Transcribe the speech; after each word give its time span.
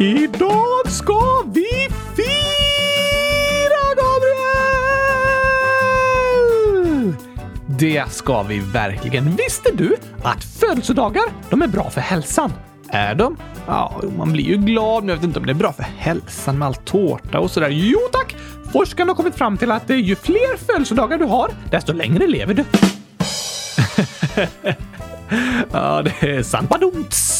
Idag 0.00 0.88
ska 0.90 1.42
vi 1.46 1.88
fira, 2.16 3.94
Gabriel! 3.96 4.34
Det 7.66 8.12
ska 8.12 8.42
vi 8.42 8.58
verkligen. 8.58 9.36
Visste 9.36 9.70
du 9.74 9.96
att 10.22 10.44
födelsedagar, 10.44 11.22
de 11.50 11.62
är 11.62 11.66
bra 11.66 11.90
för 11.90 12.00
hälsan? 12.00 12.52
Är 12.88 13.14
de? 13.14 13.36
Ja, 13.66 14.02
man 14.16 14.32
blir 14.32 14.44
ju 14.44 14.56
glad, 14.56 15.02
men 15.02 15.08
jag 15.08 15.16
vet 15.16 15.24
inte 15.24 15.38
om 15.38 15.46
det 15.46 15.52
är 15.52 15.54
bra 15.54 15.72
för 15.72 15.86
hälsan 15.98 16.58
med 16.58 16.66
all 16.66 16.74
tårta 16.74 17.40
och 17.40 17.50
sådär. 17.50 17.68
Jo 17.70 17.98
tack! 18.12 18.36
Forskarna 18.72 19.10
har 19.10 19.16
kommit 19.16 19.34
fram 19.34 19.56
till 19.56 19.70
att 19.70 19.90
ju 19.90 20.16
fler 20.16 20.56
födelsedagar 20.56 21.18
du 21.18 21.24
har, 21.24 21.50
desto 21.70 21.92
längre 21.92 22.26
lever 22.26 22.54
du. 22.54 22.64
ja, 25.72 26.02
det 26.02 26.22
är 26.30 26.42
sant. 26.42 26.68
Badumts! 26.68 27.39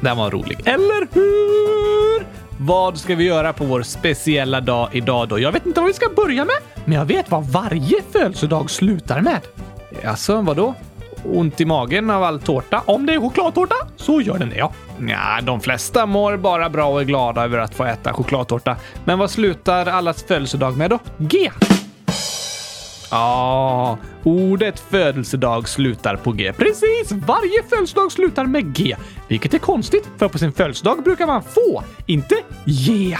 Den 0.00 0.16
var 0.16 0.30
rolig. 0.30 0.58
Eller 0.64 1.08
hur? 1.12 2.26
Vad 2.58 2.98
ska 2.98 3.14
vi 3.14 3.24
göra 3.24 3.52
på 3.52 3.64
vår 3.64 3.82
speciella 3.82 4.60
dag 4.60 4.88
idag 4.92 5.28
då? 5.28 5.38
Jag 5.38 5.52
vet 5.52 5.66
inte 5.66 5.80
vad 5.80 5.86
vi 5.86 5.94
ska 5.94 6.08
börja 6.16 6.44
med, 6.44 6.56
men 6.84 6.98
jag 6.98 7.04
vet 7.04 7.30
vad 7.30 7.44
varje 7.44 8.02
födelsedag 8.12 8.70
slutar 8.70 9.20
med. 9.20 9.40
Alltså, 10.04 10.40
vadå? 10.40 10.74
Ont 11.24 11.60
i 11.60 11.64
magen 11.64 12.10
av 12.10 12.22
all 12.22 12.40
tårta? 12.40 12.82
Om 12.86 13.06
det 13.06 13.14
är 13.14 13.20
chokladtårta 13.20 13.74
så 13.96 14.20
gör 14.20 14.38
den 14.38 14.50
det, 14.50 14.56
ja. 14.56 14.72
Nja, 14.98 15.40
de 15.42 15.60
flesta 15.60 16.06
mår 16.06 16.36
bara 16.36 16.70
bra 16.70 16.86
och 16.86 17.00
är 17.00 17.04
glada 17.04 17.44
över 17.44 17.58
att 17.58 17.74
få 17.74 17.84
äta 17.84 18.12
chokladtårta. 18.12 18.76
Men 19.04 19.18
vad 19.18 19.30
slutar 19.30 19.86
allas 19.86 20.22
födelsedag 20.22 20.76
med 20.76 20.90
då? 20.90 20.98
G. 21.18 21.50
Ja, 23.10 23.98
ordet 24.24 24.80
födelsedag 24.80 25.68
slutar 25.68 26.16
på 26.16 26.32
G. 26.32 26.52
Precis! 26.52 27.12
Varje 27.12 27.62
födelsedag 27.68 28.12
slutar 28.12 28.46
med 28.46 28.76
G. 28.76 28.96
Vilket 29.28 29.54
är 29.54 29.58
konstigt, 29.58 30.08
för 30.18 30.28
på 30.28 30.38
sin 30.38 30.52
födelsedag 30.52 31.02
brukar 31.04 31.26
man 31.26 31.42
få, 31.42 31.82
inte 32.06 32.34
ge. 32.64 33.16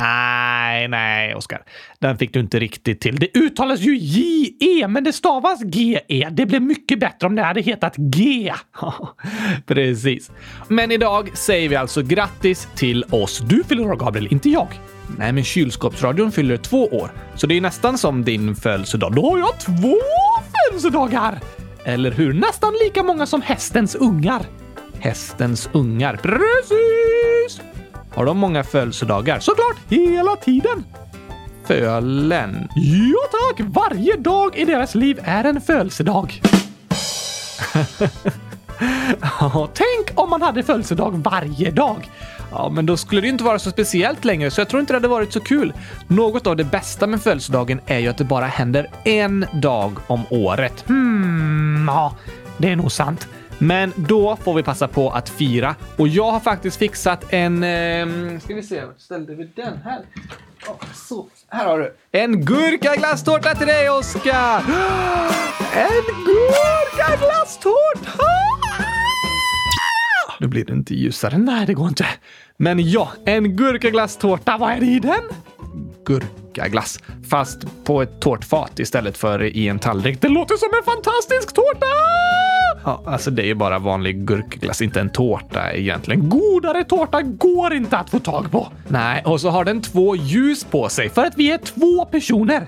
Nej, 0.00 0.88
nej, 0.88 1.34
Oskar. 1.34 1.62
Den 1.98 2.18
fick 2.18 2.32
du 2.32 2.40
inte 2.40 2.58
riktigt 2.58 3.00
till. 3.00 3.16
Det 3.18 3.38
uttalas 3.38 3.80
ju 3.80 3.96
J-E, 3.96 4.88
men 4.88 5.04
det 5.04 5.12
stavas 5.12 5.62
G-E. 5.62 6.28
Det 6.32 6.46
blev 6.46 6.62
mycket 6.62 7.00
bättre 7.00 7.26
om 7.26 7.34
det 7.34 7.42
hade 7.42 7.60
hetat 7.60 7.96
G. 7.96 8.52
Precis. 9.66 10.30
Men 10.68 10.90
idag 10.90 11.36
säger 11.36 11.68
vi 11.68 11.76
alltså 11.76 12.02
grattis 12.02 12.68
till 12.74 13.04
oss. 13.10 13.38
Du 13.38 13.64
fyller 13.64 13.86
år, 13.86 13.96
Gabriel, 13.96 14.28
inte 14.30 14.50
jag. 14.50 14.68
Nej, 15.18 15.32
men 15.32 15.44
kylskåpsradion 15.44 16.32
fyller 16.32 16.56
två 16.56 16.86
år, 16.86 17.12
så 17.34 17.46
det 17.46 17.56
är 17.56 17.60
nästan 17.60 17.98
som 17.98 18.24
din 18.24 18.56
födelsedag. 18.56 19.14
Då 19.14 19.30
har 19.30 19.38
jag 19.38 19.60
två 19.60 19.96
födelsedagar! 20.52 21.40
Eller 21.84 22.10
hur? 22.10 22.32
Nästan 22.32 22.72
lika 22.84 23.02
många 23.02 23.26
som 23.26 23.42
hästens 23.42 23.94
ungar. 23.94 24.42
Hästens 24.98 25.68
ungar. 25.72 26.16
Precis! 26.16 27.60
Har 28.14 28.26
de 28.26 28.38
många 28.38 28.64
födelsedagar? 28.64 29.40
Såklart, 29.40 29.76
hela 29.88 30.36
tiden. 30.36 30.84
Fölen? 31.66 32.68
Ja 32.76 33.18
tack! 33.30 33.66
Varje 33.68 34.16
dag 34.16 34.56
i 34.56 34.64
deras 34.64 34.94
liv 34.94 35.18
är 35.22 35.44
en 35.44 35.60
födelsedag. 35.60 36.42
tänk 39.74 40.10
om 40.14 40.30
man 40.30 40.42
hade 40.42 40.62
födelsedag 40.62 41.20
varje 41.24 41.70
dag. 41.70 42.10
Ja, 42.50 42.68
men 42.68 42.86
då 42.86 42.96
skulle 42.96 43.20
det 43.20 43.28
inte 43.28 43.44
vara 43.44 43.58
så 43.58 43.70
speciellt 43.70 44.24
längre, 44.24 44.50
så 44.50 44.60
jag 44.60 44.68
tror 44.68 44.80
inte 44.80 44.92
det 44.92 44.96
hade 44.96 45.08
varit 45.08 45.32
så 45.32 45.40
kul. 45.40 45.72
Något 46.06 46.46
av 46.46 46.56
det 46.56 46.64
bästa 46.64 47.06
med 47.06 47.22
födelsedagen 47.22 47.80
är 47.86 47.98
ju 47.98 48.08
att 48.08 48.18
det 48.18 48.24
bara 48.24 48.46
händer 48.46 48.90
en 49.04 49.46
dag 49.52 49.98
om 50.06 50.22
året. 50.30 50.84
Hmm, 50.88 51.84
ja, 51.88 52.16
det 52.58 52.68
är 52.68 52.76
nog 52.76 52.92
sant. 52.92 53.28
Men 53.58 53.92
då 53.96 54.36
får 54.36 54.54
vi 54.54 54.62
passa 54.62 54.88
på 54.88 55.10
att 55.10 55.28
fira 55.28 55.74
och 55.96 56.08
jag 56.08 56.30
har 56.30 56.40
faktiskt 56.40 56.76
fixat 56.76 57.32
en... 57.32 57.64
Eh, 57.64 58.38
ska 58.40 58.54
vi 58.54 58.62
se, 58.62 58.84
vart 58.84 59.00
ställde 59.00 59.34
vi 59.34 59.44
den 59.44 59.78
här? 59.84 60.00
Oh, 60.68 60.76
så, 60.94 61.26
här 61.48 61.66
har 61.66 61.78
du. 61.78 61.94
En 62.12 62.44
gurkaglasstårta 62.44 63.54
till 63.54 63.66
dig, 63.66 63.90
Oskar! 63.90 64.62
En 65.74 66.04
gurkaglasstårta! 66.26 68.24
Nu 70.40 70.46
blir 70.46 70.64
det 70.64 70.72
inte 70.72 70.94
ljusare. 70.94 71.38
Nej, 71.38 71.66
det 71.66 71.74
går 71.74 71.88
inte. 71.88 72.06
Men 72.62 72.90
ja, 72.90 73.08
en 73.24 73.56
gurkaglasstårta. 73.56 74.56
Vad 74.58 74.70
är 74.70 74.80
det 74.80 74.86
i 74.86 74.98
den? 74.98 75.22
Gurkaglass, 76.04 77.00
fast 77.30 77.84
på 77.84 78.02
ett 78.02 78.20
tårtfat 78.20 78.78
istället 78.78 79.18
för 79.18 79.42
i 79.42 79.68
en 79.68 79.78
tallrik. 79.78 80.20
Det 80.20 80.28
låter 80.28 80.56
som 80.56 80.68
en 80.78 80.84
fantastisk 80.84 81.54
tårta! 81.54 81.86
Ja, 82.84 83.02
alltså 83.06 83.30
det 83.30 83.42
är 83.42 83.46
ju 83.46 83.54
bara 83.54 83.78
vanlig 83.78 84.26
gurkaglass, 84.26 84.82
inte 84.82 85.00
en 85.00 85.10
tårta 85.10 85.72
egentligen. 85.72 86.28
Godare 86.28 86.84
tårta 86.84 87.22
går 87.22 87.74
inte 87.74 87.96
att 87.96 88.10
få 88.10 88.18
tag 88.18 88.50
på. 88.50 88.68
Nej, 88.88 89.22
och 89.26 89.40
så 89.40 89.50
har 89.50 89.64
den 89.64 89.82
två 89.82 90.16
ljus 90.16 90.64
på 90.64 90.88
sig 90.88 91.08
för 91.08 91.24
att 91.24 91.36
vi 91.36 91.52
är 91.52 91.58
två 91.58 92.04
personer. 92.04 92.66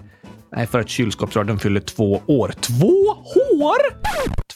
Nej, 0.57 0.67
för 0.67 0.81
att 0.81 0.89
kylskåpsradion 0.89 1.59
fyller 1.59 1.81
två 1.81 2.23
år. 2.27 2.53
Två 2.61 3.15
hår? 3.15 3.79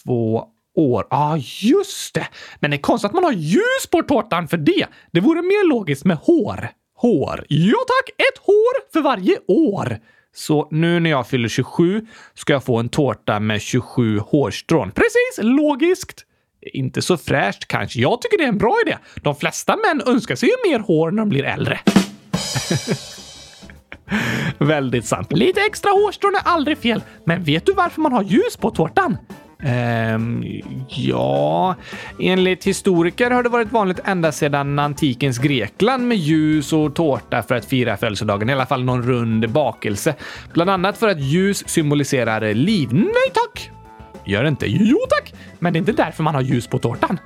Två 0.04 0.44
år. 0.76 1.06
Ja, 1.10 1.16
ah, 1.16 1.36
just 1.60 2.14
det. 2.14 2.26
Men 2.60 2.70
det 2.70 2.76
är 2.76 2.80
konstigt 2.80 3.08
att 3.08 3.14
man 3.14 3.24
har 3.24 3.32
ljus 3.32 3.86
på 3.90 4.02
tårtan 4.02 4.48
för 4.48 4.56
det. 4.56 4.86
Det 5.12 5.20
vore 5.20 5.42
mer 5.42 5.68
logiskt 5.68 6.04
med 6.04 6.16
hår. 6.16 6.68
Hår. 6.96 7.44
Ja 7.48 7.78
tack, 7.86 8.10
ett 8.18 8.38
hår 8.42 8.92
för 8.92 9.00
varje 9.00 9.38
år. 9.48 9.98
Så 10.34 10.68
nu 10.70 11.00
när 11.00 11.10
jag 11.10 11.26
fyller 11.26 11.48
27 11.48 12.06
ska 12.34 12.52
jag 12.52 12.64
få 12.64 12.76
en 12.76 12.88
tårta 12.88 13.40
med 13.40 13.60
27 13.60 14.18
hårstrån. 14.18 14.90
Precis, 14.90 15.38
logiskt. 15.38 16.24
Inte 16.72 17.02
så 17.02 17.16
fräscht 17.16 17.68
kanske. 17.68 18.00
Jag 18.00 18.22
tycker 18.22 18.38
det 18.38 18.44
är 18.44 18.48
en 18.48 18.58
bra 18.58 18.78
idé. 18.86 18.96
De 19.22 19.36
flesta 19.36 19.76
män 19.76 20.02
önskar 20.06 20.34
sig 20.34 20.48
ju 20.48 20.70
mer 20.70 20.78
hår 20.78 21.10
när 21.10 21.18
de 21.18 21.28
blir 21.28 21.44
äldre. 21.44 21.80
Väldigt 24.58 25.06
sant. 25.06 25.32
Lite 25.32 25.60
extra 25.60 25.90
hårstrån 25.90 26.34
är 26.34 26.48
aldrig 26.48 26.78
fel. 26.78 27.02
Men 27.24 27.44
vet 27.44 27.66
du 27.66 27.72
varför 27.72 28.00
man 28.00 28.12
har 28.12 28.22
ljus 28.22 28.56
på 28.56 28.70
tårtan? 28.70 29.16
Ehm, 29.66 30.44
ja, 30.88 31.74
enligt 32.20 32.64
historiker 32.64 33.30
har 33.30 33.42
det 33.42 33.48
varit 33.48 33.72
vanligt 33.72 34.00
ända 34.04 34.32
sedan 34.32 34.78
antikens 34.78 35.38
Grekland 35.38 36.08
med 36.08 36.16
ljus 36.16 36.72
och 36.72 36.94
tårta 36.94 37.42
för 37.42 37.54
att 37.54 37.64
fira 37.64 37.96
födelsedagen, 37.96 38.50
i 38.50 38.52
alla 38.52 38.66
fall 38.66 38.84
någon 38.84 39.02
rund 39.02 39.50
bakelse. 39.50 40.14
Bland 40.52 40.70
annat 40.70 40.98
för 40.98 41.08
att 41.08 41.20
ljus 41.20 41.68
symboliserar 41.68 42.54
liv. 42.54 42.88
Nej 42.92 43.30
tack! 43.34 43.70
Gör 44.24 44.42
det 44.42 44.48
inte? 44.48 44.66
Jo 44.66 44.98
tack! 45.08 45.34
Men 45.58 45.72
det 45.72 45.76
är 45.76 45.80
inte 45.80 45.92
därför 45.92 46.22
man 46.22 46.34
har 46.34 46.42
ljus 46.42 46.66
på 46.66 46.78
tårtan. 46.78 47.18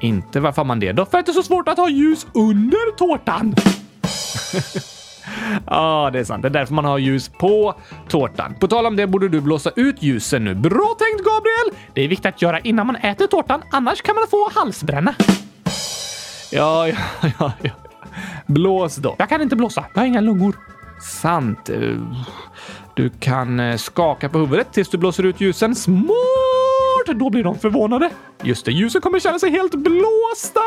Inte 0.00 0.40
varför 0.40 0.62
har 0.62 0.66
man 0.66 0.80
det 0.80 0.92
då? 0.92 1.04
För 1.04 1.18
att 1.18 1.26
det 1.26 1.32
är 1.32 1.34
så 1.34 1.42
svårt 1.42 1.68
att 1.68 1.78
ha 1.78 1.88
ljus 1.88 2.26
under 2.34 2.96
tårtan. 2.96 3.54
Ja, 5.52 5.60
ah, 5.66 6.10
det 6.10 6.18
är 6.18 6.24
sant. 6.24 6.42
Det 6.42 6.48
är 6.48 6.50
därför 6.50 6.74
man 6.74 6.84
har 6.84 6.98
ljus 6.98 7.28
på 7.28 7.74
tårtan. 8.08 8.54
På 8.60 8.68
tal 8.68 8.86
om 8.86 8.96
det 8.96 9.06
borde 9.06 9.28
du 9.28 9.40
blåsa 9.40 9.70
ut 9.76 10.02
ljusen 10.02 10.44
nu. 10.44 10.54
Bra 10.54 10.96
tänkt, 10.98 11.24
Gabriel! 11.24 11.86
Det 11.94 12.02
är 12.02 12.08
viktigt 12.08 12.26
att 12.26 12.42
göra 12.42 12.60
innan 12.60 12.86
man 12.86 12.96
äter 12.96 13.26
tårtan, 13.26 13.62
annars 13.72 14.02
kan 14.02 14.14
man 14.14 14.24
få 14.30 14.50
halsbränna. 14.54 15.14
Ja, 16.52 16.88
ja, 16.88 16.96
ja, 17.38 17.52
ja. 17.62 17.70
Blås 18.46 18.96
då. 18.96 19.14
Jag 19.18 19.28
kan 19.28 19.42
inte 19.42 19.56
blåsa. 19.56 19.84
Jag 19.94 20.00
har 20.00 20.06
inga 20.06 20.20
lungor. 20.20 20.56
Sant. 21.00 21.70
Du 22.94 23.10
kan 23.20 23.60
eh, 23.60 23.76
skaka 23.76 24.28
på 24.28 24.38
huvudet 24.38 24.72
tills 24.72 24.88
du 24.88 24.98
blåser 24.98 25.22
ut 25.22 25.40
ljusen. 25.40 25.74
Smart! 25.74 27.06
Då 27.14 27.30
blir 27.30 27.44
de 27.44 27.58
förvånade. 27.58 28.10
Just 28.42 28.64
det, 28.64 28.72
ljusen 28.72 29.00
kommer 29.00 29.20
känna 29.20 29.38
sig 29.38 29.50
helt 29.50 29.74
blåsta! 29.74 30.60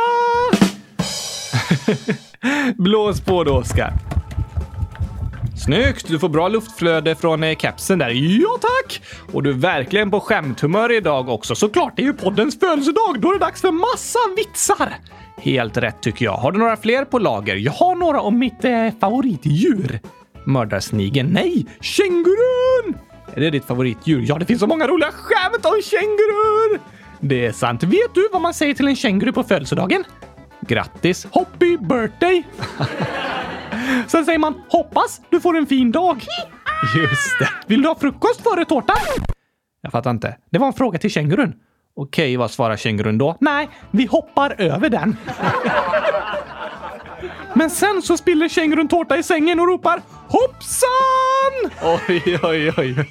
Blås 2.78 3.22
på 3.22 3.44
då, 3.44 3.53
Oskar. 3.53 3.94
Snyggt! 5.63 6.07
Du 6.07 6.19
får 6.19 6.29
bra 6.29 6.47
luftflöde 6.47 7.16
från 7.16 7.44
eh, 7.44 7.56
kepsen 7.56 8.00
där. 8.00 8.09
Ja, 8.09 8.57
tack! 8.62 9.01
Och 9.34 9.44
du 9.44 9.50
är 9.50 9.53
verkligen 9.53 10.12
på 10.12 10.19
skämthumör 10.19 10.91
idag 10.91 11.29
också. 11.29 11.56
Såklart, 11.56 11.94
det 11.96 12.01
är 12.01 12.06
ju 12.06 12.13
poddens 12.13 12.59
födelsedag. 12.59 13.19
Då 13.19 13.29
är 13.29 13.34
det 13.34 13.40
dags 13.40 13.62
för 13.62 13.72
massa 13.72 14.19
vitsar. 14.38 14.94
Helt 15.38 15.78
rätt 15.78 16.02
tycker 16.02 16.25
jag. 16.25 16.34
Har 16.34 16.52
du 16.52 16.59
några 16.59 16.78
fler 16.78 17.05
på 17.05 17.20
lager? 17.20 17.55
Jag 17.55 17.72
har 17.72 17.96
några 17.96 18.22
om 18.22 18.40
mitt 18.40 18.66
eh, 18.66 18.90
favoritdjur. 19.02 19.99
Mördarsnigeln? 20.46 21.29
Nej, 21.29 21.66
kängurun! 21.82 22.97
Är 23.34 23.41
det 23.41 23.49
ditt 23.49 23.66
favoritdjur? 23.66 24.26
Ja, 24.28 24.38
det 24.38 24.46
finns 24.46 24.59
så 24.59 24.67
många 24.67 24.88
roliga 24.88 25.11
skämt 25.11 25.66
om 25.66 25.82
kängurur! 25.84 26.79
Det 27.20 27.46
är 27.46 27.52
sant. 27.52 27.84
Vet 27.84 28.14
du 28.14 28.29
vad 28.32 28.41
man 28.41 28.53
säger 28.53 28.73
till 28.73 28.88
en 28.88 28.96
känguru 28.96 29.32
på 29.32 29.43
födelsedagen? 29.43 30.03
Grattis! 30.61 31.28
Hoppy 31.32 31.78
birthday! 31.78 32.43
Sen 34.08 34.26
säger 34.26 34.40
man 34.40 34.62
hoppas 34.70 35.22
du 35.30 35.40
får 35.40 35.58
en 35.58 35.66
fin 35.68 35.91
dag. 35.91 36.26
Just 36.96 37.40
det. 37.40 37.50
Vill 37.68 37.82
du 37.82 37.88
ha 37.88 37.96
frukost 37.96 38.41
före 38.41 38.66
tårtan? 38.66 38.96
Jag 39.82 39.91
fattar 39.91 40.12
inte. 40.12 40.38
Det 40.52 40.59
var 40.59 40.68
en 40.68 40.74
fråga 40.74 41.00
till 41.00 41.09
kängurun. 41.09 41.53
Okej, 41.96 42.38
vad 42.38 42.52
svarar 42.52 42.78
kängurun 42.78 43.18
då? 43.18 43.38
Nej, 43.40 43.70
vi 43.91 44.06
hoppar 44.06 44.62
över 44.62 44.90
den. 44.90 45.18
Men 47.53 47.70
sen 47.70 48.02
så 48.02 48.18
spiller 48.18 48.47
kängurun 48.47 48.88
tårta 48.88 49.18
i 49.18 49.24
sängen 49.24 49.59
och 49.59 49.68
ropar 49.68 50.02
Hoppsan! 50.28 51.72
Oj, 52.08 52.40
oj, 52.44 52.74
oj. 52.78 53.09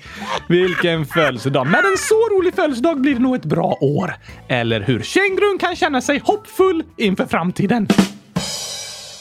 Vilken 0.49 1.07
födelsedag. 1.07 1.67
Med 1.67 1.85
en 1.85 1.99
så 1.99 2.15
rolig 2.15 2.55
födelsedag 2.55 3.01
blir 3.01 3.15
det 3.15 3.21
nog 3.21 3.35
ett 3.35 3.45
bra 3.45 3.79
år. 3.81 4.15
Eller 4.49 4.81
hur? 4.81 5.03
Kängurun 5.03 5.59
kan 5.59 5.77
känna 5.77 6.01
sig 6.01 6.23
hoppfull 6.25 6.83
inför 6.97 7.27
framtiden. 7.27 7.89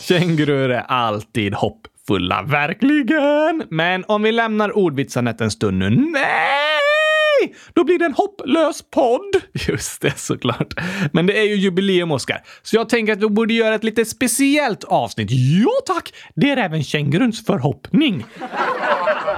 Kängurur 0.02 0.72
är 0.72 0.82
alltid 0.82 1.54
hoppfulla, 1.54 2.44
verkligen. 2.44 3.64
Men 3.70 4.04
om 4.08 4.24
vi 4.24 4.32
lämnar 4.32 4.78
ordvitsandet 4.78 5.42
en 5.42 5.52
stund 5.52 5.78
nu. 5.78 5.90
Nej! 5.90 6.91
Då 7.74 7.84
blir 7.84 8.00
det 8.00 8.06
en 8.06 8.14
hopplös 8.14 8.82
podd. 8.94 9.36
Just 9.68 10.02
det, 10.02 10.18
såklart. 10.18 10.74
Men 11.14 11.26
det 11.26 11.40
är 11.40 11.44
ju 11.44 11.56
jubileum, 11.56 12.12
Oskar. 12.12 12.44
Så 12.62 12.76
jag 12.76 12.90
tänker 12.90 13.14
att 13.14 13.20
vi 13.20 13.30
borde 13.30 13.54
göra 13.54 13.76
ett 13.76 13.84
lite 13.84 14.06
speciellt 14.06 14.84
avsnitt. 14.84 15.32
Ja, 15.32 15.94
tack! 15.96 16.14
Det 16.36 16.50
är 16.50 16.58
även 16.58 16.84
känguruns 16.84 17.46
förhoppning. 17.46 18.26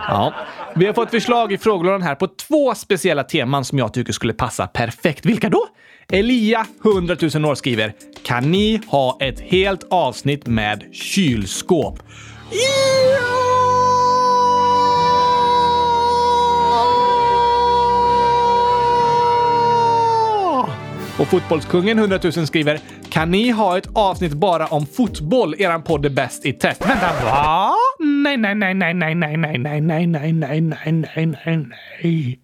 Ja, 0.07 0.33
vi 0.75 0.85
har 0.85 0.94
fått 0.94 1.09
förslag 1.09 1.53
i 1.53 1.57
frågelådan 1.57 2.01
här 2.01 2.15
på 2.15 2.27
två 2.27 2.75
speciella 2.75 3.23
teman 3.23 3.65
som 3.65 3.77
jag 3.77 3.94
tycker 3.94 4.13
skulle 4.13 4.33
passa 4.33 4.67
perfekt. 4.67 5.25
Vilka 5.25 5.49
då? 5.49 5.67
Elia, 6.11 6.65
100 6.85 7.15
000 7.35 7.45
år, 7.45 7.56
skriver 7.56 7.94
“Kan 8.23 8.51
ni 8.51 8.81
ha 8.88 9.17
ett 9.21 9.39
helt 9.39 9.83
avsnitt 9.89 10.47
med 10.47 10.83
kylskåp?” 10.94 11.99
yeah! 12.51 13.52
Och 21.23 21.29
Fotbollskungen 21.29 21.99
100 21.99 22.19
000 22.23 22.47
skriver 22.47 22.79
“Kan 23.09 23.31
ni 23.31 23.49
ha 23.49 23.77
ett 23.77 23.87
avsnitt 23.93 24.33
bara 24.33 24.67
om 24.67 24.85
fotboll? 24.85 25.55
Eran 25.57 25.83
podd 25.83 26.05
är 26.05 26.09
bäst 26.09 26.45
i 26.45 26.53
test.” 26.53 26.81
Vänta, 26.81 27.13
va? 27.25 27.75
Nej, 27.99 28.37
nej, 28.37 28.55
nej, 28.55 28.73
nej, 28.73 28.93
nej, 28.93 29.15
nej, 29.15 29.37
nej, 29.37 29.57
nej, 29.57 29.81
nej, 29.81 30.07
nej, 30.07 30.33
nej, 30.33 30.61
nej, 30.61 30.91
nej, 30.91 31.25
nej, 31.25 31.65
nej. 32.03 32.39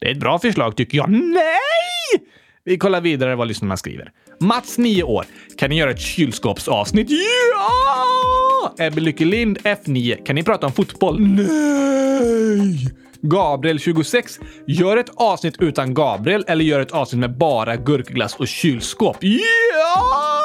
Det 0.00 0.06
är 0.06 0.12
ett 0.12 0.20
bra 0.20 0.38
förslag 0.38 0.76
tycker 0.76 0.98
jag. 0.98 1.10
Nej! 1.10 2.28
Vi 2.64 2.78
kollar 2.78 3.00
vidare 3.00 3.36
vad 3.36 3.48
lyssnarna 3.48 3.76
skriver. 3.76 4.10
Mats, 4.40 4.78
9 4.78 5.02
år. 5.02 5.24
Kan 5.58 5.70
ni 5.70 5.78
göra 5.78 5.90
ett 5.90 6.00
kylskåpsavsnitt? 6.00 7.10
Ja! 7.10 8.74
Ebbe 8.78 9.00
Lyckelind, 9.00 9.58
F9. 9.58 10.24
Kan 10.26 10.34
ni 10.34 10.42
prata 10.42 10.66
om 10.66 10.72
fotboll? 10.72 11.20
Nej! 11.20 12.88
Gabriel, 13.22 13.78
26. 13.78 14.40
Gör 14.66 14.96
ett 14.96 15.10
avsnitt 15.14 15.54
utan 15.58 15.94
Gabriel 15.94 16.44
eller 16.48 16.64
gör 16.64 16.80
ett 16.80 16.92
avsnitt 16.92 17.20
med 17.20 17.38
bara 17.38 17.76
gurkglass 17.76 18.34
och 18.36 18.48
kylskåp. 18.48 19.16
Ja! 19.20 20.44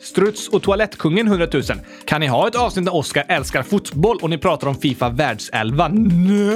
Struts 0.00 0.48
och 0.48 0.62
Toalettkungen 0.62 1.26
100 1.26 1.46
000. 1.52 1.62
Kan 2.04 2.20
ni 2.20 2.26
ha 2.26 2.48
ett 2.48 2.54
avsnitt 2.54 2.84
där 2.84 2.94
Oscar 2.94 3.24
älskar 3.28 3.62
fotboll 3.62 4.18
och 4.22 4.30
ni 4.30 4.38
pratar 4.38 4.68
om 4.68 4.74
Fifa 4.74 5.08
världselva? 5.08 5.88
Nej! 5.88 6.52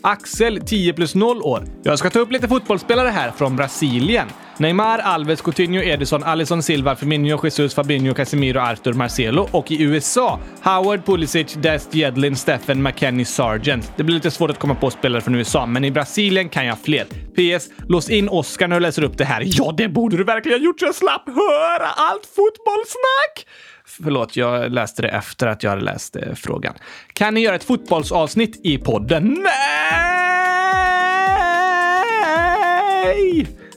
Axel, 0.00 0.60
10 0.66 0.92
plus 0.92 1.14
0 1.14 1.42
år. 1.42 1.64
Jag 1.82 1.98
ska 1.98 2.10
ta 2.10 2.18
upp 2.18 2.32
lite 2.32 2.48
fotbollsspelare 2.48 3.08
här 3.08 3.30
från 3.30 3.56
Brasilien. 3.56 4.26
Neymar, 4.60 4.98
Alves, 4.98 5.42
Coutinho, 5.42 5.82
Edison, 5.82 6.22
Alisson 6.22 6.62
Silva, 6.62 6.96
Firmino, 6.96 7.40
Jesus, 7.42 7.74
Fabinho, 7.74 8.14
Casemiro, 8.14 8.60
Arthur, 8.60 8.92
Marcelo 8.92 9.48
och 9.50 9.70
i 9.70 9.82
USA 9.82 10.38
Howard, 10.62 11.04
Pulisic, 11.04 11.54
Dest, 11.54 11.94
Jedlin, 11.94 12.36
Stephen, 12.36 12.82
McKennie, 12.82 13.24
Sargent. 13.24 13.92
Det 13.96 14.04
blir 14.04 14.14
lite 14.14 14.30
svårt 14.30 14.50
att 14.50 14.58
komma 14.58 14.74
på 14.74 14.90
spelare 14.90 15.22
från 15.22 15.34
USA, 15.34 15.66
men 15.66 15.84
i 15.84 15.90
Brasilien 15.90 16.48
kan 16.48 16.66
jag 16.66 16.78
fler. 16.78 17.04
PS. 17.04 17.68
Lås 17.88 18.10
in 18.10 18.28
Oscar 18.28 18.68
när 18.68 18.76
du 18.76 18.80
läser 18.80 19.02
upp 19.02 19.18
det 19.18 19.24
här. 19.24 19.42
Ja, 19.46 19.74
det 19.76 19.88
borde 19.88 20.16
du 20.16 20.24
verkligen 20.24 20.58
ha 20.58 20.64
gjort 20.64 20.80
så 20.80 20.86
jag 20.86 20.94
slapp 20.94 21.26
höra 21.26 21.86
allt 21.86 22.26
fotbollssnack! 22.26 23.46
Förlåt, 23.84 24.36
jag 24.36 24.72
läste 24.72 25.02
det 25.02 25.08
efter 25.08 25.46
att 25.46 25.62
jag 25.62 25.70
hade 25.70 25.82
läst 25.84 26.16
eh, 26.16 26.34
frågan. 26.34 26.74
Kan 27.12 27.34
ni 27.34 27.40
göra 27.40 27.56
ett 27.56 27.64
fotbollsavsnitt 27.64 28.60
i 28.64 28.78
podden? 28.78 29.38
Nej! 29.42 30.30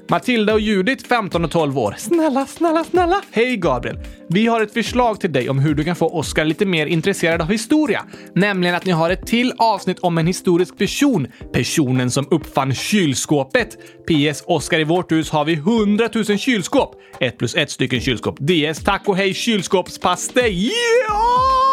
Matilda 0.09 0.53
och 0.53 0.59
Judith, 0.59 1.05
15 1.07 1.45
och 1.45 1.51
12 1.51 1.79
år. 1.79 1.95
Snälla, 1.97 2.45
snälla, 2.45 2.83
snälla! 2.83 3.21
Hej 3.31 3.57
Gabriel! 3.57 3.99
Vi 4.29 4.47
har 4.47 4.61
ett 4.61 4.73
förslag 4.73 5.19
till 5.19 5.33
dig 5.33 5.49
om 5.49 5.59
hur 5.59 5.75
du 5.75 5.83
kan 5.83 5.95
få 5.95 6.09
Oscar 6.09 6.45
lite 6.45 6.65
mer 6.65 6.85
intresserad 6.85 7.41
av 7.41 7.51
historia. 7.51 8.05
Nämligen 8.35 8.75
att 8.75 8.85
ni 8.85 8.91
har 8.91 9.09
ett 9.09 9.27
till 9.27 9.53
avsnitt 9.57 9.99
om 9.99 10.17
en 10.17 10.27
historisk 10.27 10.77
person. 10.77 11.27
Personen 11.53 12.11
som 12.11 12.27
uppfann 12.31 12.75
kylskåpet. 12.75 13.77
PS. 14.07 14.43
Oscar, 14.45 14.79
i 14.79 14.83
vårt 14.83 15.11
hus 15.11 15.29
har 15.29 15.45
vi 15.45 15.53
100 15.53 16.09
000 16.13 16.37
kylskåp. 16.37 16.95
Ett 17.19 17.37
plus 17.37 17.55
ett 17.55 17.71
stycken 17.71 18.01
kylskåp. 18.01 18.37
DS. 18.39 18.83
Tack 18.83 19.07
och 19.07 19.17
hej 19.17 19.33
kylskåpspastej! 19.33 20.71
Ja! 21.07 21.72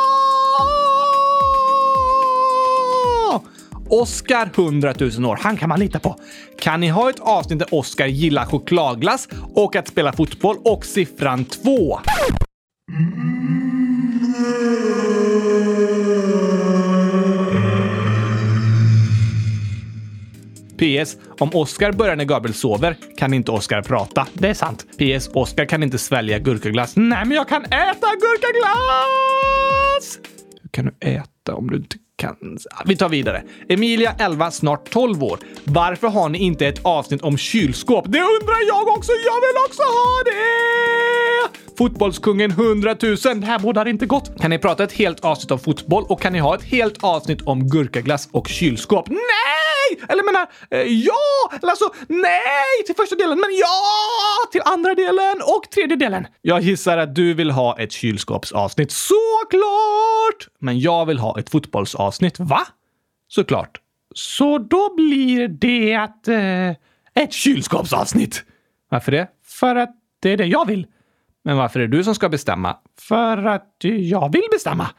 Oscar 3.91 4.51
100 4.57 4.95
000 5.19 5.25
år, 5.25 5.39
han 5.43 5.57
kan 5.57 5.69
man 5.69 5.81
lita 5.81 5.99
på. 5.99 6.17
Kan 6.59 6.81
ni 6.81 6.89
ha 6.89 7.11
ett 7.11 7.21
avsnitt 7.21 7.59
där 7.59 7.75
Oscar 7.75 8.07
gillar 8.07 8.47
chokladglass 8.47 9.29
och 9.55 9.77
att 9.77 9.89
spela 9.89 10.13
fotboll 10.13 10.57
och 10.65 10.85
siffran 10.85 11.45
2? 11.45 12.01
PS. 20.81 21.17
Om 21.39 21.51
Oscar 21.55 21.93
börjar 21.93 22.17
när 22.17 22.25
Gabriel 22.25 22.55
sover 22.55 22.97
kan 23.17 23.35
inte 23.35 23.51
Oscar 23.51 23.83
prata. 23.83 24.27
Det 24.33 24.49
är 24.49 24.55
sant. 24.55 24.87
PS. 24.99 25.31
Oscar 25.35 25.65
kan 25.65 25.83
inte 25.83 25.99
svälja 25.99 26.39
gurkaglass. 26.39 26.97
Nej, 26.97 27.25
men 27.25 27.37
jag 27.37 27.49
kan 27.49 27.65
äta 27.65 28.07
gurkaglass! 28.21 30.19
Hur 30.63 30.69
kan 30.71 30.85
du 30.85 30.93
äta 31.01 31.55
om 31.55 31.71
du 31.71 31.77
inte 31.77 31.97
kan... 32.21 32.37
Vi 32.85 32.97
tar 32.97 33.09
vidare. 33.09 33.43
Emilia, 33.69 34.15
11, 34.19 34.51
snart 34.51 34.91
12 34.91 35.25
år. 35.25 35.39
Varför 35.65 36.09
har 36.09 36.29
ni 36.29 36.39
inte 36.39 36.67
ett 36.67 36.85
avsnitt 36.85 37.23
om 37.23 37.37
kylskåp? 37.39 38.05
Det 38.09 38.19
undrar 38.19 38.67
jag 38.69 38.89
också! 38.89 39.13
Jag 39.13 39.41
vill 39.41 39.57
också 39.67 39.83
ha 39.83 40.23
det! 40.25 41.77
Fotbollskungen 41.79 42.51
100 42.51 42.97
000. 43.03 43.17
Det 43.41 43.47
här 43.47 43.59
bådar 43.59 43.89
inte 43.89 44.07
gott. 44.07 44.41
Kan 44.41 44.51
ni 44.51 44.59
prata 44.59 44.85
ett 44.85 44.93
helt 44.93 45.21
avsnitt 45.21 45.51
om 45.51 45.59
fotboll 45.59 46.05
och 46.09 46.21
kan 46.21 46.33
ni 46.33 46.39
ha 46.39 46.55
ett 46.55 46.65
helt 46.65 47.05
avsnitt 47.05 47.43
om 47.43 47.69
gurkaglass 47.69 48.29
och 48.33 48.49
kylskåp? 48.49 49.09
Nej! 49.09 49.70
Nej! 49.81 50.07
Eller 50.09 50.23
menar, 50.23 50.47
eh, 50.71 50.81
ja! 50.81 51.53
Eller 51.53 51.71
alltså, 51.71 51.93
nej 52.09 52.85
till 52.87 52.95
första 52.95 53.17
delen, 53.17 53.41
men 53.41 53.51
ja 53.61 54.51
till 54.53 54.63
andra 54.65 54.95
delen 54.95 55.37
och 55.43 55.71
tredje 55.71 55.97
delen. 55.97 56.27
Jag 56.43 56.61
gissar 56.61 56.99
att 56.99 57.15
du 57.15 57.35
vill 57.35 57.51
ha 57.51 57.79
ett 57.79 57.93
kylskåpsavsnitt. 57.93 58.91
Såklart! 58.93 60.49
Men 60.59 60.81
jag 60.81 61.07
vill 61.07 61.19
ha 61.19 61.39
ett 61.39 61.51
fotbollsavsnitt. 61.51 62.41
Va? 62.41 62.61
Såklart. 63.29 63.81
Så 64.15 64.59
då 64.59 64.95
blir 64.95 65.49
det 65.49 65.95
att... 65.95 66.29
Eh, 66.29 66.71
ett 67.15 67.33
kylskåpsavsnitt. 67.33 68.45
Varför 68.89 69.13
det? 69.13 69.29
För 69.47 69.77
att 69.77 69.91
det 70.21 70.31
är 70.31 70.37
det 70.37 70.47
jag 70.47 70.67
vill. 70.67 70.87
Men 71.45 71.57
varför 71.57 71.81
är 71.81 71.89
det 71.89 71.97
du 71.97 72.05
som 72.05 72.15
ska 72.15 72.29
bestämma? 72.29 72.77
För 73.01 73.45
att 73.45 73.77
jag 73.81 74.33
vill 74.33 74.47
bestämma. 74.53 74.91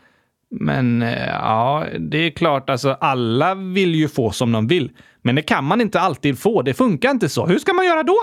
Men 0.52 1.02
eh, 1.02 1.28
ja, 1.28 1.86
det 2.00 2.18
är 2.18 2.32
klart, 2.32 2.70
alltså 2.70 2.98
alla 3.02 3.56
vill 3.56 3.96
ju 3.96 4.08
få 4.08 4.32
som 4.32 4.52
de 4.52 4.68
vill. 4.68 4.92
Men 5.22 5.36
det 5.36 5.42
kan 5.42 5.64
man 5.64 5.82
inte 5.82 6.00
alltid 6.00 6.40
få. 6.40 6.62
Det 6.62 6.74
funkar 6.74 7.12
inte 7.12 7.30
så. 7.30 7.46
Hur 7.46 7.60
ska 7.60 7.74
man 7.74 7.86
göra 7.86 8.04
då? 8.04 8.18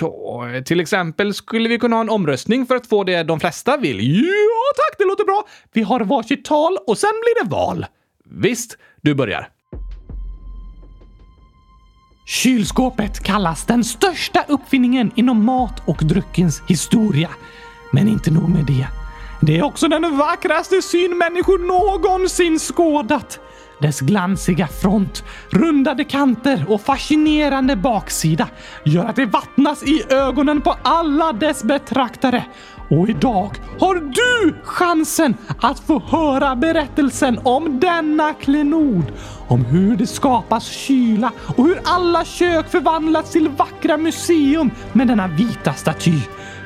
Ja, 0.00 0.46
till 0.64 0.80
exempel 0.80 1.34
skulle 1.34 1.68
vi 1.68 1.78
kunna 1.78 1.96
ha 1.96 2.00
en 2.00 2.10
omröstning 2.10 2.66
för 2.66 2.76
att 2.76 2.86
få 2.86 3.04
det 3.04 3.22
de 3.22 3.40
flesta 3.40 3.76
vill. 3.76 4.00
Ja, 4.00 4.74
tack, 4.76 4.98
det 4.98 5.04
låter 5.04 5.24
bra. 5.24 5.44
Vi 5.72 5.82
har 5.82 6.00
varsitt 6.00 6.44
tal 6.44 6.78
och 6.86 6.98
sen 6.98 7.10
blir 7.10 7.44
det 7.44 7.50
val. 7.50 7.86
Visst, 8.24 8.78
du 9.02 9.14
börjar. 9.14 9.48
Kylskåpet 12.26 13.20
kallas 13.22 13.66
den 13.66 13.84
största 13.84 14.44
uppfinningen 14.48 15.10
inom 15.14 15.44
mat 15.44 15.82
och 15.86 15.98
dryckens 16.02 16.62
historia. 16.68 17.30
Men 17.92 18.08
inte 18.08 18.30
nog 18.30 18.48
med 18.48 18.64
det. 18.66 18.97
Det 19.40 19.58
är 19.58 19.62
också 19.62 19.88
den 19.88 20.16
vackraste 20.16 20.82
syn 20.82 21.18
människor 21.18 21.58
någonsin 21.58 22.58
skådat. 22.58 23.40
Dess 23.80 24.00
glansiga 24.00 24.66
front, 24.66 25.24
rundade 25.50 26.04
kanter 26.04 26.64
och 26.68 26.80
fascinerande 26.80 27.76
baksida 27.76 28.48
gör 28.84 29.04
att 29.04 29.16
det 29.16 29.26
vattnas 29.26 29.82
i 29.82 30.02
ögonen 30.10 30.60
på 30.60 30.76
alla 30.82 31.32
dess 31.32 31.62
betraktare. 31.62 32.44
Och 32.90 33.08
idag 33.08 33.50
har 33.80 33.94
du 33.94 34.54
chansen 34.64 35.34
att 35.60 35.80
få 35.80 35.98
höra 36.00 36.56
berättelsen 36.56 37.40
om 37.44 37.80
denna 37.80 38.34
klenod. 38.34 39.12
Om 39.48 39.64
hur 39.64 39.96
det 39.96 40.06
skapas 40.06 40.66
kyla 40.66 41.32
och 41.56 41.64
hur 41.64 41.80
alla 41.84 42.24
kök 42.24 42.70
förvandlats 42.70 43.32
till 43.32 43.48
vackra 43.48 43.96
museum 43.96 44.70
med 44.92 45.08
denna 45.08 45.26
vita 45.26 45.74
staty. 45.74 46.20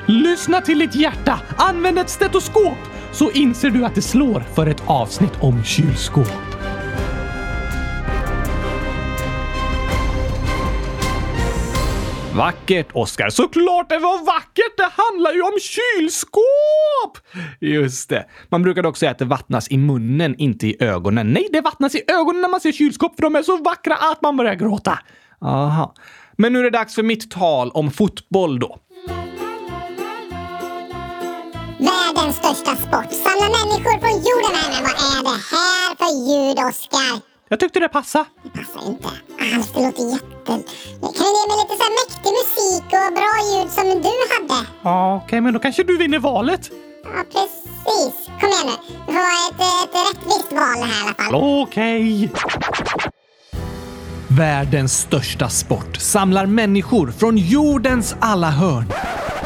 Lyssna 0.05 0.61
till 0.61 0.79
ditt 0.79 0.95
hjärta, 0.95 1.39
använd 1.57 1.99
ett 1.99 2.09
stetoskop 2.09 2.77
så 3.11 3.31
inser 3.31 3.69
du 3.69 3.85
att 3.85 3.95
det 3.95 4.01
slår 4.01 4.39
för 4.39 4.67
ett 4.67 4.83
avsnitt 4.85 5.33
om 5.39 5.63
kylskåp. 5.63 6.27
Vackert, 12.35 12.87
Oskar. 12.93 13.29
Såklart 13.29 13.89
det 13.89 13.97
var 13.97 14.25
vackert! 14.25 14.77
Det 14.77 14.89
handlar 15.03 15.33
ju 15.33 15.41
om 15.41 15.59
kylskåp! 15.59 17.17
Just 17.59 18.09
det. 18.09 18.25
Man 18.49 18.63
brukar 18.63 18.85
också 18.85 18.99
säga 18.99 19.11
att 19.11 19.19
det 19.19 19.25
vattnas 19.25 19.71
i 19.71 19.77
munnen, 19.77 20.35
inte 20.37 20.67
i 20.67 20.75
ögonen. 20.79 21.33
Nej, 21.33 21.47
det 21.51 21.61
vattnas 21.61 21.95
i 21.95 22.01
ögonen 22.07 22.41
när 22.41 22.49
man 22.49 22.59
ser 22.59 22.71
kylskåp, 22.71 23.15
för 23.15 23.21
de 23.21 23.35
är 23.35 23.41
så 23.41 23.57
vackra 23.57 23.95
att 23.95 24.21
man 24.21 24.37
börjar 24.37 24.55
gråta. 24.55 24.99
Aha. 25.41 25.93
Men 26.37 26.53
nu 26.53 26.59
är 26.59 26.63
det 26.63 26.69
dags 26.69 26.95
för 26.95 27.03
mitt 27.03 27.31
tal 27.31 27.71
om 27.71 27.91
fotboll 27.91 28.59
då. 28.59 28.79
Största 32.43 32.75
sport. 32.75 33.11
Samla 33.27 33.47
människor 33.57 33.95
från 34.01 34.15
jorden. 34.29 34.65
Men 34.73 34.83
vad 34.83 34.95
är 35.15 35.23
det 35.29 35.39
här 35.53 35.95
för 35.99 36.11
ljud, 36.27 36.57
Oskar? 36.69 37.21
Jag 37.49 37.59
tyckte 37.59 37.79
det 37.79 37.89
passade. 37.89 38.25
Det 38.43 38.49
passar 38.49 38.87
inte 38.87 39.07
alls. 39.07 39.71
Det 39.73 39.85
låter 39.85 40.03
jätte... 40.11 40.51
Kan 41.17 41.27
du 41.27 41.31
ge 41.37 41.45
mig 41.49 41.57
lite 41.61 41.75
så 41.79 41.83
här 41.87 41.93
mäktig 42.01 42.31
musik 42.39 42.85
och 42.99 43.13
bra 43.19 43.33
ljud 43.51 43.69
som 43.71 43.85
du 44.05 44.13
hade? 44.33 44.67
Ja, 44.83 45.15
okej, 45.15 45.25
okay, 45.25 45.41
men 45.41 45.53
då 45.53 45.59
kanske 45.59 45.83
du 45.83 45.97
vinner 45.97 46.19
valet. 46.19 46.69
Ja, 47.03 47.23
precis. 47.33 48.29
Kom 48.41 48.49
igen 48.49 48.65
nu. 48.65 48.95
Det 49.05 49.13
får 49.13 49.13
vara 49.13 49.43
ett, 49.49 49.89
ett 49.89 49.95
rättvist 50.07 50.51
val 50.51 50.89
här 50.89 50.99
i 50.99 51.03
alla 51.03 51.13
fall. 51.13 51.35
Okej. 51.35 52.29
Okay. 52.31 53.09
Världens 54.27 54.99
största 55.01 55.49
sport 55.49 55.97
samlar 55.97 56.45
människor 56.45 57.11
från 57.11 57.37
jordens 57.37 58.15
alla 58.19 58.49
hörn. 58.49 58.85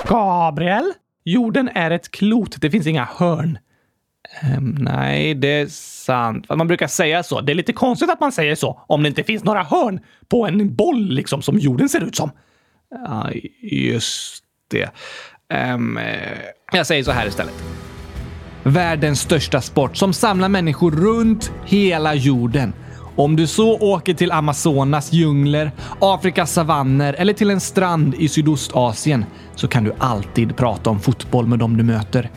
Gabriel? 0.08 0.94
Jorden 1.28 1.70
är 1.76 1.92
ett 1.92 2.12
klot. 2.12 2.56
Det 2.62 2.72
finns 2.72 2.88
inga 2.88 3.06
hörn. 3.06 3.58
Um, 4.58 4.76
nej, 4.80 5.34
det 5.34 5.48
är 5.48 5.68
sant. 5.68 6.46
Man 6.50 6.68
brukar 6.68 6.88
säga 6.88 7.24
så. 7.24 7.42
Det 7.42 7.54
är 7.54 7.56
lite 7.56 7.74
konstigt 7.74 8.10
att 8.10 8.20
man 8.20 8.32
säger 8.32 8.56
så 8.56 8.82
om 8.88 9.04
det 9.04 9.10
inte 9.10 9.24
finns 9.24 9.44
några 9.44 9.64
hörn 9.64 10.00
på 10.30 10.48
en 10.48 10.76
boll 10.76 11.10
liksom 11.10 11.42
som 11.42 11.60
jorden 11.60 11.90
ser 11.90 12.04
ut 12.04 12.16
som. 12.16 12.32
Ja, 12.90 13.32
just 13.62 14.44
det. 14.68 14.90
Um, 15.74 16.00
jag 16.72 16.88
säger 16.88 17.04
så 17.04 17.12
här 17.12 17.28
istället. 17.28 17.64
Världens 18.64 19.20
största 19.20 19.62
sport 19.62 19.98
som 19.98 20.14
samlar 20.14 20.50
människor 20.50 20.92
runt 20.92 21.52
hela 21.66 22.16
jorden. 22.16 22.74
Om 23.18 23.36
du 23.36 23.48
så 23.48 23.78
åker 23.78 24.14
till 24.14 24.32
Amazonas 24.32 25.14
djungler, 25.14 25.72
Afrikas 26.00 26.54
savanner 26.54 27.14
eller 27.14 27.34
till 27.34 27.50
en 27.50 27.60
strand 27.60 28.16
i 28.16 28.28
Sydostasien 28.28 29.26
så 29.56 29.68
kan 29.68 29.84
du 29.84 29.94
alltid 29.98 30.58
prata 30.58 30.90
om 30.90 31.00
fotboll 31.00 31.48
med 31.48 31.60
dem 31.60 31.78
du 31.78 31.84
möter. 31.84 32.30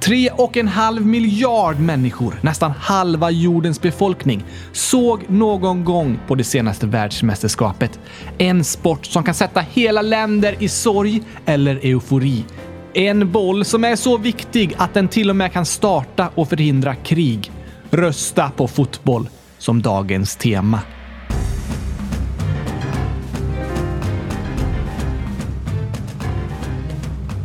Tre 0.00 0.30
och 0.30 0.56
en 0.56 0.68
halv 0.68 1.06
miljard 1.06 1.78
människor, 1.78 2.34
nästan 2.40 2.70
halva 2.70 3.30
jordens 3.30 3.80
befolkning, 3.80 4.44
såg 4.72 5.30
någon 5.30 5.84
gång 5.84 6.18
på 6.26 6.34
det 6.34 6.44
senaste 6.44 6.86
världsmästerskapet. 6.86 8.00
En 8.38 8.64
sport 8.64 9.06
som 9.06 9.24
kan 9.24 9.34
sätta 9.34 9.60
hela 9.60 10.02
länder 10.02 10.56
i 10.58 10.68
sorg 10.68 11.22
eller 11.46 11.80
eufori. 11.82 12.44
En 12.94 13.32
boll 13.32 13.64
som 13.64 13.84
är 13.84 13.96
så 13.96 14.16
viktig 14.16 14.74
att 14.76 14.94
den 14.94 15.08
till 15.08 15.30
och 15.30 15.36
med 15.36 15.52
kan 15.52 15.66
starta 15.66 16.28
och 16.34 16.48
förhindra 16.48 16.94
krig. 16.94 17.50
Rösta 17.90 18.50
på 18.50 18.68
fotboll 18.68 19.28
som 19.62 19.82
dagens 19.82 20.36
tema. 20.36 20.80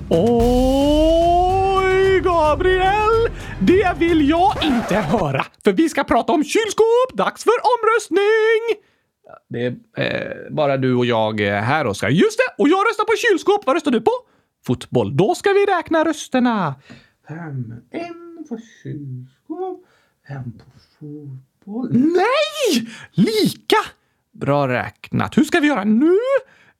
Oj, 0.09 1.39
Gabriel! 2.23 3.31
Det 3.59 3.95
vill 3.97 4.29
jag 4.29 4.53
inte 4.63 4.95
höra, 4.95 5.45
för 5.63 5.71
vi 5.71 5.89
ska 5.89 6.03
prata 6.03 6.33
om 6.33 6.43
kylskåp. 6.43 7.13
Dags 7.13 7.43
för 7.43 7.51
omröstning! 7.51 8.83
Det 9.49 9.65
är 9.65 9.75
eh, 9.97 10.31
bara 10.51 10.77
du 10.77 10.95
och 10.95 11.05
jag 11.05 11.41
eh, 11.41 11.53
här, 11.53 11.87
Oskar. 11.87 12.09
Just 12.09 12.37
det! 12.37 12.63
Och 12.63 12.69
jag 12.69 12.87
röstar 12.89 13.03
på 13.03 13.13
kylskåp. 13.17 13.65
Vad 13.65 13.75
röstar 13.75 13.91
du 13.91 14.01
på? 14.01 14.11
Fotboll. 14.65 15.17
Då 15.17 15.35
ska 15.35 15.49
vi 15.49 15.65
räkna 15.65 16.05
rösterna. 16.05 16.75
Fem. 17.27 17.73
En 17.91 18.45
på 18.49 18.57
kylskåp, 18.83 19.85
en 20.27 20.51
på 20.51 20.65
fotboll 20.99 21.46
fotboll. 21.67 21.89
Nej! 21.91 22.87
Lika! 23.11 23.77
Bra 24.33 24.67
räknat. 24.67 25.37
Hur 25.37 25.43
ska 25.43 25.59
vi 25.59 25.67
göra 25.67 25.83
nu? 25.83 26.17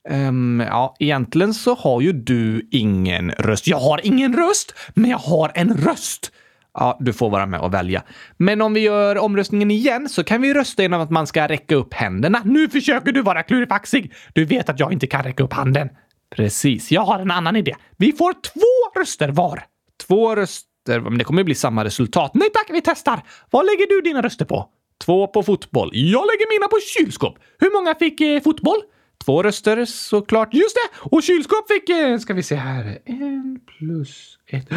Um, 0.10 0.60
ja, 0.60 0.96
egentligen 1.00 1.53
så 1.53 1.75
har 1.75 2.01
ju 2.01 2.13
du 2.13 2.67
ingen 2.72 3.32
röst. 3.32 3.67
Jag 3.67 3.77
har 3.77 4.01
ingen 4.03 4.36
röst, 4.36 4.74
men 4.94 5.10
jag 5.10 5.17
har 5.17 5.51
en 5.56 5.77
röst. 5.77 6.32
Ja, 6.74 6.98
du 7.00 7.13
får 7.13 7.29
vara 7.29 7.46
med 7.46 7.60
och 7.60 7.74
välja. 7.74 8.03
Men 8.38 8.62
om 8.62 8.74
vi 8.74 8.79
gör 8.79 9.17
omröstningen 9.17 9.72
igen 9.72 10.10
så 10.10 10.24
kan 10.24 10.41
vi 10.41 10.53
rösta 10.53 10.82
genom 10.82 11.01
att 11.01 11.10
man 11.10 11.27
ska 11.27 11.48
räcka 11.48 11.75
upp 11.75 11.94
händerna. 11.94 12.41
Nu 12.46 12.70
försöker 12.70 13.12
du 13.12 13.22
vara 13.22 13.44
klurifaxig. 13.44 14.13
Du 14.34 14.46
vet 14.46 14.70
att 14.70 14.79
jag 14.79 14.94
inte 14.94 15.08
kan 15.08 15.24
räcka 15.24 15.44
upp 15.44 15.53
handen. 15.53 15.89
Precis, 16.36 16.91
jag 16.91 17.01
har 17.01 17.20
en 17.20 17.32
annan 17.32 17.56
idé. 17.56 17.75
Vi 17.98 18.12
får 18.12 18.34
två 18.34 19.00
röster 19.00 19.29
var. 19.29 19.63
Två 20.08 20.36
röster, 20.36 21.00
men 21.00 21.17
det 21.17 21.24
kommer 21.24 21.44
bli 21.44 21.56
samma 21.56 21.86
resultat. 21.86 22.32
Nej 22.34 22.50
tack, 22.53 22.70
vi 22.70 22.82
testar. 22.82 23.24
Vad 23.50 23.65
lägger 23.65 23.88
du 23.88 24.01
dina 24.01 24.22
röster 24.22 24.46
på? 24.46 24.70
Två 25.06 25.27
på 25.27 25.44
fotboll. 25.44 25.89
Jag 25.94 26.25
lägger 26.25 26.60
mina 26.60 26.68
på 26.68 26.77
kylskåp. 26.96 27.39
Hur 27.60 27.74
många 27.74 27.96
fick 27.96 28.22
eh, 28.22 28.42
fotboll? 28.42 28.82
Två 29.25 29.44
röster 29.44 29.86
såklart. 29.86 30.54
Just 30.54 30.75
det! 30.75 31.00
Och 31.12 31.24
kylskåp 31.24 31.68
fick, 31.68 31.89
eh, 31.89 32.18
ska 32.18 32.34
vi 32.34 32.44
se 32.44 32.56
här, 32.56 33.00
en 33.06 33.60
plus 33.77 34.38
ett. 34.48 34.68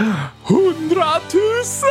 Hundratusen! 0.44 1.90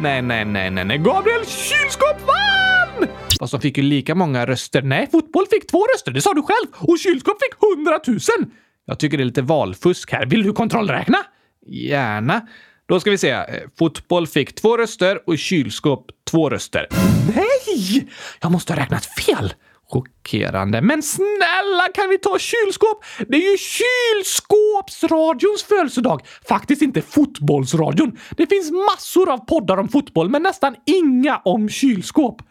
Nej, 0.00 0.22
nej, 0.22 0.44
nej, 0.44 0.70
nej, 0.70 0.84
nej. 0.84 0.98
Gabriel 0.98 1.46
Kylskåp 1.46 2.16
vann! 2.26 3.08
Fast 3.40 3.52
de 3.52 3.60
fick 3.60 3.76
ju 3.76 3.82
lika 3.82 4.14
många 4.14 4.46
röster. 4.46 4.82
Nej, 4.82 5.08
fotboll 5.12 5.46
fick 5.50 5.66
två 5.66 5.86
röster. 5.94 6.12
Det 6.12 6.20
sa 6.20 6.34
du 6.34 6.42
själv. 6.42 6.66
Och 6.90 6.98
kylskåp 6.98 7.36
fick 7.42 7.60
hundratusen. 7.60 8.50
Jag 8.84 8.98
tycker 8.98 9.16
det 9.16 9.22
är 9.22 9.26
lite 9.26 9.42
valfusk 9.42 10.12
här. 10.12 10.26
Vill 10.26 10.42
du 10.42 10.52
kontrollräkna? 10.52 11.18
Gärna. 11.66 12.46
Då 12.88 13.00
ska 13.00 13.10
vi 13.10 13.18
se. 13.18 13.30
Eh, 13.30 13.44
fotboll 13.78 14.26
fick 14.26 14.54
två 14.54 14.76
röster 14.76 15.18
och 15.26 15.38
kylskåp 15.38 16.06
två 16.30 16.50
röster. 16.50 16.86
Nej! 17.34 18.08
Jag 18.40 18.52
måste 18.52 18.72
ha 18.72 18.80
räknat 18.80 19.06
fel. 19.06 19.54
Chockerande. 19.88 20.82
Men 20.82 21.02
snälla, 21.02 21.88
kan 21.94 22.08
vi 22.08 22.18
ta 22.18 22.38
kylskåp? 22.38 23.04
Det 23.28 23.36
är 23.36 23.50
ju 23.50 23.56
kylskåpsradions 23.58 25.62
födelsedag! 25.62 26.20
Faktiskt 26.48 26.82
inte 26.82 27.02
fotbollsradion. 27.02 28.18
Det 28.36 28.46
finns 28.46 28.70
massor 28.70 29.32
av 29.32 29.38
poddar 29.38 29.76
om 29.76 29.88
fotboll, 29.88 30.28
men 30.28 30.42
nästan 30.42 30.74
inga 30.86 31.40
om 31.44 31.68
kylskåp. 31.68 32.42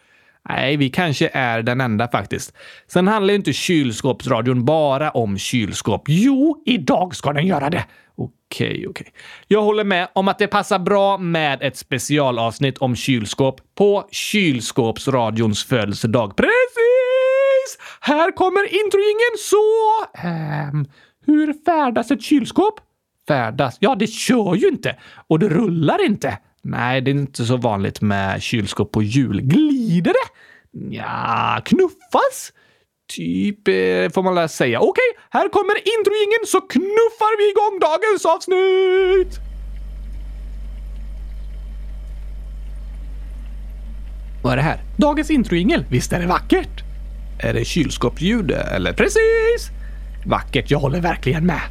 Nej, 0.50 0.78
vi 0.78 0.90
kanske 0.90 1.30
är 1.34 1.62
den 1.62 1.82
enda 1.82 2.08
faktiskt. 2.08 2.54
Sen 2.88 3.08
handlar 3.08 3.32
ju 3.32 3.36
inte 3.36 3.54
kylskåpsradion 3.54 4.66
bara 4.66 5.12
om 5.12 5.38
kylskåp. 5.38 6.04
Jo, 6.08 6.64
idag 6.66 7.16
ska 7.16 7.34
den 7.34 7.48
göra 7.48 7.70
det. 7.70 7.86
Okej, 8.18 8.68
okay, 8.68 8.88
okej. 8.88 8.88
Okay. 8.90 9.14
Jag 9.48 9.62
håller 9.62 9.84
med 9.84 10.08
om 10.14 10.28
att 10.28 10.40
det 10.40 10.48
passar 10.48 10.80
bra 10.80 11.18
med 11.18 11.62
ett 11.62 11.78
specialavsnitt 11.78 12.78
om 12.78 12.96
kylskåp 12.96 13.62
på 13.76 14.08
kylskåpsradions 14.12 15.64
födelsedag. 15.64 16.36
Precis! 16.36 17.78
Här 18.00 18.32
kommer 18.32 18.62
introingen 18.62 19.36
så... 19.40 19.58
Ähm, 20.28 20.86
hur 21.26 21.54
färdas 21.66 22.12
ett 22.12 22.24
kylskåp? 22.24 22.80
Färdas? 23.28 23.78
Ja, 23.80 23.96
det 23.96 24.08
kör 24.08 24.56
ju 24.56 24.68
inte. 24.68 24.96
Och 25.28 25.40
det 25.40 25.50
rullar 25.50 26.06
inte. 26.06 26.38
Nej, 26.68 27.02
det 27.02 27.12
är 27.12 27.16
inte 27.16 27.46
så 27.46 27.58
vanligt 27.58 28.02
med 28.02 28.42
kylskåp 28.42 28.92
på 28.92 29.04
hjul. 29.04 29.42
Glider 29.42 30.14
det? 30.14 30.28
Ja, 30.96 31.62
knuffas? 31.66 32.54
Typ, 33.08 33.68
eh, 33.68 34.10
får 34.14 34.24
man 34.24 34.36
väl 34.36 34.50
säga. 34.50 34.80
Okej, 34.80 34.90
okay, 34.90 35.22
här 35.30 35.50
kommer 35.50 35.76
introingen 35.76 36.46
så 36.46 36.62
knuffar 36.62 37.38
vi 37.38 37.50
igång 37.50 37.80
dagens 37.80 38.26
avsnitt! 38.26 39.40
Vad 44.44 44.54
är 44.54 44.58
det 44.58 44.64
här? 44.64 44.80
Dagens 44.98 45.32
introingel. 45.32 45.86
Visst 45.90 46.14
är 46.14 46.20
det 46.20 46.28
vackert? 46.28 46.84
Är 47.40 47.54
det 47.54 47.66
kylskåpsljud 47.66 48.52
eller? 48.52 48.94
Precis! 48.94 49.70
Vackert, 50.26 50.72
jag 50.72 50.80
håller 50.80 51.02
verkligen 51.02 51.46
med. 51.46 51.62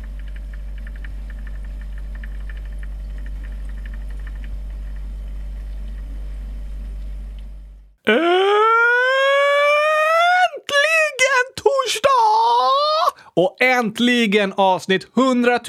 Och 13.37 13.54
äntligen 13.73 14.53
avsnitt 14.57 15.07
100 15.17 15.61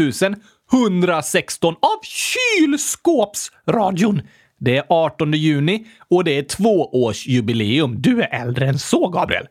116 0.73 1.73
av 1.73 1.99
Kylskåpsradion. 2.03 4.21
Det 4.57 4.77
är 4.77 4.85
18 4.89 5.33
juni 5.33 5.87
och 6.07 6.23
det 6.23 6.37
är 6.37 6.43
tvåårsjubileum. 6.43 8.01
Du 8.01 8.21
är 8.21 8.41
äldre 8.41 8.67
än 8.67 8.79
så, 8.79 9.07
Gabriel. 9.07 9.47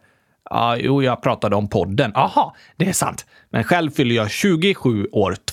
Ja, 0.50 0.76
jo, 0.76 1.02
jag 1.02 1.22
pratade 1.22 1.56
om 1.56 1.68
podden. 1.68 2.12
Aha, 2.14 2.56
det 2.76 2.88
är 2.88 2.92
sant. 2.92 3.26
Men 3.50 3.64
själv 3.64 3.90
fyller 3.90 4.14
jag 4.14 4.30
27 4.30 5.06
år. 5.12 5.34
2 5.34 5.46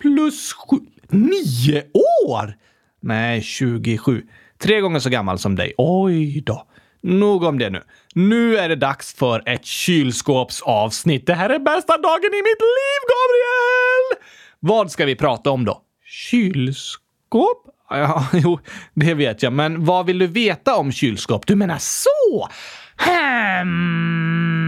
plus 0.00 0.52
7... 0.52 0.76
9 1.08 1.82
år! 2.28 2.56
Nej, 3.00 3.42
27. 3.42 4.22
Tre 4.58 4.80
gånger 4.80 4.98
så 4.98 5.10
gammal 5.10 5.38
som 5.38 5.56
dig. 5.56 5.74
Oj 5.76 6.40
då. 6.40 6.66
Nog 7.04 7.42
om 7.42 7.58
det 7.58 7.70
nu. 7.70 7.82
Nu 8.14 8.56
är 8.56 8.68
det 8.68 8.76
dags 8.76 9.14
för 9.14 9.42
ett 9.48 9.64
kylskåpsavsnitt. 9.64 11.26
Det 11.26 11.34
här 11.34 11.50
är 11.50 11.58
bästa 11.58 11.96
dagen 11.96 12.30
i 12.32 12.42
mitt 12.42 12.60
liv, 12.60 13.00
Gabriel! 13.12 14.28
Vad 14.60 14.90
ska 14.90 15.04
vi 15.04 15.16
prata 15.16 15.50
om 15.50 15.64
då? 15.64 15.80
Kylskåp? 16.04 17.66
Ja, 17.90 18.26
jo, 18.32 18.58
det 18.94 19.14
vet 19.14 19.42
jag. 19.42 19.52
Men 19.52 19.84
vad 19.84 20.06
vill 20.06 20.18
du 20.18 20.26
veta 20.26 20.76
om 20.76 20.92
kylskåp? 20.92 21.46
Du 21.46 21.56
menar 21.56 21.78
så? 21.78 22.48
Hmm. 22.96 24.63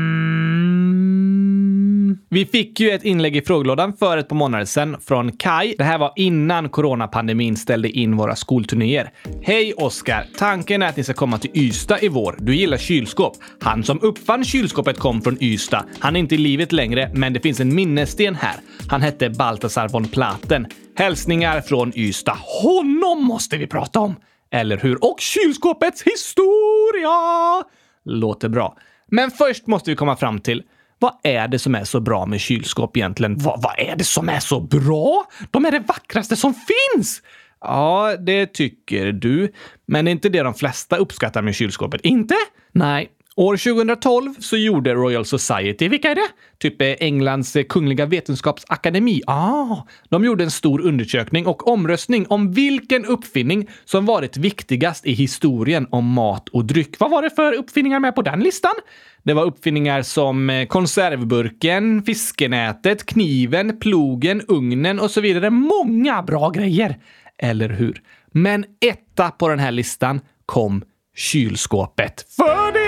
Vi 2.28 2.46
fick 2.46 2.80
ju 2.80 2.90
ett 2.90 3.04
inlägg 3.04 3.36
i 3.36 3.42
frågelådan 3.42 3.96
för 3.96 4.18
ett 4.18 4.28
par 4.28 4.36
månader 4.36 4.64
sedan 4.64 4.96
från 5.00 5.32
Kai. 5.32 5.74
Det 5.78 5.84
här 5.84 5.98
var 5.98 6.12
innan 6.16 6.68
coronapandemin 6.68 7.56
ställde 7.56 7.90
in 7.90 8.16
våra 8.16 8.36
skolturnéer. 8.36 9.10
Hej 9.42 9.72
Oskar! 9.72 10.26
Tanken 10.38 10.82
är 10.82 10.88
att 10.88 10.96
ni 10.96 11.04
ska 11.04 11.14
komma 11.14 11.38
till 11.38 11.50
Ystad 11.54 11.98
i 12.02 12.08
vår. 12.08 12.36
Du 12.38 12.56
gillar 12.56 12.76
kylskåp. 12.76 13.36
Han 13.60 13.84
som 13.84 13.98
uppfann 14.02 14.44
kylskåpet 14.44 14.98
kom 14.98 15.22
från 15.22 15.42
Ystad. 15.42 15.84
Han 15.98 16.16
är 16.16 16.20
inte 16.20 16.34
i 16.34 16.38
livet 16.38 16.72
längre, 16.72 17.10
men 17.14 17.32
det 17.32 17.40
finns 17.40 17.60
en 17.60 17.74
minnessten 17.74 18.34
här. 18.34 18.56
Han 18.88 19.02
hette 19.02 19.30
Baltasar 19.30 19.88
von 19.88 20.08
Platen. 20.08 20.66
Hälsningar 20.96 21.60
från 21.60 21.92
Ystad. 21.96 22.36
Honom 22.62 23.24
måste 23.24 23.56
vi 23.56 23.66
prata 23.66 24.00
om! 24.00 24.16
Eller 24.52 24.76
hur? 24.76 25.04
Och 25.04 25.20
kylskåpets 25.20 26.02
historia! 26.02 27.64
Låter 28.04 28.48
bra. 28.48 28.76
Men 29.10 29.30
först 29.30 29.66
måste 29.66 29.90
vi 29.90 29.96
komma 29.96 30.16
fram 30.16 30.40
till 30.40 30.62
vad 30.98 31.12
är 31.22 31.48
det 31.48 31.58
som 31.58 31.74
är 31.74 31.84
så 31.84 32.00
bra 32.00 32.26
med 32.26 32.40
kylskåp 32.40 32.96
egentligen? 32.96 33.38
Vad, 33.38 33.62
vad 33.62 33.74
är 33.78 33.96
det 33.96 34.04
som 34.04 34.28
är 34.28 34.40
så 34.40 34.60
bra? 34.60 35.24
De 35.50 35.64
är 35.66 35.70
det 35.70 35.78
vackraste 35.78 36.36
som 36.36 36.54
finns! 36.54 37.22
Ja, 37.60 38.16
det 38.18 38.46
tycker 38.46 39.12
du. 39.12 39.52
Men 39.86 40.04
det 40.04 40.08
är 40.08 40.12
inte 40.12 40.28
det 40.28 40.42
de 40.42 40.54
flesta 40.54 40.96
uppskattar 40.96 41.42
med 41.42 41.54
kylskåpet. 41.54 42.00
Inte? 42.00 42.34
Nej, 42.72 43.08
År 43.38 43.56
2012 43.56 44.34
så 44.38 44.56
gjorde 44.56 44.94
Royal 44.94 45.24
Society, 45.24 45.88
vilka 45.88 46.10
är 46.10 46.14
det? 46.14 46.28
Typ 46.58 46.82
eh, 46.82 46.94
Englands 47.00 47.56
eh, 47.56 47.64
kungliga 47.64 48.06
vetenskapsakademi. 48.06 49.22
Ah, 49.26 49.76
de 50.08 50.24
gjorde 50.24 50.44
en 50.44 50.50
stor 50.50 50.80
undersökning 50.80 51.46
och 51.46 51.68
omröstning 51.68 52.26
om 52.28 52.52
vilken 52.52 53.04
uppfinning 53.04 53.68
som 53.84 54.06
varit 54.06 54.36
viktigast 54.36 55.06
i 55.06 55.12
historien 55.12 55.86
om 55.90 56.06
mat 56.06 56.48
och 56.48 56.64
dryck. 56.64 56.96
Vad 56.98 57.10
var 57.10 57.22
det 57.22 57.30
för 57.30 57.52
uppfinningar 57.52 58.00
med 58.00 58.14
på 58.14 58.22
den 58.22 58.40
listan? 58.40 58.74
Det 59.22 59.32
var 59.32 59.44
uppfinningar 59.44 60.02
som 60.02 60.50
eh, 60.50 60.66
konservburken, 60.66 62.02
fiskenätet, 62.02 63.06
kniven, 63.06 63.78
plogen, 63.80 64.42
ugnen 64.48 65.00
och 65.00 65.10
så 65.10 65.20
vidare. 65.20 65.50
Många 65.50 66.22
bra 66.22 66.50
grejer! 66.50 66.96
Eller 67.38 67.68
hur? 67.68 68.02
Men 68.32 68.64
etta 68.80 69.30
på 69.30 69.48
den 69.48 69.58
här 69.58 69.72
listan 69.72 70.20
kom 70.46 70.82
kylskåpet. 71.16 72.26
För 72.36 72.72
det 72.72 72.85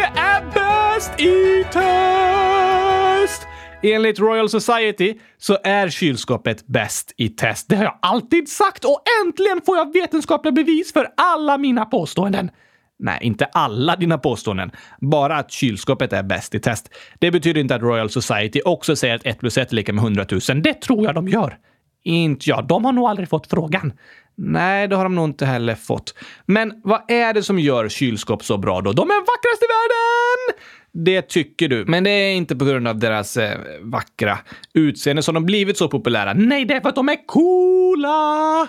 bäst 0.99 1.21
i 1.21 1.65
test! 1.73 3.47
Enligt 3.83 4.19
Royal 4.19 4.49
Society 4.49 5.15
så 5.39 5.59
är 5.65 5.89
kylskåpet 5.89 6.67
bäst 6.67 7.13
i 7.17 7.29
test. 7.29 7.69
Det 7.69 7.77
har 7.77 7.85
jag 7.85 7.99
alltid 8.03 8.49
sagt 8.49 8.85
och 8.85 9.03
äntligen 9.25 9.61
får 9.67 9.77
jag 9.77 9.93
vetenskapliga 9.93 10.53
bevis 10.53 10.93
för 10.93 11.09
alla 11.17 11.59
mina 11.59 11.85
påståenden. 11.85 12.51
Nej, 12.99 13.19
inte 13.23 13.45
alla 13.45 13.97
dina 13.97 14.19
påståenden. 14.19 14.71
Bara 15.01 15.37
att 15.37 15.51
kylskåpet 15.51 16.13
är 16.13 16.23
bäst 16.23 16.55
i 16.55 16.61
test. 16.61 16.91
Det 17.19 17.31
betyder 17.31 17.61
inte 17.61 17.75
att 17.75 17.83
Royal 17.83 18.11
Society 18.11 18.61
också 18.65 18.97
säger 18.97 19.15
att 19.15 19.27
1 19.27 19.39
plus 19.39 19.59
1 19.59 19.73
är 19.73 19.77
lika 19.77 19.93
med 19.93 20.05
100 20.05 20.27
000. 20.31 20.63
Det 20.63 20.75
tror 20.75 21.05
jag 21.05 21.15
de 21.15 21.29
gör. 21.29 21.59
Inte 22.05 22.51
jag. 22.51 22.67
De 22.67 22.85
har 22.85 22.93
nog 22.93 23.09
aldrig 23.09 23.29
fått 23.29 23.47
frågan. 23.47 23.93
Nej, 24.41 24.89
det 24.89 24.97
har 24.97 25.05
de 25.05 25.15
nog 25.15 25.25
inte 25.25 25.47
heller 25.47 25.75
fått. 25.75 26.15
Men 26.47 26.81
vad 26.85 27.11
är 27.11 27.35
det 27.35 27.43
som 27.43 27.59
gör 27.59 27.89
kylskåp 27.89 28.45
så 28.45 28.59
bra 28.59 28.81
då? 28.81 28.93
De 28.93 29.11
är 29.11 29.21
vackrast 29.21 29.63
i 29.63 29.67
världen! 29.67 30.63
Det 30.93 31.23
tycker 31.23 31.69
du, 31.69 31.85
men 31.85 32.05
det 32.05 32.11
är 32.11 32.35
inte 32.35 32.57
på 32.57 32.65
grund 32.65 32.89
av 32.89 32.99
deras 32.99 33.37
eh, 33.37 33.59
vackra 33.81 34.39
utseende 34.75 35.23
som 35.23 35.35
de 35.35 35.47
blivit 35.47 35.77
så 35.77 35.89
populära. 35.89 36.33
Nej, 36.35 36.65
det 36.65 36.75
är 36.75 36.81
för 36.81 36.89
att 36.89 36.95
de 36.95 37.09
är 37.09 37.27
coola! 37.27 38.69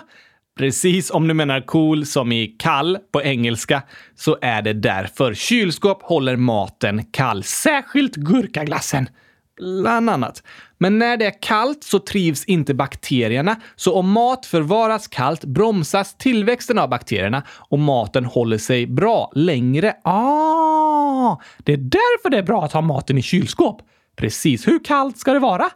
Precis 0.58 1.10
om 1.10 1.28
du 1.28 1.34
menar 1.34 1.60
cool 1.60 2.06
som 2.06 2.32
i 2.32 2.46
kall 2.46 2.98
på 3.12 3.22
engelska 3.22 3.82
så 4.14 4.38
är 4.42 4.62
det 4.62 4.72
därför. 4.72 5.34
Kylskåp 5.34 6.02
håller 6.02 6.36
maten 6.36 7.04
kall, 7.04 7.42
särskilt 7.42 8.16
gurkaglassen. 8.16 9.08
Bland 9.60 10.10
annat. 10.10 10.42
Men 10.78 10.98
när 10.98 11.16
det 11.16 11.26
är 11.26 11.42
kallt 11.42 11.84
så 11.84 11.98
trivs 11.98 12.44
inte 12.44 12.74
bakterierna, 12.74 13.56
så 13.76 13.94
om 13.94 14.10
mat 14.10 14.46
förvaras 14.46 15.08
kallt 15.08 15.44
bromsas 15.44 16.14
tillväxten 16.14 16.78
av 16.78 16.88
bakterierna 16.88 17.42
och 17.50 17.78
maten 17.78 18.24
håller 18.24 18.58
sig 18.58 18.86
bra 18.86 19.32
längre. 19.34 19.96
Ah, 20.04 21.36
det 21.58 21.72
är 21.72 21.76
därför 21.76 22.30
det 22.30 22.38
är 22.38 22.42
bra 22.42 22.64
att 22.64 22.72
ha 22.72 22.80
maten 22.80 23.18
i 23.18 23.22
kylskåp. 23.22 23.82
Precis. 24.20 24.68
Hur 24.68 24.84
kallt 24.84 25.18
ska 25.18 25.32
det 25.32 25.38
vara? 25.38 25.70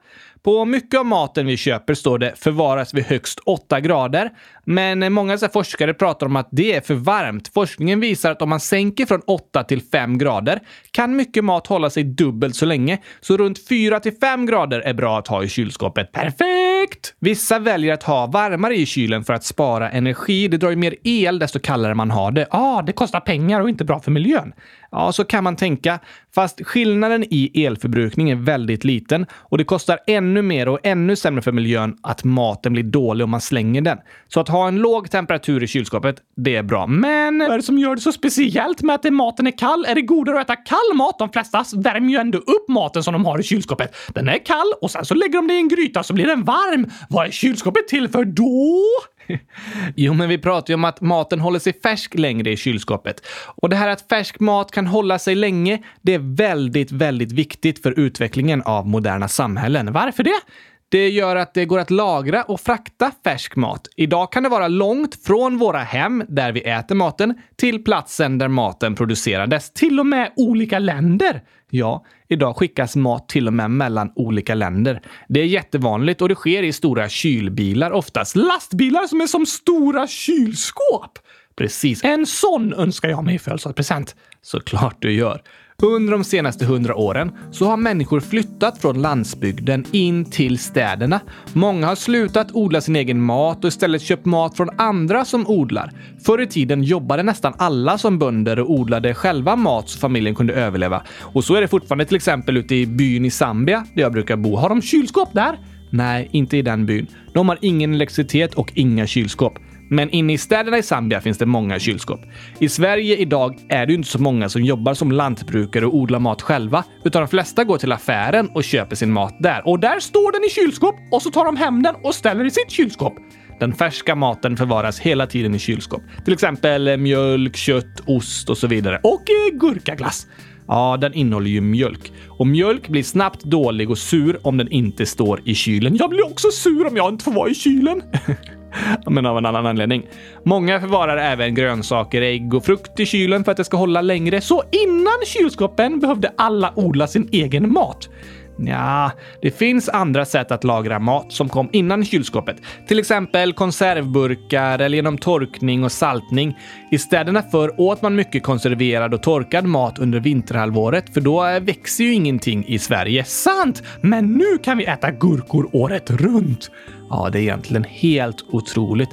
På 0.44 0.64
mycket 0.64 1.00
av 1.00 1.06
maten 1.06 1.46
vi 1.46 1.56
köper 1.56 1.94
står 1.94 2.18
det 2.18 2.32
förvaras 2.36 2.94
vid 2.94 3.04
högst 3.04 3.38
8 3.38 3.80
grader. 3.80 4.30
Men 4.64 5.12
många 5.12 5.38
så 5.38 5.48
forskare 5.48 5.94
pratar 5.94 6.26
om 6.26 6.36
att 6.36 6.48
det 6.50 6.74
är 6.74 6.80
för 6.80 6.94
varmt. 6.94 7.50
Forskningen 7.54 8.00
visar 8.00 8.30
att 8.30 8.42
om 8.42 8.48
man 8.48 8.60
sänker 8.60 9.06
från 9.06 9.20
8 9.26 9.64
till 9.64 9.82
5 9.82 10.18
grader 10.18 10.60
kan 10.90 11.16
mycket 11.16 11.44
mat 11.44 11.66
hålla 11.66 11.90
sig 11.90 12.04
dubbelt 12.04 12.56
så 12.56 12.66
länge. 12.66 12.98
Så 13.20 13.36
runt 13.36 13.68
4 13.68 14.00
till 14.00 14.12
5 14.20 14.46
grader 14.46 14.80
är 14.80 14.94
bra 14.94 15.18
att 15.18 15.28
ha 15.28 15.44
i 15.44 15.48
kylskåpet. 15.48 16.12
Perfekt! 16.12 17.14
Vissa 17.18 17.58
väljer 17.58 17.94
att 17.94 18.02
ha 18.02 18.26
varmare 18.26 18.76
i 18.76 18.86
kylen 18.86 19.24
för 19.24 19.32
att 19.32 19.44
spara 19.44 19.90
energi. 19.90 20.48
Det 20.48 20.56
drar 20.56 20.70
ju 20.70 20.76
mer 20.76 20.94
el 21.04 21.38
desto 21.38 21.58
kallare 21.58 21.94
man 21.94 22.10
har 22.10 22.30
det. 22.30 22.46
Ja, 22.50 22.58
ah, 22.58 22.82
det 22.82 22.92
kostar 22.92 23.20
pengar 23.20 23.60
och 23.60 23.68
inte 23.68 23.84
bra 23.84 24.00
för 24.00 24.10
miljön. 24.10 24.52
Ja, 24.94 25.12
så 25.12 25.24
kan 25.24 25.44
man 25.44 25.56
tänka. 25.56 26.00
Fast 26.34 26.66
skillnaden 26.66 27.24
i 27.30 27.64
elförbrukning 27.64 28.30
är 28.30 28.34
väldigt 28.34 28.84
liten 28.84 29.26
och 29.32 29.58
det 29.58 29.64
kostar 29.64 29.98
ännu 30.06 30.42
mer 30.42 30.68
och 30.68 30.78
ännu 30.82 31.16
sämre 31.16 31.42
för 31.42 31.52
miljön 31.52 31.96
att 32.02 32.24
maten 32.24 32.72
blir 32.72 32.82
dålig 32.82 33.24
om 33.24 33.30
man 33.30 33.40
slänger 33.40 33.80
den. 33.80 33.98
Så 34.28 34.40
att 34.40 34.48
ha 34.48 34.68
en 34.68 34.76
låg 34.76 35.10
temperatur 35.10 35.62
i 35.62 35.66
kylskåpet, 35.66 36.16
det 36.36 36.56
är 36.56 36.62
bra. 36.62 36.86
Men 36.86 37.38
vad 37.38 37.50
är 37.50 37.56
det 37.56 37.62
som 37.62 37.78
gör 37.78 37.94
det 37.94 38.00
så 38.00 38.12
speciellt 38.12 38.82
med 38.82 38.94
att 38.94 39.12
maten 39.12 39.46
är 39.46 39.58
kall? 39.58 39.84
Är 39.88 39.94
det 39.94 40.02
godare 40.02 40.40
att 40.40 40.50
äta 40.50 40.56
kall 40.56 40.96
mat? 40.96 41.18
De 41.18 41.28
flesta 41.28 41.64
värmer 41.76 42.08
ju 42.08 42.16
ändå 42.16 42.38
upp 42.38 42.68
maten 42.68 43.02
som 43.02 43.12
de 43.12 43.24
har 43.24 43.40
i 43.40 43.42
kylskåpet. 43.42 43.96
Den 44.08 44.28
är 44.28 44.46
kall 44.46 44.72
och 44.80 44.90
sen 44.90 45.04
så 45.04 45.14
lägger 45.14 45.34
de 45.34 45.48
det 45.48 45.54
i 45.54 45.58
en 45.58 45.68
gryta 45.68 46.02
så 46.02 46.14
blir 46.14 46.26
den 46.26 46.44
varm. 46.44 46.90
Vad 47.08 47.26
är 47.26 47.30
kylskåpet 47.30 47.88
till 47.88 48.08
för 48.08 48.24
då? 48.24 48.82
jo, 49.96 50.14
men 50.14 50.28
vi 50.28 50.38
pratar 50.38 50.70
ju 50.70 50.74
om 50.74 50.84
att 50.84 51.00
maten 51.00 51.40
håller 51.40 51.58
sig 51.58 51.80
färsk 51.80 52.14
längre 52.14 52.50
i 52.50 52.56
kylskåpet. 52.56 53.26
Och 53.46 53.68
det 53.68 53.76
här 53.76 53.88
att 53.88 54.08
färsk 54.08 54.40
mat 54.40 54.70
kan 54.70 54.86
hålla 54.86 55.18
sig 55.18 55.34
länge, 55.34 55.82
det 56.02 56.14
är 56.14 56.36
väldigt, 56.36 56.92
väldigt 56.92 57.32
viktigt 57.32 57.82
för 57.82 58.00
utvecklingen 58.00 58.62
av 58.62 58.86
moderna 58.86 59.28
samhällen. 59.28 59.92
Varför 59.92 60.22
det? 60.22 60.40
Det 60.88 61.08
gör 61.08 61.36
att 61.36 61.54
det 61.54 61.64
går 61.64 61.78
att 61.78 61.90
lagra 61.90 62.42
och 62.42 62.60
frakta 62.60 63.12
färsk 63.24 63.56
mat. 63.56 63.88
Idag 63.96 64.32
kan 64.32 64.42
det 64.42 64.48
vara 64.48 64.68
långt 64.68 65.24
från 65.24 65.58
våra 65.58 65.78
hem, 65.78 66.24
där 66.28 66.52
vi 66.52 66.60
äter 66.60 66.94
maten, 66.94 67.34
till 67.56 67.84
platsen 67.84 68.38
där 68.38 68.48
maten 68.48 68.94
producerades. 68.94 69.72
Till 69.72 70.00
och 70.00 70.06
med 70.06 70.32
olika 70.36 70.78
länder. 70.78 71.42
Ja, 71.70 72.04
idag 72.28 72.56
skickas 72.56 72.96
mat 72.96 73.28
till 73.28 73.46
och 73.46 73.52
med 73.52 73.70
mellan 73.70 74.12
olika 74.14 74.54
länder. 74.54 75.02
Det 75.28 75.40
är 75.40 75.46
jättevanligt 75.46 76.22
och 76.22 76.28
det 76.28 76.34
sker 76.34 76.62
i 76.62 76.72
stora 76.72 77.08
kylbilar 77.08 77.90
oftast. 77.90 78.36
Lastbilar 78.36 79.06
som 79.06 79.20
är 79.20 79.26
som 79.26 79.46
stora 79.46 80.06
kylskåp! 80.06 81.18
Precis. 81.56 82.04
En 82.04 82.26
sån 82.26 82.74
önskar 82.74 83.08
jag 83.08 83.24
mig 83.24 83.34
i 83.34 83.38
födelsedagspresent. 83.38 84.16
Såklart 84.42 84.96
du 84.98 85.12
gör. 85.12 85.42
Under 85.82 86.12
de 86.12 86.24
senaste 86.24 86.64
hundra 86.64 86.94
åren 86.94 87.32
så 87.50 87.66
har 87.66 87.76
människor 87.76 88.20
flyttat 88.20 88.78
från 88.78 89.02
landsbygden 89.02 89.84
in 89.92 90.24
till 90.24 90.58
städerna. 90.58 91.20
Många 91.52 91.86
har 91.86 91.94
slutat 91.94 92.52
odla 92.52 92.80
sin 92.80 92.96
egen 92.96 93.22
mat 93.22 93.64
och 93.64 93.68
istället 93.68 94.02
köpt 94.02 94.24
mat 94.24 94.56
från 94.56 94.70
andra 94.76 95.24
som 95.24 95.46
odlar. 95.46 95.92
Förr 96.24 96.40
i 96.40 96.46
tiden 96.46 96.82
jobbade 96.82 97.22
nästan 97.22 97.54
alla 97.58 97.98
som 97.98 98.18
bönder 98.18 98.58
och 98.58 98.70
odlade 98.70 99.14
själva 99.14 99.56
mat 99.56 99.88
så 99.88 99.98
familjen 99.98 100.34
kunde 100.34 100.54
överleva. 100.54 101.02
Och 101.20 101.44
så 101.44 101.54
är 101.54 101.60
det 101.60 101.68
fortfarande 101.68 102.04
till 102.04 102.16
exempel 102.16 102.56
ute 102.56 102.74
i 102.74 102.86
byn 102.86 103.24
i 103.24 103.30
Zambia, 103.30 103.86
där 103.94 104.02
jag 104.02 104.12
brukar 104.12 104.36
bo. 104.36 104.56
Har 104.56 104.68
de 104.68 104.82
kylskåp 104.82 105.28
där? 105.32 105.58
Nej, 105.90 106.28
inte 106.32 106.56
i 106.56 106.62
den 106.62 106.86
byn. 106.86 107.06
De 107.32 107.48
har 107.48 107.58
ingen 107.60 107.94
elektricitet 107.94 108.54
och 108.54 108.72
inga 108.74 109.06
kylskåp. 109.06 109.58
Men 109.94 110.10
inne 110.10 110.32
i 110.32 110.38
städerna 110.38 110.78
i 110.78 110.82
Zambia 110.82 111.20
finns 111.20 111.38
det 111.38 111.46
många 111.46 111.78
kylskåp. 111.78 112.20
I 112.58 112.68
Sverige 112.68 113.16
idag 113.16 113.58
är 113.68 113.86
det 113.86 113.94
inte 113.94 114.08
så 114.08 114.18
många 114.18 114.48
som 114.48 114.62
jobbar 114.62 114.94
som 114.94 115.12
lantbrukare 115.12 115.86
och 115.86 115.94
odlar 115.94 116.18
mat 116.18 116.42
själva, 116.42 116.84
utan 117.04 117.22
de 117.22 117.28
flesta 117.28 117.64
går 117.64 117.78
till 117.78 117.92
affären 117.92 118.50
och 118.54 118.64
köper 118.64 118.96
sin 118.96 119.12
mat 119.12 119.36
där. 119.40 119.68
Och 119.68 119.80
där 119.80 120.00
står 120.00 120.32
den 120.32 120.44
i 120.44 120.48
kylskåp 120.48 120.94
och 121.12 121.22
så 121.22 121.30
tar 121.30 121.44
de 121.44 121.56
hem 121.56 121.82
den 121.82 121.94
och 122.02 122.14
ställer 122.14 122.44
i 122.44 122.50
sitt 122.50 122.70
kylskåp. 122.70 123.14
Den 123.60 123.72
färska 123.72 124.14
maten 124.14 124.56
förvaras 124.56 125.00
hela 125.00 125.26
tiden 125.26 125.54
i 125.54 125.58
kylskåp. 125.58 126.02
Till 126.24 126.32
exempel 126.32 126.88
eh, 126.88 126.96
mjölk, 126.96 127.56
kött, 127.56 128.00
ost 128.06 128.50
och 128.50 128.58
så 128.58 128.66
vidare. 128.66 129.00
Och 129.02 129.22
eh, 129.30 129.58
gurkaglass. 129.58 130.26
Ja, 130.68 130.96
den 131.00 131.14
innehåller 131.14 131.50
ju 131.50 131.60
mjölk. 131.60 132.12
Och 132.28 132.46
mjölk 132.46 132.88
blir 132.88 133.02
snabbt 133.02 133.44
dålig 133.44 133.90
och 133.90 133.98
sur 133.98 134.46
om 134.46 134.56
den 134.56 134.68
inte 134.68 135.06
står 135.06 135.40
i 135.44 135.54
kylen. 135.54 135.96
Jag 135.96 136.10
blir 136.10 136.26
också 136.26 136.48
sur 136.50 136.86
om 136.86 136.96
jag 136.96 137.08
inte 137.08 137.24
får 137.24 137.32
vara 137.32 137.50
i 137.50 137.54
kylen. 137.54 138.02
men 139.06 139.26
av 139.26 139.38
en 139.38 139.46
annan 139.46 139.66
anledning. 139.66 140.06
Många 140.42 140.80
förvarar 140.80 141.16
även 141.16 141.54
grönsaker, 141.54 142.22
ägg 142.22 142.54
och 142.54 142.64
frukt 142.64 143.00
i 143.00 143.06
kylen 143.06 143.44
för 143.44 143.50
att 143.50 143.56
det 143.56 143.64
ska 143.64 143.76
hålla 143.76 144.00
längre. 144.00 144.40
Så 144.40 144.62
innan 144.70 145.18
kylskåpen 145.26 146.00
behövde 146.00 146.32
alla 146.36 146.72
odla 146.76 147.06
sin 147.06 147.28
egen 147.32 147.72
mat. 147.72 148.08
Ja, 148.56 149.10
det 149.42 149.50
finns 149.50 149.88
andra 149.88 150.24
sätt 150.24 150.50
att 150.50 150.64
lagra 150.64 150.98
mat 150.98 151.32
som 151.32 151.48
kom 151.48 151.68
innan 151.72 152.04
kylskåpet. 152.04 152.56
Till 152.88 152.98
exempel 152.98 153.52
konservburkar 153.52 154.78
eller 154.78 154.96
genom 154.96 155.18
torkning 155.18 155.84
och 155.84 155.92
saltning. 155.92 156.58
I 156.90 156.98
städerna 156.98 157.42
förr 157.42 157.80
åt 157.80 158.02
man 158.02 158.14
mycket 158.14 158.42
konserverad 158.42 159.14
och 159.14 159.22
torkad 159.22 159.64
mat 159.64 159.98
under 159.98 160.20
vinterhalvåret, 160.20 161.14
för 161.14 161.20
då 161.20 161.42
växer 161.60 162.04
ju 162.04 162.12
ingenting 162.12 162.64
i 162.66 162.78
Sverige. 162.78 163.24
Sant! 163.24 163.82
Men 164.00 164.32
nu 164.32 164.58
kan 164.58 164.78
vi 164.78 164.84
äta 164.84 165.10
gurkor 165.10 165.68
året 165.72 166.10
runt! 166.10 166.70
Ja, 167.10 167.30
det 167.32 167.38
är 167.38 167.42
egentligen 167.42 167.84
helt 167.84 168.44
otroligt. 168.48 169.08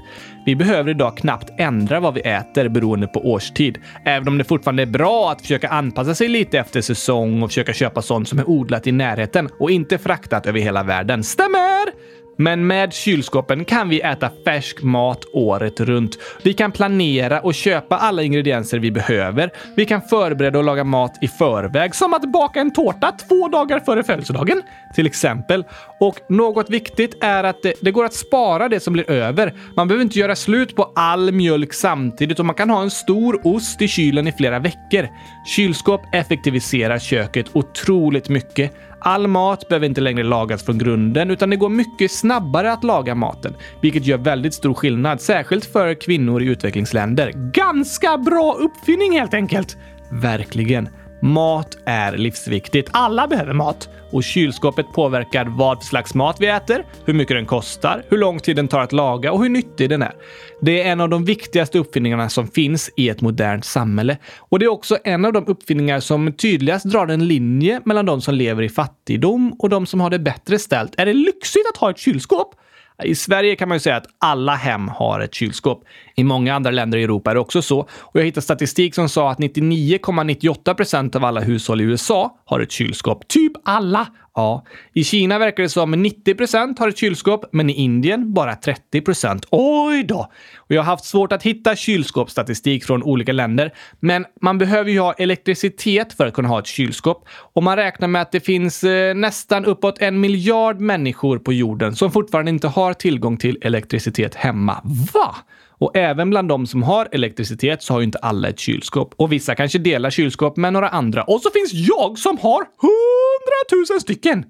Vi 0.46 0.56
behöver 0.56 0.92
idag 0.92 1.18
knappt 1.18 1.50
ändra 1.58 2.00
vad 2.00 2.14
vi 2.14 2.22
äter 2.22 2.70
beroende 2.70 3.08
på 3.08 3.32
årstid. 3.32 3.78
Även 4.06 4.28
om 4.28 4.38
det 4.38 4.44
fortfarande 4.44 4.84
är 4.84 4.88
bra 4.88 5.32
att 5.32 5.42
försöka 5.42 5.70
anpassa 5.70 6.16
sig 6.16 6.28
lite 6.28 6.60
efter 6.60 6.82
säsong 6.82 7.44
och 7.44 7.50
försöka 7.50 7.74
köpa 7.74 8.02
sånt 8.02 8.30
som 8.30 8.40
är 8.40 8.50
odlat 8.50 8.88
i 8.88 8.92
närheten 8.92 9.50
och 9.60 9.72
inte 9.72 9.98
fraktat 9.98 10.46
över 10.46 10.60
hela 10.60 10.84
världen. 10.84 11.24
Stämmer! 11.24 12.21
Men 12.38 12.68
med 12.68 12.94
kylskåpen 12.94 13.66
kan 13.66 13.90
vi 13.90 14.02
äta 14.02 14.30
färsk 14.46 14.82
mat 14.84 15.26
året 15.34 15.80
runt. 15.80 16.18
Vi 16.44 16.54
kan 16.54 16.72
planera 16.72 17.42
och 17.42 17.54
köpa 17.54 17.98
alla 17.98 18.22
ingredienser 18.22 18.80
vi 18.80 18.92
behöver. 18.92 19.52
Vi 19.76 19.86
kan 19.86 20.02
förbereda 20.02 20.60
och 20.60 20.66
laga 20.66 20.84
mat 20.84 21.18
i 21.22 21.28
förväg, 21.28 21.96
som 21.96 22.14
att 22.14 22.32
baka 22.32 22.60
en 22.60 22.74
tårta 22.74 23.12
två 23.12 23.48
dagar 23.48 23.80
före 23.80 24.04
födelsedagen, 24.04 24.62
till 24.96 25.06
exempel. 25.06 25.64
Och 26.00 26.16
något 26.30 26.70
viktigt 26.70 27.24
är 27.24 27.44
att 27.44 27.62
det, 27.64 27.74
det 27.82 27.92
går 27.92 28.06
att 28.06 28.14
spara 28.14 28.70
det 28.70 28.80
som 28.80 28.94
blir 28.94 29.12
över. 29.12 29.54
Man 29.76 29.88
behöver 29.88 30.04
inte 30.04 30.20
göra 30.20 30.36
slut 30.36 30.76
på 30.76 30.92
all 30.96 31.32
mjölk 31.32 31.74
samtidigt 31.74 32.40
och 32.40 32.46
man 32.46 32.56
kan 32.56 32.70
ha 32.70 32.82
en 32.82 32.92
stor 32.92 33.48
ost 33.48 33.82
i 33.82 33.88
kylen 33.88 34.28
i 34.28 34.32
flera 34.32 34.60
veckor. 34.60 35.08
Kylskåp 35.46 36.02
effektiviserar 36.14 37.00
köket 37.00 37.46
otroligt 37.54 38.30
mycket. 38.30 38.74
All 39.04 39.28
mat 39.28 39.68
behöver 39.68 39.86
inte 39.86 40.02
längre 40.02 40.24
lagas 40.24 40.64
från 40.64 40.78
grunden, 40.78 41.32
utan 41.32 41.50
det 41.50 41.56
går 41.56 41.70
mycket 41.70 42.12
snabbare 42.12 42.72
att 42.74 42.84
laga 42.84 43.16
maten, 43.16 43.56
vilket 43.82 44.06
gör 44.06 44.18
väldigt 44.18 44.54
stor 44.54 44.74
skillnad, 44.74 45.22
särskilt 45.22 45.66
för 45.66 46.02
kvinnor 46.02 46.42
i 46.42 46.46
utvecklingsländer. 46.46 47.32
Ganska 47.54 48.18
bra 48.18 48.54
uppfinning 48.54 49.12
helt 49.12 49.34
enkelt! 49.34 49.78
Verkligen. 50.12 50.90
Mat 51.22 51.78
är 51.86 52.18
livsviktigt. 52.18 52.90
Alla 52.94 53.28
behöver 53.28 53.54
mat 53.54 53.90
och 54.12 54.24
kylskåpet 54.24 54.86
påverkar 54.94 55.46
vad 55.46 55.84
slags 55.84 56.14
mat 56.14 56.38
vi 56.40 56.48
äter, 56.48 56.86
hur 57.06 57.14
mycket 57.14 57.38
den 57.38 57.46
kostar, 57.46 58.04
hur 58.10 58.18
lång 58.18 58.40
tid 58.40 58.56
den 58.56 58.68
tar 58.68 58.80
att 58.80 58.92
laga 58.92 59.32
och 59.32 59.44
hur 59.44 59.50
nyttig 59.50 59.90
den 59.90 60.02
är. 60.02 60.14
Det 60.62 60.82
är 60.82 60.92
en 60.92 61.02
av 61.02 61.10
de 61.10 61.26
viktigaste 61.26 61.80
uppfinningarna 61.80 62.30
som 62.30 62.48
finns 62.48 62.90
i 62.98 63.10
ett 63.10 63.22
modernt 63.22 63.66
samhälle. 63.66 64.18
Och 64.38 64.60
det 64.60 64.66
är 64.66 64.72
också 64.72 64.98
en 65.04 65.26
av 65.26 65.34
de 65.34 65.48
uppfinningar 65.48 66.00
som 66.00 66.34
tydligast 66.34 66.86
drar 66.86 67.08
en 67.08 67.28
linje 67.28 67.82
mellan 67.86 68.06
de 68.06 68.22
som 68.22 68.36
lever 68.36 68.64
i 68.64 68.70
fattigdom 68.70 69.56
och 69.60 69.70
de 69.70 69.86
som 69.86 70.02
har 70.02 70.10
det 70.10 70.20
bättre 70.20 70.60
ställt. 70.60 71.00
Är 71.00 71.06
det 71.06 71.14
lyxigt 71.14 71.66
att 71.74 71.78
ha 71.78 71.90
ett 71.90 72.00
kylskåp? 72.00 72.56
I 73.04 73.16
Sverige 73.16 73.56
kan 73.56 73.70
man 73.70 73.76
ju 73.76 73.80
säga 73.80 73.96
att 73.96 74.08
alla 74.20 74.56
hem 74.56 74.88
har 74.88 75.20
ett 75.20 75.34
kylskåp. 75.34 75.84
I 76.16 76.24
många 76.24 76.56
andra 76.56 76.72
länder 76.72 76.98
i 76.98 77.04
Europa 77.04 77.32
är 77.32 77.36
det 77.36 77.42
också 77.42 77.62
så. 77.62 77.80
Och 77.80 78.20
jag 78.20 78.24
hittade 78.24 78.42
statistik 78.42 78.96
som 78.96 79.10
sa 79.10 79.32
att 79.32 79.40
99,98 79.40 80.74
procent 80.74 81.16
av 81.16 81.26
alla 81.26 81.42
hushåll 81.42 81.82
i 81.82 81.84
USA 81.84 82.38
har 82.46 82.60
ett 82.60 82.72
kylskåp. 82.72 83.28
Typ 83.28 83.52
alla! 83.64 84.08
Ja. 84.36 84.66
I 84.94 85.04
Kina 85.04 85.40
verkar 85.40 85.64
det 85.64 85.70
som 85.70 85.92
90 85.92 86.36
procent 86.36 86.80
har 86.80 86.90
ett 86.90 86.98
kylskåp, 86.98 87.46
men 87.52 87.70
i 87.70 87.74
Indien 87.74 88.34
bara 88.34 88.56
30 88.56 89.02
procent. 89.02 89.46
Oj 89.52 90.04
då! 90.04 90.32
Och 90.58 90.72
jag 90.76 90.82
har 90.82 90.86
haft 90.86 91.06
svårt 91.06 91.32
att 91.32 91.44
hitta 91.44 91.76
kylskåpsstatistik 91.76 92.86
från 92.86 93.04
olika 93.04 93.34
länder, 93.34 93.74
men 94.00 94.26
man 94.42 94.58
behöver 94.58 94.92
ju 94.92 95.00
ha 95.00 95.14
elektricitet 95.14 96.14
för 96.14 96.28
att 96.28 96.34
kunna 96.34 96.48
ha 96.48 96.60
ett 96.60 96.68
kylskåp. 96.68 97.28
Och 97.54 97.64
man 97.64 97.76
räknar 97.76 98.08
med 98.08 98.22
att 98.22 98.32
det 98.32 98.40
finns 98.40 98.84
eh, 98.84 99.16
nästan 99.16 99.66
uppåt 99.66 100.02
en 100.02 100.20
miljard 100.20 100.80
människor 100.80 101.40
på 101.40 101.54
jorden 101.54 101.96
som 101.96 102.12
fortfarande 102.12 102.52
inte 102.52 102.68
har 102.68 102.94
tillgång 102.94 103.38
till 103.38 103.58
elektricitet 103.62 104.36
hemma. 104.36 104.82
Va? 105.14 105.36
Och 105.82 105.98
även 105.98 106.30
bland 106.30 106.50
de 106.50 106.68
som 106.68 106.84
har 106.84 107.08
elektricitet 107.12 107.84
så 107.84 107.94
har 107.94 108.00
ju 108.00 108.04
inte 108.04 108.18
alla 108.18 108.50
ett 108.50 108.60
kylskåp. 108.60 109.14
Och 109.18 109.32
vissa 109.32 109.56
kanske 109.56 109.80
delar 109.80 110.10
kylskåp 110.10 110.58
med 110.58 110.74
några 110.74 110.90
andra. 110.90 111.24
Och 111.24 111.42
så 111.42 111.50
finns 111.50 111.74
jag 111.74 112.18
som 112.18 112.38
har 112.38 112.64
hundratusen 112.82 114.02
stycken! 114.02 114.46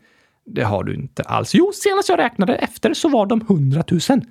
Det 0.45 0.63
har 0.63 0.83
du 0.83 0.95
inte 0.95 1.23
alls. 1.23 1.53
Jo, 1.53 1.71
senast 1.73 2.09
jag 2.09 2.19
räknade 2.19 2.55
efter 2.55 2.93
så 2.93 3.09
var 3.09 3.25
de 3.25 3.45
hundratusen. 3.47 4.25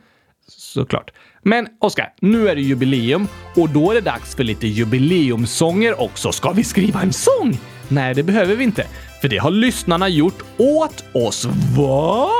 Såklart. 0.49 1.11
Men 1.43 1.67
Oskar, 1.81 2.15
nu 2.21 2.49
är 2.49 2.55
det 2.55 2.63
jubileum 2.63 3.29
och 3.57 3.69
då 3.69 3.91
är 3.91 3.95
det 3.95 4.01
dags 4.01 4.35
för 4.35 4.45
lite 4.45 4.67
jubileumsånger 4.67 6.01
också. 6.01 6.33
Ska 6.33 6.53
vi 6.53 6.65
skriva 6.65 7.03
en 7.03 7.13
sång? 7.13 7.59
Nej, 7.89 8.15
det 8.15 8.23
behöver 8.23 8.57
vi 8.57 8.65
inte. 8.65 8.87
För 9.21 9.29
det 9.29 9.39
har 9.39 9.51
lyssnarna 9.51 10.09
gjort 10.09 10.43
åt 10.59 11.05
oss. 11.15 11.45
Va? 11.77 12.31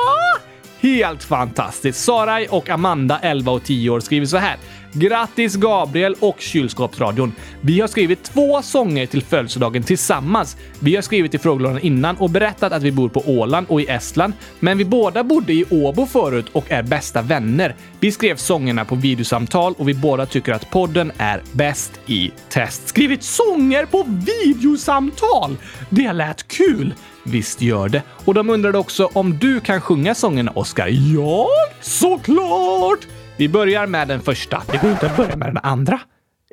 Helt 0.81 1.25
fantastiskt! 1.25 2.05
Sarai 2.05 2.47
och 2.51 2.69
Amanda, 2.69 3.19
11 3.23 3.53
och 3.53 3.65
10 3.65 3.91
år, 3.91 4.01
skriver 4.01 4.27
så 4.27 4.37
här. 4.37 4.57
Grattis 4.93 5.57
Gabriel 5.57 6.15
och 6.21 6.41
Kylskåpsradion! 6.41 7.33
Vi 7.61 7.81
har 7.81 7.89
skrivit 7.89 8.23
två 8.23 8.63
sånger 8.63 9.07
till 9.07 9.23
födelsedagen 9.23 9.83
tillsammans. 9.83 10.57
Vi 10.81 10.95
har 10.95 11.03
skrivit 11.03 11.35
i 11.35 11.39
frågelådan 11.39 11.81
innan 11.81 12.17
och 12.17 12.31
berättat 12.31 12.73
att 12.73 12.83
vi 12.83 12.93
bor 12.93 13.09
på 13.09 13.23
Åland 13.27 13.67
och 13.69 13.81
i 13.81 13.87
Estland, 13.87 14.33
men 14.61 14.79
vi 14.79 14.85
båda 14.85 15.25
bodde 15.25 15.53
i 15.53 15.65
Åbo 15.71 16.07
förut 16.07 16.47
och 16.53 16.71
är 16.71 16.83
bästa 16.83 17.23
vänner. 17.23 17.75
Vi 18.01 18.13
skrev 18.13 18.37
sångerna 18.37 18.85
på 18.85 18.95
videosamtal 18.95 19.75
och 19.79 19.89
vi 19.89 19.95
båda 19.95 20.27
tycker 20.27 20.53
att 20.53 20.71
podden 20.71 21.13
är 21.19 21.43
bäst 21.53 22.01
i 22.07 22.31
test. 22.49 22.89
Skrivit 22.89 23.23
sånger 23.23 23.87
på 23.87 24.05
videosamtal! 24.45 25.57
Det 25.91 26.13
lät 26.13 26.49
kul! 26.49 26.95
Visst 27.25 27.63
gör 27.63 27.89
det. 27.89 28.03
Och 28.25 28.35
de 28.35 28.51
undrade 28.51 28.79
också 28.79 29.11
om 29.13 29.39
du 29.39 29.61
kan 29.61 29.81
sjunga 29.81 30.15
sångerna, 30.15 30.53
Oskar. 30.55 30.89
Ja, 31.15 31.49
såklart! 31.81 33.07
Vi 33.41 33.49
börjar 33.49 33.87
med 33.87 34.09
den 34.09 34.21
första. 34.21 34.63
Det 34.73 34.79
går 34.83 34.91
inte 34.91 35.07
att 35.07 35.17
börja 35.17 35.37
med 35.37 35.49
den 35.49 35.57
andra. 35.63 36.01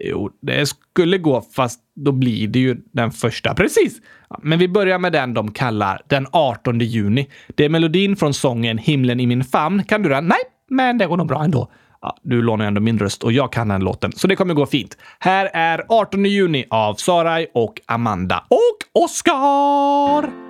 Jo, 0.01 0.29
det 0.41 0.65
skulle 0.65 1.17
gå, 1.17 1.41
fast 1.41 1.79
då 1.95 2.11
blir 2.11 2.47
det 2.47 2.59
ju 2.59 2.77
den 2.93 3.11
första. 3.11 3.53
Precis! 3.53 3.97
Men 4.41 4.59
vi 4.59 4.67
börjar 4.67 4.99
med 4.99 5.13
den 5.13 5.33
de 5.33 5.51
kallar 5.51 6.01
den 6.07 6.27
18 6.31 6.79
juni. 6.79 7.27
Det 7.55 7.65
är 7.65 7.69
melodin 7.69 8.15
från 8.15 8.33
sången 8.33 8.77
Himlen 8.77 9.19
i 9.19 9.27
min 9.27 9.43
famn. 9.43 9.83
Kan 9.83 10.03
du 10.03 10.09
den? 10.09 10.27
Nej, 10.27 10.39
men 10.69 10.97
det 10.97 11.05
går 11.05 11.17
nog 11.17 11.27
bra 11.27 11.43
ändå. 11.43 11.71
Ja, 12.01 12.17
du 12.23 12.41
lånar 12.41 12.65
ändå 12.65 12.81
min 12.81 12.99
röst 12.99 13.23
och 13.23 13.31
jag 13.31 13.51
kan 13.51 13.67
den 13.67 13.81
låten, 13.81 14.11
så 14.11 14.27
det 14.27 14.35
kommer 14.35 14.53
gå 14.53 14.65
fint. 14.65 14.97
Här 15.19 15.49
är 15.53 15.85
18 15.89 16.25
juni 16.25 16.65
av 16.69 16.93
Sarai 16.93 17.47
och 17.53 17.81
Amanda. 17.85 18.43
Och 18.49 19.03
Oskar! 19.03 20.46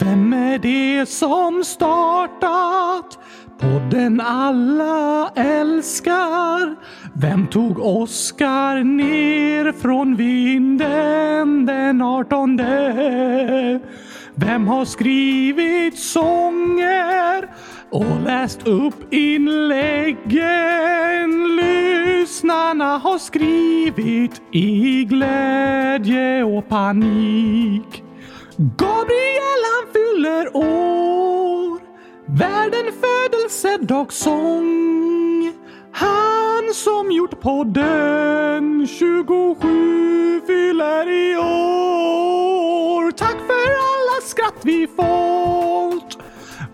Vem 0.00 0.32
är 0.32 0.58
det 0.58 1.06
som 1.08 1.64
startat 1.64 3.18
podden 3.60 4.20
alla 4.20 5.30
älskar? 5.36 6.76
Vem 7.14 7.46
tog 7.46 7.78
Oskar 7.78 8.84
ner 8.84 9.72
från 9.72 10.16
vinden 10.16 11.66
den 11.66 12.02
artonde? 12.02 13.80
Vem 14.34 14.68
har 14.68 14.84
skrivit 14.84 15.98
sånger 15.98 17.50
och 17.90 18.20
läst 18.24 18.66
upp 18.66 19.12
inläggen 19.12 20.42
lyssnarna 21.56 22.98
har 22.98 23.18
skrivit 23.18 24.42
i 24.50 25.04
glädje 25.04 26.44
och 26.44 26.68
panik? 26.68 28.02
Gabriel 28.56 29.62
han 29.72 29.86
fyller 29.92 30.56
år. 30.56 31.80
Världen 32.26 32.92
födelsedagssång 33.00 35.52
Han 35.92 36.74
som 36.74 37.12
gjort 37.12 37.40
podden 37.40 38.86
27 38.86 40.40
fyller 40.46 41.08
i 41.08 41.36
år. 41.36 43.10
Tack 43.10 43.36
för 43.46 43.70
alla 43.70 44.20
skratt 44.24 44.60
vi 44.62 44.86
fått 44.86 46.18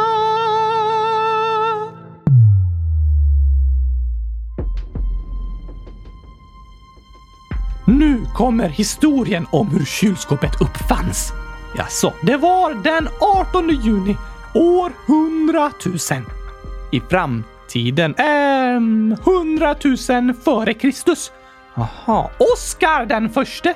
Nu 7.86 8.26
kommer 8.34 8.68
historien 8.68 9.46
om 9.50 9.68
hur 9.68 9.84
kylskåpet 9.84 10.60
uppfanns. 10.60 11.32
Jaså, 11.76 12.12
det 12.22 12.36
var 12.36 12.74
den 12.74 13.08
18 13.20 13.68
juni 13.68 14.16
år 14.54 14.92
100 15.06 15.72
000. 15.86 15.96
I 16.92 17.00
framtiden, 17.10 18.14
ehm, 18.14 19.16
100 19.24 19.74
000 20.08 20.34
före 20.34 20.74
Kristus. 20.74 21.32
Jaha, 21.78 22.30
Oskar 22.38 23.06
den 23.06 23.30
förste. 23.30 23.74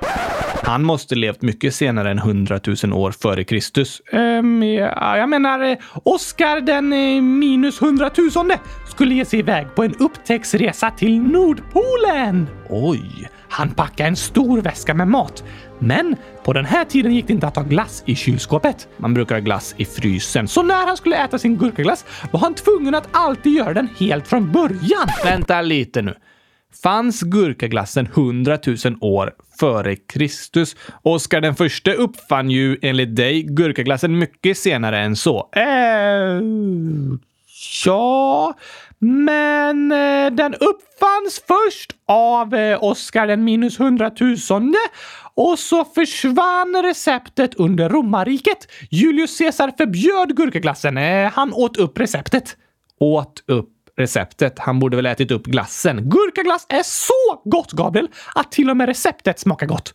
Han 0.62 0.82
måste 0.82 1.14
levt 1.14 1.42
mycket 1.42 1.74
senare 1.74 2.10
än 2.10 2.18
100 2.18 2.60
000 2.84 2.92
år 2.92 3.10
före 3.10 3.44
Kristus. 3.44 4.02
Ehm, 4.12 4.62
ja, 4.62 5.16
jag 5.16 5.28
menar, 5.28 5.76
Oscar 6.02 6.12
Oskar 6.14 6.60
den 6.60 6.92
eh, 6.92 7.22
minus 7.22 7.82
100 7.82 8.10
000 8.34 8.52
skulle 8.88 9.14
ge 9.14 9.24
sig 9.24 9.38
iväg 9.38 9.74
på 9.74 9.82
en 9.84 9.94
upptäcktsresa 9.94 10.90
till 10.90 11.20
Nordpolen. 11.20 12.48
Oj, 12.68 13.28
han 13.48 13.70
packade 13.70 14.08
en 14.08 14.16
stor 14.16 14.60
väska 14.60 14.94
med 14.94 15.08
mat. 15.08 15.44
Men 15.78 16.16
på 16.44 16.52
den 16.52 16.64
här 16.64 16.84
tiden 16.84 17.14
gick 17.14 17.26
det 17.26 17.32
inte 17.32 17.46
att 17.46 17.56
ha 17.56 17.62
glass 17.62 18.02
i 18.06 18.14
kylskåpet. 18.14 18.88
Man 18.96 19.14
brukar 19.14 19.34
ha 19.34 19.40
glass 19.40 19.74
i 19.76 19.84
frysen. 19.84 20.48
Så 20.48 20.62
när 20.62 20.86
han 20.86 20.96
skulle 20.96 21.24
äta 21.24 21.38
sin 21.38 21.56
gurkaglass 21.56 22.04
var 22.30 22.40
han 22.40 22.54
tvungen 22.54 22.94
att 22.94 23.08
alltid 23.12 23.52
göra 23.52 23.74
den 23.74 23.88
helt 23.98 24.28
från 24.28 24.52
början. 24.52 25.08
Vänta 25.24 25.62
lite 25.62 26.02
nu. 26.02 26.14
Fanns 26.82 27.20
gurkaglassen 27.20 28.06
100 28.06 28.58
000 28.84 28.96
år 29.00 29.32
före 29.60 29.96
Kristus? 29.96 30.76
Oskar 31.02 31.40
den 31.40 31.54
förste 31.54 31.94
uppfann 31.94 32.50
ju 32.50 32.78
enligt 32.82 33.16
dig 33.16 33.42
gurkaglassen 33.42 34.18
mycket 34.18 34.58
senare 34.58 34.98
än 34.98 35.16
så. 35.16 35.48
Eh, 35.52 36.42
ja, 37.84 38.54
men 38.98 39.92
eh, 39.92 40.30
den 40.30 40.54
uppfanns 40.54 41.42
först 41.46 41.92
av 42.06 42.54
eh, 42.54 42.84
Oskar 42.84 43.26
den 43.26 43.44
minus 43.44 43.80
hundratusende 43.80 44.78
och 45.34 45.58
så 45.58 45.84
försvann 45.84 46.82
receptet 46.82 47.54
under 47.54 47.88
romarriket. 47.88 48.68
Julius 48.90 49.38
Caesar 49.38 49.72
förbjöd 49.78 50.36
gurkaglassen. 50.36 50.98
Eh, 50.98 51.30
han 51.32 51.52
åt 51.52 51.76
upp 51.76 51.98
receptet. 51.98 52.56
Åt 52.98 53.44
upp 53.46 53.68
receptet. 53.96 54.58
Han 54.58 54.78
borde 54.78 54.96
väl 54.96 55.06
ätit 55.06 55.30
upp 55.30 55.44
glassen. 55.44 56.10
Gurkaglass 56.10 56.66
är 56.68 56.82
så 56.82 57.42
gott, 57.44 57.72
Gabriel, 57.72 58.08
att 58.34 58.52
till 58.52 58.70
och 58.70 58.76
med 58.76 58.86
receptet 58.88 59.38
smakar 59.38 59.66
gott. 59.66 59.94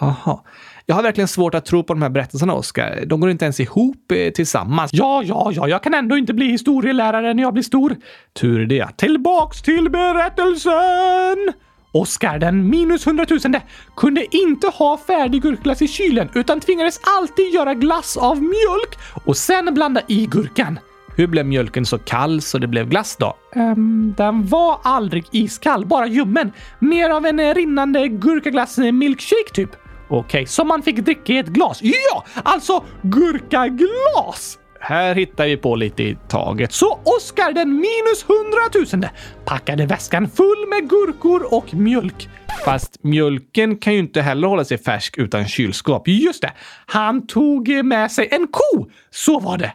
Aha. 0.00 0.44
Jag 0.86 0.94
har 0.94 1.02
verkligen 1.02 1.28
svårt 1.28 1.54
att 1.54 1.64
tro 1.64 1.82
på 1.82 1.92
de 1.92 2.02
här 2.02 2.08
berättelserna, 2.08 2.54
Oskar. 2.54 3.04
De 3.06 3.20
går 3.20 3.30
inte 3.30 3.44
ens 3.44 3.60
ihop 3.60 4.12
eh, 4.12 4.30
tillsammans. 4.30 4.90
Ja, 4.94 5.22
ja, 5.24 5.52
ja, 5.54 5.68
jag 5.68 5.82
kan 5.82 5.94
ändå 5.94 6.16
inte 6.16 6.34
bli 6.34 6.46
historielärare 6.46 7.34
när 7.34 7.42
jag 7.42 7.52
blir 7.52 7.62
stor. 7.62 7.96
Tur 8.32 8.66
det. 8.66 8.96
Tillbaks 8.96 9.62
till 9.62 9.90
berättelsen! 9.90 11.52
Oskar 11.94 12.38
den 12.38 12.70
minus 12.70 13.06
hundratusende 13.06 13.62
kunde 13.96 14.36
inte 14.36 14.66
ha 14.66 14.98
färdig 14.98 15.42
gurkglass 15.42 15.82
i 15.82 15.88
kylen 15.88 16.28
utan 16.34 16.60
tvingades 16.60 17.00
alltid 17.02 17.54
göra 17.54 17.74
glass 17.74 18.16
av 18.16 18.42
mjölk 18.42 18.98
och 19.24 19.36
sen 19.36 19.74
blanda 19.74 20.00
i 20.08 20.26
gurkan. 20.26 20.78
Hur 21.16 21.26
blev 21.26 21.46
mjölken 21.46 21.86
så 21.86 21.98
kall 21.98 22.40
så 22.40 22.58
det 22.58 22.66
blev 22.66 22.88
glass 22.88 23.16
då? 23.16 23.36
Um, 23.56 24.14
den 24.16 24.46
var 24.46 24.78
aldrig 24.82 25.24
iskall, 25.30 25.86
bara 25.86 26.06
ljummen. 26.06 26.52
Mer 26.78 27.10
av 27.10 27.26
en 27.26 27.54
rinnande 27.54 28.08
gurkaglass-milkshake 28.08 29.52
typ. 29.52 29.70
Okej, 30.08 30.18
okay, 30.18 30.46
som 30.46 30.68
man 30.68 30.82
fick 30.82 30.96
dricka 30.96 31.32
i 31.32 31.38
ett 31.38 31.46
glas. 31.46 31.80
Ja, 31.82 32.24
alltså 32.42 32.84
gurkaglas! 33.02 34.58
Här 34.86 35.14
hittar 35.14 35.46
vi 35.46 35.56
på 35.56 35.76
lite 35.76 36.02
i 36.02 36.16
taget. 36.28 36.72
Så 36.72 37.00
Oskar 37.04 37.52
den 37.52 37.74
minus 37.74 38.24
hundratusende 38.28 39.10
packade 39.44 39.86
väskan 39.86 40.28
full 40.28 40.68
med 40.68 40.90
gurkor 40.90 41.54
och 41.54 41.74
mjölk. 41.74 42.28
Fast 42.64 43.04
mjölken 43.04 43.76
kan 43.76 43.92
ju 43.92 43.98
inte 43.98 44.22
heller 44.22 44.48
hålla 44.48 44.64
sig 44.64 44.78
färsk 44.78 45.18
utan 45.18 45.48
kylskåp. 45.48 46.08
Just 46.08 46.42
det, 46.42 46.52
han 46.86 47.26
tog 47.26 47.84
med 47.84 48.12
sig 48.12 48.28
en 48.30 48.46
ko. 48.46 48.90
Så 49.10 49.40
var 49.40 49.58
det. 49.58 49.72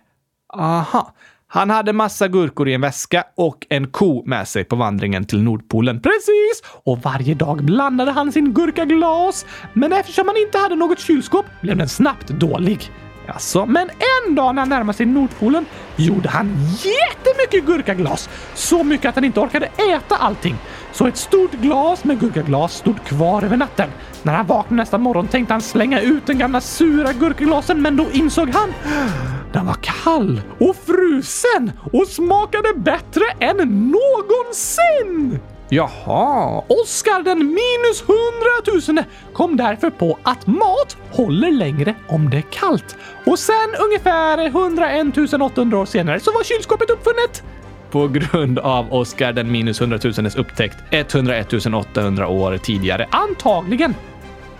Aha. 0.53 1.13
Han 1.47 1.69
hade 1.69 1.93
massa 1.93 2.27
gurkor 2.27 2.69
i 2.69 2.73
en 2.73 2.81
väska 2.81 3.23
och 3.35 3.67
en 3.69 3.87
ko 3.87 4.23
med 4.25 4.47
sig 4.47 4.63
på 4.63 4.75
vandringen 4.75 5.25
till 5.25 5.43
Nordpolen. 5.43 6.01
Precis! 6.01 6.63
Och 6.83 6.99
varje 6.99 7.33
dag 7.33 7.63
blandade 7.63 8.11
han 8.11 8.31
sin 8.31 8.53
gurkaglas. 8.53 9.45
Men 9.73 9.93
eftersom 9.93 10.27
han 10.27 10.37
inte 10.37 10.57
hade 10.57 10.75
något 10.75 10.99
kylskåp 10.99 11.45
blev 11.61 11.77
den 11.77 11.89
snabbt 11.89 12.27
dålig. 12.27 12.91
Alltså, 13.33 13.65
men 13.65 13.89
en 13.89 14.35
dag 14.35 14.55
när 14.55 14.61
han 14.61 14.69
närmade 14.69 14.97
sig 14.97 15.05
Nordpolen 15.05 15.65
gjorde 15.95 16.29
han 16.29 16.57
jättemycket 16.71 17.65
gurkaglas. 17.65 18.29
Så 18.53 18.83
mycket 18.83 19.09
att 19.09 19.15
han 19.15 19.23
inte 19.23 19.39
orkade 19.39 19.65
äta 19.65 20.15
allting. 20.15 20.55
Så 20.91 21.07
ett 21.07 21.17
stort 21.17 21.51
glas 21.51 22.03
med 22.03 22.19
gurkaglas 22.19 22.73
stod 22.73 23.03
kvar 23.03 23.43
över 23.43 23.57
natten. 23.57 23.89
När 24.23 24.33
han 24.33 24.45
vaknade 24.45 24.81
nästa 24.81 24.97
morgon 24.97 25.27
tänkte 25.27 25.53
han 25.53 25.61
slänga 25.61 26.01
ut 26.01 26.25
den 26.25 26.37
gamla 26.37 26.61
sura 26.61 27.13
gurkaglasen, 27.13 27.81
men 27.81 27.97
då 27.97 28.05
insåg 28.11 28.49
han 28.49 28.73
den 29.53 29.65
var 29.65 29.77
kall 29.81 30.41
och 30.59 30.75
frusen 30.75 31.71
och 31.93 32.07
smakade 32.07 32.73
bättre 32.75 33.23
än 33.39 33.57
någonsin! 33.91 35.39
Jaha, 35.71 36.63
Oskar 36.67 37.23
den 37.23 37.37
minus 37.39 38.03
hundratusende 38.07 39.05
kom 39.33 39.57
därför 39.57 39.89
på 39.89 40.19
att 40.23 40.47
mat 40.47 40.97
håller 41.11 41.51
längre 41.51 41.95
om 42.07 42.29
det 42.29 42.37
är 42.37 42.45
kallt. 42.51 42.95
Och 43.25 43.39
sen 43.39 43.75
ungefär 43.85 44.45
101 44.45 45.41
800 45.41 45.77
år 45.77 45.85
senare 45.85 46.19
så 46.19 46.31
var 46.31 46.43
kylskåpet 46.43 46.89
uppfunnet. 46.89 47.43
På 47.91 48.07
grund 48.07 48.59
av 48.59 48.93
Oskar 48.93 49.33
den 49.33 49.51
minus 49.51 49.81
hundratusendes 49.81 50.35
upptäckt 50.35 50.77
101 50.91 51.53
800 51.73 52.27
år 52.27 52.57
tidigare. 52.57 53.07
Antagligen. 53.11 53.95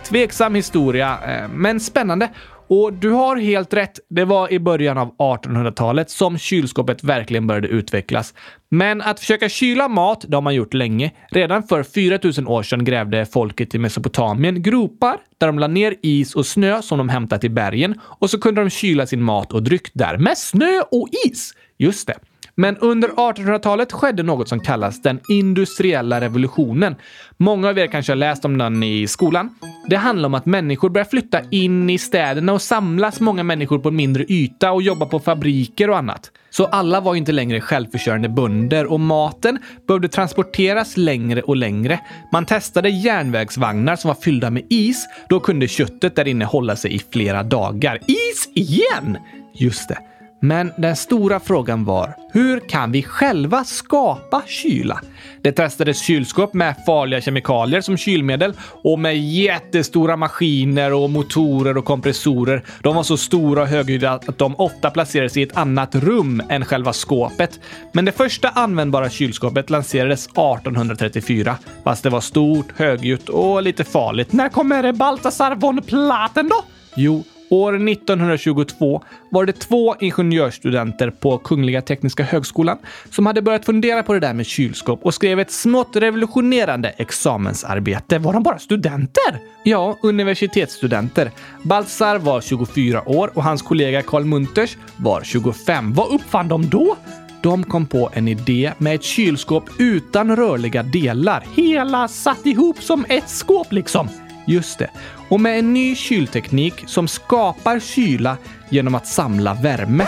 Tveksam 0.08 0.54
historia, 0.54 1.18
eh, 1.26 1.48
men 1.48 1.80
spännande. 1.80 2.30
Och 2.70 2.92
du 2.92 3.10
har 3.10 3.36
helt 3.36 3.74
rätt. 3.74 4.00
Det 4.08 4.24
var 4.24 4.52
i 4.52 4.58
början 4.58 4.98
av 4.98 5.16
1800-talet 5.16 6.10
som 6.10 6.38
kylskåpet 6.38 7.04
verkligen 7.04 7.46
började 7.46 7.68
utvecklas. 7.68 8.34
Men 8.68 9.02
att 9.02 9.20
försöka 9.20 9.48
kyla 9.48 9.88
mat, 9.88 10.24
det 10.28 10.36
har 10.36 10.42
man 10.42 10.54
gjort 10.54 10.74
länge. 10.74 11.12
Redan 11.30 11.62
för 11.62 11.82
4000 11.82 12.46
år 12.46 12.62
sedan 12.62 12.84
grävde 12.84 13.26
folket 13.26 13.74
i 13.74 13.78
Mesopotamien 13.78 14.62
gropar 14.62 15.16
där 15.38 15.46
de 15.46 15.58
la 15.58 15.66
ner 15.66 15.94
is 16.02 16.34
och 16.34 16.46
snö 16.46 16.82
som 16.82 16.98
de 16.98 17.08
hämtat 17.08 17.44
i 17.44 17.48
bergen 17.48 18.00
och 18.02 18.30
så 18.30 18.40
kunde 18.40 18.60
de 18.60 18.70
kyla 18.70 19.06
sin 19.06 19.22
mat 19.22 19.52
och 19.52 19.62
dryck 19.62 19.90
där 19.94 20.16
med 20.18 20.38
snö 20.38 20.80
och 20.90 21.08
is. 21.26 21.54
Just 21.78 22.06
det. 22.06 22.29
Men 22.60 22.76
under 22.76 23.08
1800-talet 23.08 23.92
skedde 23.92 24.22
något 24.22 24.48
som 24.48 24.60
kallas 24.60 25.02
den 25.02 25.20
industriella 25.28 26.20
revolutionen. 26.20 26.96
Många 27.36 27.68
av 27.68 27.78
er 27.78 27.86
kanske 27.86 28.12
har 28.12 28.16
läst 28.16 28.44
om 28.44 28.58
den 28.58 28.82
i 28.82 29.06
skolan. 29.06 29.54
Det 29.88 29.96
handlar 29.96 30.26
om 30.26 30.34
att 30.34 30.46
människor 30.46 30.90
börjar 30.90 31.04
flytta 31.04 31.40
in 31.50 31.90
i 31.90 31.98
städerna 31.98 32.52
och 32.52 32.62
samlas 32.62 33.20
många 33.20 33.42
människor 33.42 33.78
på 33.78 33.88
en 33.88 33.96
mindre 33.96 34.24
yta 34.28 34.72
och 34.72 34.82
jobba 34.82 35.06
på 35.06 35.20
fabriker 35.20 35.90
och 35.90 35.98
annat. 35.98 36.30
Så 36.50 36.66
alla 36.66 37.00
var 37.00 37.14
inte 37.14 37.32
längre 37.32 37.60
självförsörjande 37.60 38.28
bönder 38.28 38.92
och 38.92 39.00
maten 39.00 39.58
behövde 39.86 40.08
transporteras 40.08 40.96
längre 40.96 41.42
och 41.42 41.56
längre. 41.56 42.00
Man 42.32 42.46
testade 42.46 42.88
järnvägsvagnar 42.88 43.96
som 43.96 44.08
var 44.08 44.14
fyllda 44.14 44.50
med 44.50 44.66
is. 44.70 45.06
Då 45.28 45.40
kunde 45.40 45.68
köttet 45.68 46.16
där 46.16 46.28
inne 46.28 46.44
hålla 46.44 46.76
sig 46.76 46.94
i 46.94 46.98
flera 47.12 47.42
dagar. 47.42 47.98
Is 48.06 48.48
igen! 48.54 49.18
Just 49.54 49.88
det. 49.88 50.09
Men 50.42 50.72
den 50.76 50.96
stora 50.96 51.40
frågan 51.40 51.84
var, 51.84 52.16
hur 52.32 52.60
kan 52.68 52.92
vi 52.92 53.02
själva 53.02 53.64
skapa 53.64 54.42
kyla? 54.46 55.00
Det 55.42 55.52
testades 55.52 56.02
kylskåp 56.02 56.54
med 56.54 56.74
farliga 56.86 57.20
kemikalier 57.20 57.80
som 57.80 57.96
kylmedel 57.96 58.52
och 58.84 58.98
med 58.98 59.18
jättestora 59.18 60.16
maskiner 60.16 60.92
och 60.92 61.10
motorer 61.10 61.76
och 61.76 61.84
kompressorer. 61.84 62.64
De 62.82 62.96
var 62.96 63.02
så 63.02 63.16
stora 63.16 63.62
och 63.62 63.68
högljudda 63.68 64.10
att 64.10 64.38
de 64.38 64.54
ofta 64.56 64.90
placerades 64.90 65.36
i 65.36 65.42
ett 65.42 65.56
annat 65.56 65.94
rum 65.94 66.42
än 66.48 66.64
själva 66.64 66.92
skåpet. 66.92 67.60
Men 67.92 68.04
det 68.04 68.12
första 68.12 68.48
användbara 68.48 69.10
kylskåpet 69.10 69.70
lanserades 69.70 70.26
1834, 70.26 71.56
fast 71.84 72.02
det 72.02 72.10
var 72.10 72.20
stort, 72.20 72.66
högljutt 72.76 73.28
och 73.28 73.62
lite 73.62 73.84
farligt. 73.84 74.32
När 74.32 74.48
kommer 74.48 74.92
Baltasar 74.92 75.54
von 75.54 75.82
Platen 75.82 76.48
då? 76.48 76.64
Jo, 76.96 77.24
År 77.50 77.88
1922 77.88 79.02
var 79.30 79.44
det 79.44 79.52
två 79.52 79.96
ingenjörsstudenter 80.00 81.10
på 81.10 81.38
Kungliga 81.38 81.82
Tekniska 81.82 82.22
Högskolan 82.22 82.78
som 83.10 83.26
hade 83.26 83.42
börjat 83.42 83.64
fundera 83.64 84.02
på 84.02 84.12
det 84.12 84.20
där 84.20 84.34
med 84.34 84.46
kylskåp 84.46 85.00
och 85.02 85.14
skrev 85.14 85.40
ett 85.40 85.50
smått 85.50 85.96
revolutionerande 85.96 86.88
examensarbete. 86.88 88.18
Var 88.18 88.32
de 88.32 88.42
bara 88.42 88.58
studenter? 88.58 89.40
Ja, 89.64 89.98
universitetsstudenter. 90.02 91.30
Baltzar 91.62 92.18
var 92.18 92.40
24 92.40 93.08
år 93.08 93.30
och 93.34 93.44
hans 93.44 93.62
kollega 93.62 94.02
Karl 94.02 94.24
Munters 94.24 94.76
var 94.96 95.22
25. 95.22 95.92
Vad 95.92 96.14
uppfann 96.14 96.48
de 96.48 96.68
då? 96.68 96.96
De 97.42 97.64
kom 97.64 97.86
på 97.86 98.10
en 98.12 98.28
idé 98.28 98.72
med 98.78 98.94
ett 98.94 99.02
kylskåp 99.02 99.64
utan 99.78 100.36
rörliga 100.36 100.82
delar. 100.82 101.44
Hela 101.56 102.08
satt 102.08 102.46
ihop 102.46 102.82
som 102.82 103.04
ett 103.08 103.28
skåp 103.28 103.72
liksom. 103.72 104.08
Just 104.50 104.78
det. 104.78 104.90
Och 105.28 105.40
med 105.40 105.58
en 105.58 105.72
ny 105.72 105.94
kylteknik 105.94 106.74
som 106.86 107.08
skapar 107.08 107.80
kyla 107.80 108.36
genom 108.68 108.94
att 108.94 109.06
samla 109.06 109.54
värme. 109.54 110.06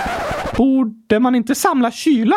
Borde 0.56 1.20
man 1.20 1.34
inte 1.34 1.54
samla 1.54 1.90
kyla? 1.90 2.36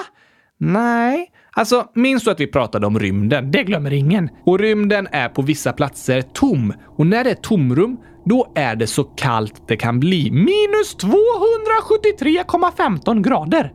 Nej. 0.59 1.31
Alltså, 1.51 1.85
minns 1.95 2.23
du 2.23 2.31
att 2.31 2.39
vi 2.39 2.47
pratade 2.47 2.87
om 2.87 2.99
rymden? 2.99 3.51
Det 3.51 3.63
glömmer 3.63 3.93
ingen. 3.93 4.29
Och 4.45 4.59
rymden 4.59 5.07
är 5.11 5.29
på 5.29 5.41
vissa 5.41 5.73
platser 5.73 6.21
tom. 6.21 6.73
Och 6.97 7.07
när 7.07 7.23
det 7.23 7.29
är 7.29 7.35
tomrum, 7.35 7.97
då 8.25 8.51
är 8.55 8.75
det 8.75 8.87
så 8.87 9.03
kallt 9.03 9.67
det 9.67 9.77
kan 9.77 9.99
bli. 9.99 10.31
Minus 10.31 10.97
273,15 10.97 13.21
grader. 13.21 13.73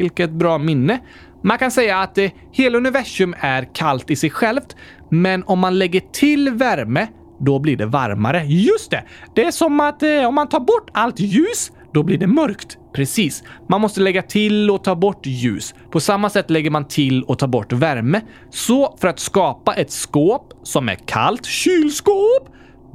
Vilket 0.00 0.30
bra 0.30 0.58
minne. 0.58 1.00
Man 1.44 1.58
kan 1.58 1.70
säga 1.70 1.98
att 1.98 2.18
eh, 2.18 2.30
hela 2.52 2.78
universum 2.78 3.34
är 3.38 3.74
kallt 3.74 4.10
i 4.10 4.16
sig 4.16 4.30
självt, 4.30 4.76
men 5.10 5.44
om 5.44 5.58
man 5.58 5.78
lägger 5.78 6.00
till 6.00 6.50
värme 6.50 7.08
då 7.40 7.58
blir 7.58 7.76
det 7.76 7.86
varmare. 7.86 8.44
Just 8.44 8.90
det! 8.90 9.04
Det 9.34 9.44
är 9.44 9.50
som 9.50 9.80
att 9.80 10.02
eh, 10.02 10.24
om 10.24 10.34
man 10.34 10.48
tar 10.48 10.60
bort 10.60 10.90
allt 10.92 11.20
ljus, 11.20 11.72
då 11.92 12.02
blir 12.02 12.18
det 12.18 12.26
mörkt. 12.26 12.78
Precis. 12.92 13.42
Man 13.68 13.80
måste 13.80 14.00
lägga 14.00 14.22
till 14.22 14.70
och 14.70 14.84
ta 14.84 14.94
bort 14.94 15.26
ljus. 15.26 15.74
På 15.90 16.00
samma 16.00 16.30
sätt 16.30 16.50
lägger 16.50 16.70
man 16.70 16.88
till 16.88 17.22
och 17.22 17.38
tar 17.38 17.46
bort 17.46 17.72
värme. 17.72 18.20
Så 18.50 18.96
för 19.00 19.08
att 19.08 19.18
skapa 19.18 19.74
ett 19.74 19.90
skåp 19.90 20.52
som 20.62 20.88
är 20.88 20.94
kallt, 20.94 21.46
kylskåp, 21.46 22.48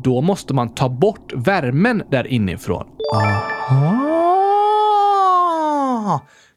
då 0.04 0.22
måste 0.22 0.54
man 0.54 0.74
ta 0.74 0.90
bort 0.90 1.34
värmen 1.36 2.04
där 2.12 2.28
inifrån. 2.28 2.86
Aha! 3.16 4.14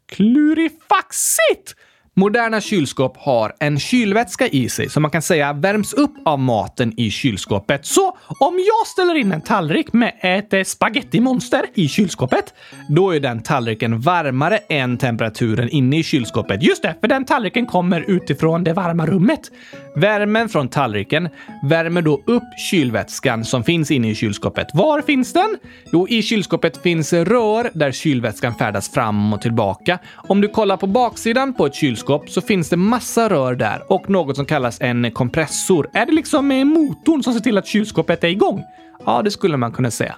Klurifaxigt! 0.09 1.77
Moderna 2.21 2.61
kylskåp 2.61 3.17
har 3.17 3.53
en 3.61 3.79
kylvätska 3.79 4.47
i 4.47 4.69
sig 4.69 4.89
som 4.89 5.03
man 5.03 5.11
kan 5.11 5.23
säga 5.23 5.53
värms 5.53 5.93
upp 5.93 6.15
av 6.25 6.39
maten 6.39 6.93
i 6.97 7.11
kylskåpet. 7.11 7.87
Så 7.87 8.17
om 8.41 8.55
jag 8.55 8.87
ställer 8.87 9.15
in 9.15 9.33
en 9.33 9.41
tallrik 9.41 9.93
med 9.93 10.13
ett 10.21 10.53
eh, 10.53 10.63
spagettimonster 10.63 11.67
i 11.75 11.89
kylskåpet, 11.89 12.55
då 12.89 13.11
är 13.11 13.21
den 13.21 13.43
tallriken 13.43 14.01
varmare 14.01 14.59
än 14.59 14.99
temperaturen 14.99 15.69
inne 15.69 15.99
i 15.99 16.03
kylskåpet. 16.03 16.63
Just 16.63 16.83
det, 16.83 16.95
för 17.01 17.09
den 17.09 17.25
tallriken 17.25 17.67
kommer 17.67 18.11
utifrån 18.11 18.65
det 18.65 18.73
varma 18.73 19.07
rummet. 19.07 19.51
Värmen 19.97 20.49
från 20.49 20.69
tallriken 20.69 21.29
värmer 21.63 22.03
då 22.03 22.23
upp 22.27 22.59
kylvätskan 22.71 23.45
som 23.45 23.65
finns 23.65 23.91
inne 23.91 24.11
i 24.11 24.15
kylskåpet. 24.15 24.67
Var 24.75 25.03
finns 25.03 25.33
den? 25.33 25.57
Jo, 25.93 26.09
i 26.09 26.23
kylskåpet 26.23 26.83
finns 26.83 27.13
rör 27.13 27.71
där 27.75 27.93
kylvätskan 27.93 28.55
färdas 28.55 28.91
fram 28.91 29.33
och 29.33 29.41
tillbaka. 29.41 29.99
Om 30.15 30.41
du 30.41 30.49
kollar 30.49 30.77
på 30.77 30.87
baksidan 30.87 31.55
på 31.55 31.67
ett 31.67 31.75
kylskåp 31.75 32.31
så 32.31 32.41
finns 32.41 32.69
det 32.69 32.77
massa 32.77 33.29
rör 33.29 33.55
där 33.55 33.93
och 33.93 34.11
något 34.11 34.37
som 34.37 34.47
kallas 34.47 34.81
en 34.81 35.11
kompressor. 35.11 35.91
Är 35.93 36.07
det 36.07 36.13
liksom 36.13 36.51
eh, 36.51 36.65
motorn 36.65 37.23
som 37.23 37.33
ser 37.33 37.41
till 37.41 37.59
att 37.59 37.67
kylskåpet 37.67 38.25
är 38.25 38.29
igång? 38.29 38.65
Ja, 39.07 39.23
det 39.23 39.31
skulle 39.31 39.57
man 39.57 39.73
kunna 39.73 39.91
säga. 39.91 40.17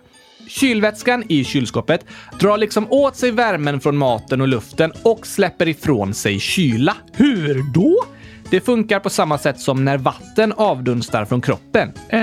Kylvätskan 0.49 1.25
i 1.29 1.45
kylskåpet 1.45 2.05
drar 2.41 2.59
liksom 2.59 2.87
åt 2.93 3.17
sig 3.17 3.31
värmen 3.31 3.81
från 3.81 3.97
maten 3.97 4.41
och 4.41 4.49
luften 4.49 4.93
och 5.03 5.27
släpper 5.27 5.69
ifrån 5.69 6.15
sig 6.15 6.41
kyla. 6.41 6.97
Hur 7.13 7.73
då? 7.75 8.05
Det 8.51 8.61
funkar 8.61 9.01
på 9.01 9.11
samma 9.11 9.39
sätt 9.39 9.61
som 9.61 9.85
när 9.85 9.99
vatten 9.99 10.53
avdunstar 10.53 11.25
från 11.25 11.41
kroppen. 11.41 11.93
Eh, 12.09 12.21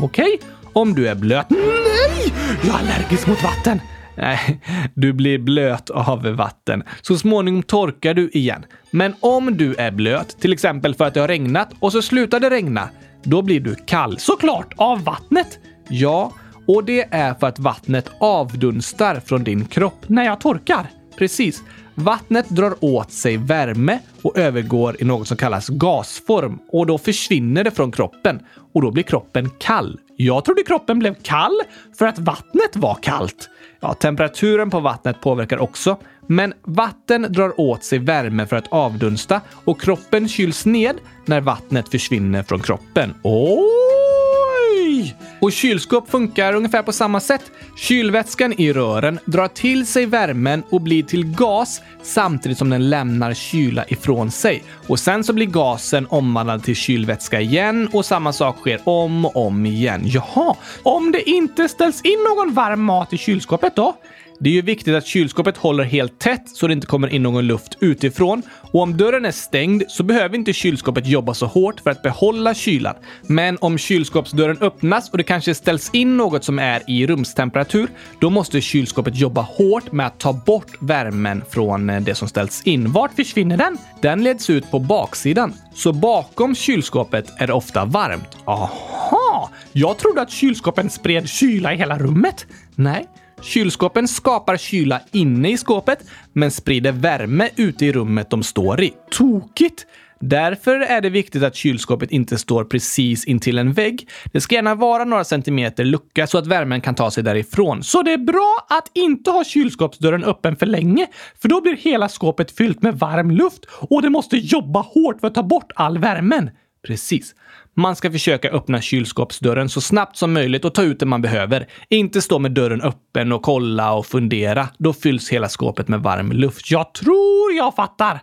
okej. 0.00 0.24
Okay. 0.24 0.48
Om 0.72 0.94
du 0.94 1.08
är 1.08 1.14
blöt. 1.14 1.50
Nej! 1.50 2.32
Jag 2.62 2.74
är 2.74 2.78
allergisk 2.78 3.26
mot 3.26 3.42
vatten. 3.42 3.80
Nej, 4.16 4.60
du 4.94 5.12
blir 5.12 5.38
blöt 5.38 5.90
av 5.90 6.22
vatten. 6.22 6.82
Så 7.02 7.16
småningom 7.16 7.62
torkar 7.62 8.14
du 8.14 8.30
igen. 8.30 8.64
Men 8.90 9.14
om 9.20 9.56
du 9.56 9.74
är 9.74 9.90
blöt, 9.90 10.40
till 10.40 10.52
exempel 10.52 10.94
för 10.94 11.04
att 11.04 11.14
det 11.14 11.20
har 11.20 11.28
regnat 11.28 11.68
och 11.78 11.92
så 11.92 12.02
slutar 12.02 12.40
det 12.40 12.50
regna, 12.50 12.88
då 13.22 13.42
blir 13.42 13.60
du 13.60 13.74
kall. 13.74 14.18
Såklart! 14.18 14.74
Av 14.76 15.04
vattnet! 15.04 15.58
Ja, 15.88 16.32
och 16.66 16.84
det 16.84 17.08
är 17.10 17.34
för 17.34 17.46
att 17.46 17.58
vattnet 17.58 18.10
avdunstar 18.18 19.20
från 19.26 19.44
din 19.44 19.66
kropp 19.66 20.08
när 20.08 20.24
jag 20.24 20.40
torkar. 20.40 20.86
Precis. 21.18 21.62
Vattnet 21.94 22.48
drar 22.48 22.74
åt 22.80 23.12
sig 23.12 23.36
värme 23.36 23.98
och 24.22 24.38
övergår 24.38 24.96
i 25.02 25.04
något 25.04 25.28
som 25.28 25.36
kallas 25.36 25.68
gasform 25.68 26.58
och 26.68 26.86
då 26.86 26.98
försvinner 26.98 27.64
det 27.64 27.70
från 27.70 27.92
kroppen 27.92 28.40
och 28.72 28.82
då 28.82 28.90
blir 28.90 29.02
kroppen 29.02 29.50
kall. 29.58 30.00
Jag 30.16 30.44
trodde 30.44 30.62
kroppen 30.62 30.98
blev 30.98 31.14
kall 31.14 31.60
för 31.98 32.06
att 32.06 32.18
vattnet 32.18 32.76
var 32.76 32.98
kallt. 33.02 33.48
Ja, 33.80 33.94
temperaturen 33.94 34.70
på 34.70 34.80
vattnet 34.80 35.20
påverkar 35.20 35.58
också, 35.58 35.96
men 36.26 36.54
vatten 36.62 37.26
drar 37.30 37.60
åt 37.60 37.84
sig 37.84 37.98
värme 37.98 38.46
för 38.46 38.56
att 38.56 38.72
avdunsta 38.72 39.40
och 39.64 39.80
kroppen 39.80 40.28
kyls 40.28 40.66
ned 40.66 40.96
när 41.26 41.40
vattnet 41.40 41.88
försvinner 41.88 42.42
från 42.42 42.60
kroppen. 42.60 43.14
Oj! 43.22 45.16
Och 45.42 45.52
kylskåp 45.52 46.10
funkar 46.10 46.54
ungefär 46.54 46.82
på 46.82 46.92
samma 46.92 47.20
sätt. 47.20 47.42
Kylvätskan 47.76 48.52
i 48.60 48.72
rören 48.72 49.18
drar 49.24 49.48
till 49.48 49.86
sig 49.86 50.06
värmen 50.06 50.62
och 50.70 50.80
blir 50.80 51.02
till 51.02 51.24
gas 51.24 51.80
samtidigt 52.02 52.58
som 52.58 52.70
den 52.70 52.90
lämnar 52.90 53.34
kyla 53.34 53.84
ifrån 53.88 54.30
sig. 54.30 54.62
Och 54.86 55.00
sen 55.00 55.24
så 55.24 55.32
blir 55.32 55.46
gasen 55.46 56.06
omvandlad 56.10 56.64
till 56.64 56.76
kylvätska 56.76 57.40
igen 57.40 57.88
och 57.92 58.04
samma 58.04 58.32
sak 58.32 58.58
sker 58.58 58.80
om 58.84 59.24
och 59.24 59.36
om 59.36 59.66
igen. 59.66 60.02
Jaha, 60.04 60.56
om 60.82 61.12
det 61.12 61.30
inte 61.30 61.68
ställs 61.68 62.02
in 62.02 62.18
någon 62.28 62.54
varm 62.54 62.82
mat 62.82 63.12
i 63.12 63.18
kylskåpet 63.18 63.76
då? 63.76 63.96
Det 64.42 64.50
är 64.50 64.54
ju 64.54 64.62
viktigt 64.62 64.94
att 64.94 65.06
kylskåpet 65.06 65.56
håller 65.56 65.84
helt 65.84 66.18
tätt 66.18 66.48
så 66.48 66.66
det 66.66 66.72
inte 66.72 66.86
kommer 66.86 67.08
in 67.08 67.22
någon 67.22 67.46
luft 67.46 67.76
utifrån. 67.80 68.42
Och 68.72 68.80
om 68.80 68.96
dörren 68.96 69.24
är 69.24 69.30
stängd 69.30 69.82
så 69.88 70.02
behöver 70.02 70.36
inte 70.36 70.52
kylskåpet 70.52 71.06
jobba 71.06 71.34
så 71.34 71.46
hårt 71.46 71.80
för 71.80 71.90
att 71.90 72.02
behålla 72.02 72.54
kylan. 72.54 72.94
Men 73.26 73.58
om 73.60 73.78
kylskåpsdörren 73.78 74.58
öppnas 74.60 75.10
och 75.10 75.18
det 75.18 75.24
kanske 75.24 75.54
ställs 75.54 75.90
in 75.92 76.16
något 76.16 76.44
som 76.44 76.58
är 76.58 76.82
i 76.86 77.06
rumstemperatur, 77.06 77.88
då 78.20 78.30
måste 78.30 78.60
kylskåpet 78.60 79.16
jobba 79.16 79.40
hårt 79.40 79.92
med 79.92 80.06
att 80.06 80.20
ta 80.20 80.32
bort 80.32 80.72
värmen 80.80 81.42
från 81.50 81.90
eh, 81.90 82.00
det 82.00 82.14
som 82.14 82.28
ställs 82.28 82.62
in. 82.62 82.92
Vart 82.92 83.16
försvinner 83.16 83.56
den? 83.56 83.78
Den 84.00 84.22
leds 84.22 84.50
ut 84.50 84.70
på 84.70 84.78
baksidan. 84.78 85.54
Så 85.74 85.92
bakom 85.92 86.54
kylskåpet 86.54 87.26
är 87.38 87.46
det 87.46 87.52
ofta 87.52 87.84
varmt. 87.84 88.36
Aha! 88.44 89.50
Jag 89.72 89.98
trodde 89.98 90.22
att 90.22 90.30
kylskåpen 90.30 90.90
spred 90.90 91.28
kyla 91.28 91.74
i 91.74 91.76
hela 91.76 91.98
rummet. 91.98 92.46
Nej, 92.74 93.06
kylskåpen 93.42 94.08
skapar 94.08 94.56
kyla 94.56 95.00
inne 95.12 95.50
i 95.50 95.56
skåpet 95.56 95.98
men 96.32 96.50
sprider 96.50 96.92
värme 96.92 97.48
ute 97.56 97.86
i 97.86 97.92
rummet 97.92 98.30
de 98.30 98.42
står 98.42 98.82
i. 98.82 98.92
Tokigt! 99.10 99.86
Därför 100.20 100.80
är 100.80 101.00
det 101.00 101.10
viktigt 101.10 101.42
att 101.42 101.56
kylskåpet 101.56 102.10
inte 102.10 102.38
står 102.38 102.64
precis 102.64 103.24
intill 103.24 103.58
en 103.58 103.72
vägg. 103.72 104.08
Det 104.32 104.40
ska 104.40 104.54
gärna 104.54 104.74
vara 104.74 105.04
några 105.04 105.24
centimeter 105.24 105.84
lucka 105.84 106.26
så 106.26 106.38
att 106.38 106.46
värmen 106.46 106.80
kan 106.80 106.94
ta 106.94 107.10
sig 107.10 107.24
därifrån. 107.24 107.82
Så 107.82 108.02
det 108.02 108.12
är 108.12 108.18
bra 108.18 108.66
att 108.68 108.90
inte 108.94 109.30
ha 109.30 109.44
kylskåpsdörren 109.44 110.24
öppen 110.24 110.56
för 110.56 110.66
länge, 110.66 111.06
för 111.42 111.48
då 111.48 111.60
blir 111.60 111.76
hela 111.76 112.08
skåpet 112.08 112.50
fyllt 112.50 112.82
med 112.82 112.98
varm 112.98 113.30
luft 113.30 113.64
och 113.70 114.02
det 114.02 114.10
måste 114.10 114.36
jobba 114.36 114.80
hårt 114.80 115.20
för 115.20 115.26
att 115.26 115.34
ta 115.34 115.42
bort 115.42 115.72
all 115.74 115.98
värmen. 115.98 116.50
Precis. 116.86 117.34
Man 117.74 117.96
ska 117.96 118.10
försöka 118.10 118.50
öppna 118.50 118.80
kylskåpsdörren 118.80 119.68
så 119.68 119.80
snabbt 119.80 120.16
som 120.16 120.32
möjligt 120.32 120.64
och 120.64 120.74
ta 120.74 120.82
ut 120.82 121.00
det 121.00 121.06
man 121.06 121.22
behöver. 121.22 121.66
Inte 121.88 122.22
stå 122.22 122.38
med 122.38 122.52
dörren 122.52 122.82
öppen 122.82 123.32
och 123.32 123.42
kolla 123.42 123.92
och 123.92 124.06
fundera. 124.06 124.68
Då 124.78 124.92
fylls 124.92 125.30
hela 125.30 125.48
skåpet 125.48 125.88
med 125.88 126.00
varm 126.00 126.32
luft. 126.32 126.70
Jag 126.70 126.94
tror 126.94 127.52
jag 127.56 127.74
fattar! 127.74 128.20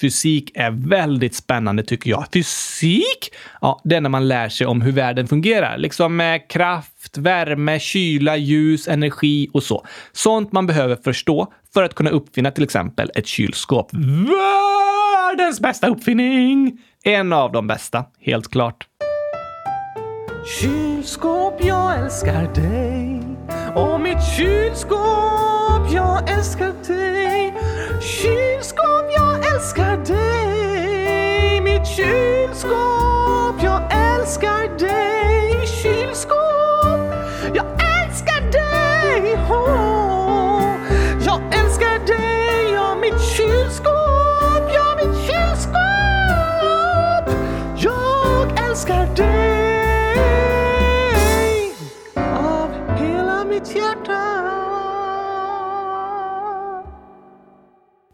Fysik 0.00 0.50
är 0.54 0.70
väldigt 0.88 1.34
spännande 1.34 1.82
tycker 1.82 2.10
jag. 2.10 2.24
Fysik? 2.32 3.32
Ja, 3.60 3.80
det 3.84 3.96
är 3.96 4.00
när 4.00 4.10
man 4.10 4.28
lär 4.28 4.48
sig 4.48 4.66
om 4.66 4.80
hur 4.80 4.92
världen 4.92 5.28
fungerar. 5.28 5.78
Liksom 5.78 6.16
med 6.16 6.48
kraft, 6.48 7.18
värme, 7.18 7.78
kyla, 7.78 8.36
ljus, 8.36 8.88
energi 8.88 9.48
och 9.52 9.62
så. 9.62 9.86
Sånt 10.12 10.52
man 10.52 10.66
behöver 10.66 10.96
förstå 10.96 11.52
för 11.74 11.82
att 11.82 11.94
kunna 11.94 12.10
uppfinna 12.10 12.50
till 12.50 12.64
exempel 12.64 13.10
ett 13.14 13.26
kylskåp. 13.26 13.90
Världens 13.92 15.60
bästa 15.60 15.86
uppfinning! 15.86 16.78
En 17.04 17.32
av 17.32 17.52
de 17.52 17.66
bästa, 17.66 18.04
helt 18.20 18.50
klart. 18.50 18.86
Kylskåp, 20.44 21.54
jag 21.64 21.98
älskar 21.98 22.54
dig. 22.54 23.22
Och 23.74 24.00
mitt 24.00 24.22
kylskåp, 24.36 25.92
jag 25.92 26.30
älskar 26.30 26.72
dig. 26.86 27.54
Kylskåp, 28.00 29.06
jag 29.16 29.54
älskar 29.54 29.96
dig. 29.96 31.60
Mitt 31.60 31.86
kylskåp, 31.86 33.62
jag 33.62 33.82
älskar 33.92 34.78
dig. 34.78 35.11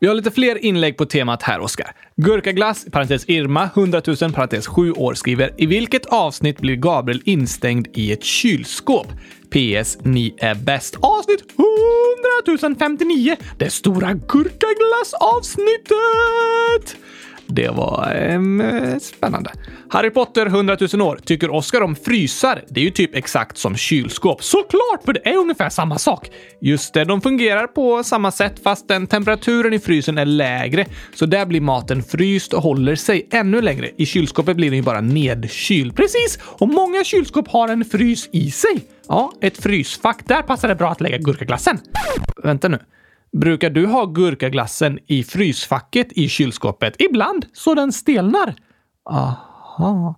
Vi 0.01 0.07
har 0.07 0.15
lite 0.15 0.31
fler 0.31 0.65
inlägg 0.65 0.97
på 0.97 1.07
temat 1.07 1.43
här, 1.43 1.61
Oskar. 1.61 1.93
Gurkaglass, 2.17 2.87
parentes 2.93 3.29
Irma, 3.29 3.71
100 3.75 4.03
000, 4.21 4.33
parentes 4.33 4.67
7 4.67 4.93
år, 4.93 5.15
skriver 5.15 5.55
I 5.57 5.67
vilket 5.67 6.07
avsnitt 6.07 6.61
blir 6.61 6.77
Gabriel 6.77 7.23
instängd 7.25 7.89
i 7.95 8.13
ett 8.13 8.25
kylskåp? 8.25 9.07
PS. 9.51 9.99
Ni 10.03 10.35
är 10.39 10.55
bäst. 10.55 10.97
Avsnitt 11.01 11.45
100 12.47 12.77
059! 12.79 13.37
Det 13.59 13.71
stora 13.71 14.13
gurkaglass-avsnittet! 14.13 16.97
Det 17.49 17.69
var 17.69 18.15
eh, 18.31 18.99
spännande. 18.99 19.51
Harry 19.91 20.11
Potter 20.11 20.47
100 20.47 20.77
000 20.93 21.03
år. 21.03 21.21
Tycker 21.25 21.51
Oscar 21.51 21.81
om 21.81 21.97
frysar? 21.97 22.65
Det 22.69 22.81
är 22.81 22.85
ju 22.85 22.91
typ 22.91 23.15
exakt 23.15 23.59
som 23.59 23.77
kylskåp. 23.77 24.43
Såklart, 24.43 25.05
för 25.05 25.13
det 25.13 25.29
är 25.29 25.37
ungefär 25.37 25.69
samma 25.69 25.99
sak. 25.99 26.31
Just 26.61 26.95
det, 26.95 27.05
de 27.05 27.21
fungerar 27.21 27.67
på 27.67 28.05
samma 28.05 28.31
sätt 28.31 28.63
fast 28.63 28.89
den 28.89 29.07
temperaturen 29.07 29.73
i 29.73 29.79
frysen 29.79 30.19
är 30.19 30.25
lägre. 30.25 30.87
Så 31.15 31.27
där 31.27 31.47
blir 31.47 31.61
maten 31.61 32.03
fryst 32.03 32.53
och 32.53 32.63
håller 32.63 32.97
sig 32.97 33.29
ännu 33.33 33.61
längre. 33.61 33.91
I 33.97 34.07
kylskåpet 34.07 34.57
blir 34.57 34.71
den 34.71 34.77
ju 34.77 34.83
bara 34.83 35.01
nedkyld. 35.01 35.97
Precis! 35.97 36.39
Och 36.43 36.69
många 36.69 37.05
kylskåp 37.05 37.49
har 37.49 37.69
en 37.69 37.85
frys 37.85 38.29
i 38.33 38.51
sig. 38.51 38.85
Ja, 39.09 39.33
ett 39.41 39.63
frysfack. 39.63 40.29
Där 40.29 40.43
passar 40.43 40.69
det 40.69 40.75
bra 40.75 40.91
att 40.91 41.01
lägga 41.01 41.19
gurkaglassen. 41.19 41.79
Vänta 42.45 42.69
nu. 42.69 42.79
Brukar 43.33 43.71
du 43.71 43.87
ha 43.87 44.05
gurkaglassen 44.05 44.99
i 45.07 45.25
frysfacket 45.25 46.13
i 46.13 46.29
kylskåpet? 46.29 46.95
Ibland, 46.99 47.47
så 47.53 47.75
den 47.75 47.93
stelnar. 47.93 48.55
Aha. 49.11 50.15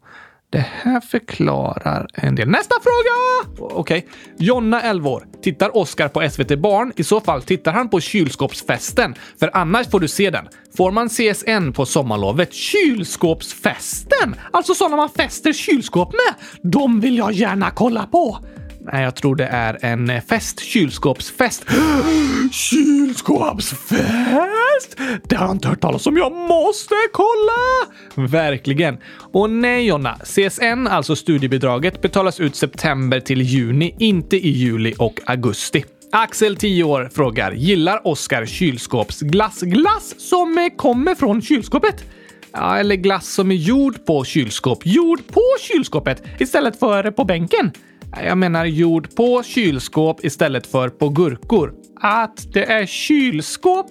Det 0.52 0.66
här 0.82 1.00
förklarar 1.00 2.06
en 2.14 2.34
del. 2.34 2.48
Nästa 2.48 2.74
fråga! 2.82 3.70
Okej. 3.74 3.98
Okay. 3.98 4.10
Jonna, 4.46 4.80
11 4.80 5.10
år. 5.10 5.26
Tittar 5.42 5.76
Oskar 5.76 6.08
på 6.08 6.30
SVT 6.30 6.58
Barn? 6.58 6.92
I 6.96 7.04
så 7.04 7.20
fall 7.20 7.42
tittar 7.42 7.72
han 7.72 7.88
på 7.88 8.00
kylskåpsfesten. 8.00 9.14
För 9.40 9.50
annars 9.56 9.90
får 9.90 10.00
du 10.00 10.08
se 10.08 10.30
den. 10.30 10.48
Får 10.76 10.90
man 10.90 11.08
CSN 11.08 11.72
på 11.72 11.86
sommarlovet? 11.86 12.52
Kylskåpsfesten? 12.52 14.34
Alltså 14.50 14.74
sådana 14.74 14.96
man 14.96 15.08
fäster 15.08 15.52
kylskåp 15.52 16.12
med? 16.12 16.34
De 16.72 17.00
vill 17.00 17.18
jag 17.18 17.32
gärna 17.32 17.70
kolla 17.70 18.06
på! 18.06 18.38
Nej, 18.82 19.04
jag 19.04 19.14
tror 19.14 19.36
det 19.36 19.46
är 19.46 19.78
en 19.82 20.10
eh, 20.10 20.22
fest. 20.22 20.60
Kylskåpsfest. 20.60 21.64
Kylskåpsfest? 22.52 24.96
Det 25.28 25.36
har 25.36 25.46
jag 25.46 25.54
inte 25.54 25.68
hört 25.68 25.80
talas 25.80 26.06
om. 26.06 26.16
Jag 26.16 26.32
måste 26.32 26.94
kolla! 27.12 28.28
Verkligen. 28.28 28.98
Och 29.32 29.50
nej, 29.50 29.86
Jonna. 29.86 30.18
CSN, 30.24 30.86
alltså 30.86 31.16
studiebidraget, 31.16 32.02
betalas 32.02 32.40
ut 32.40 32.56
september 32.56 33.20
till 33.20 33.42
juni, 33.42 33.94
inte 33.98 34.36
i 34.36 34.50
juli 34.50 34.94
och 34.98 35.20
augusti. 35.26 35.84
Axel, 36.12 36.56
10 36.56 36.84
år, 36.84 37.10
frågar 37.14 37.52
“Gillar 37.52 38.06
Oskar 38.06 38.46
kylskåpsglass? 38.46 39.60
Glass 39.60 40.14
som 40.18 40.58
eh, 40.58 40.76
kommer 40.76 41.14
från 41.14 41.42
kylskåpet?” 41.42 42.04
Ja, 42.52 42.78
eller 42.78 42.96
glass 42.96 43.34
som 43.34 43.50
är 43.50 43.54
gjord 43.54 44.04
på 44.06 44.24
kylskåp. 44.24 44.78
Gjord 44.84 45.20
på 45.26 45.42
kylskåpet 45.60 46.22
istället 46.38 46.78
för 46.78 47.06
eh, 47.06 47.10
på 47.10 47.24
bänken. 47.24 47.72
Jag 48.16 48.38
menar 48.38 48.64
jord 48.64 49.14
på 49.14 49.42
kylskåp 49.42 50.24
istället 50.24 50.66
för 50.66 50.88
på 50.88 51.08
gurkor. 51.08 51.74
Att 52.00 52.52
det 52.52 52.64
är 52.64 52.86
kylskåp 52.86 53.86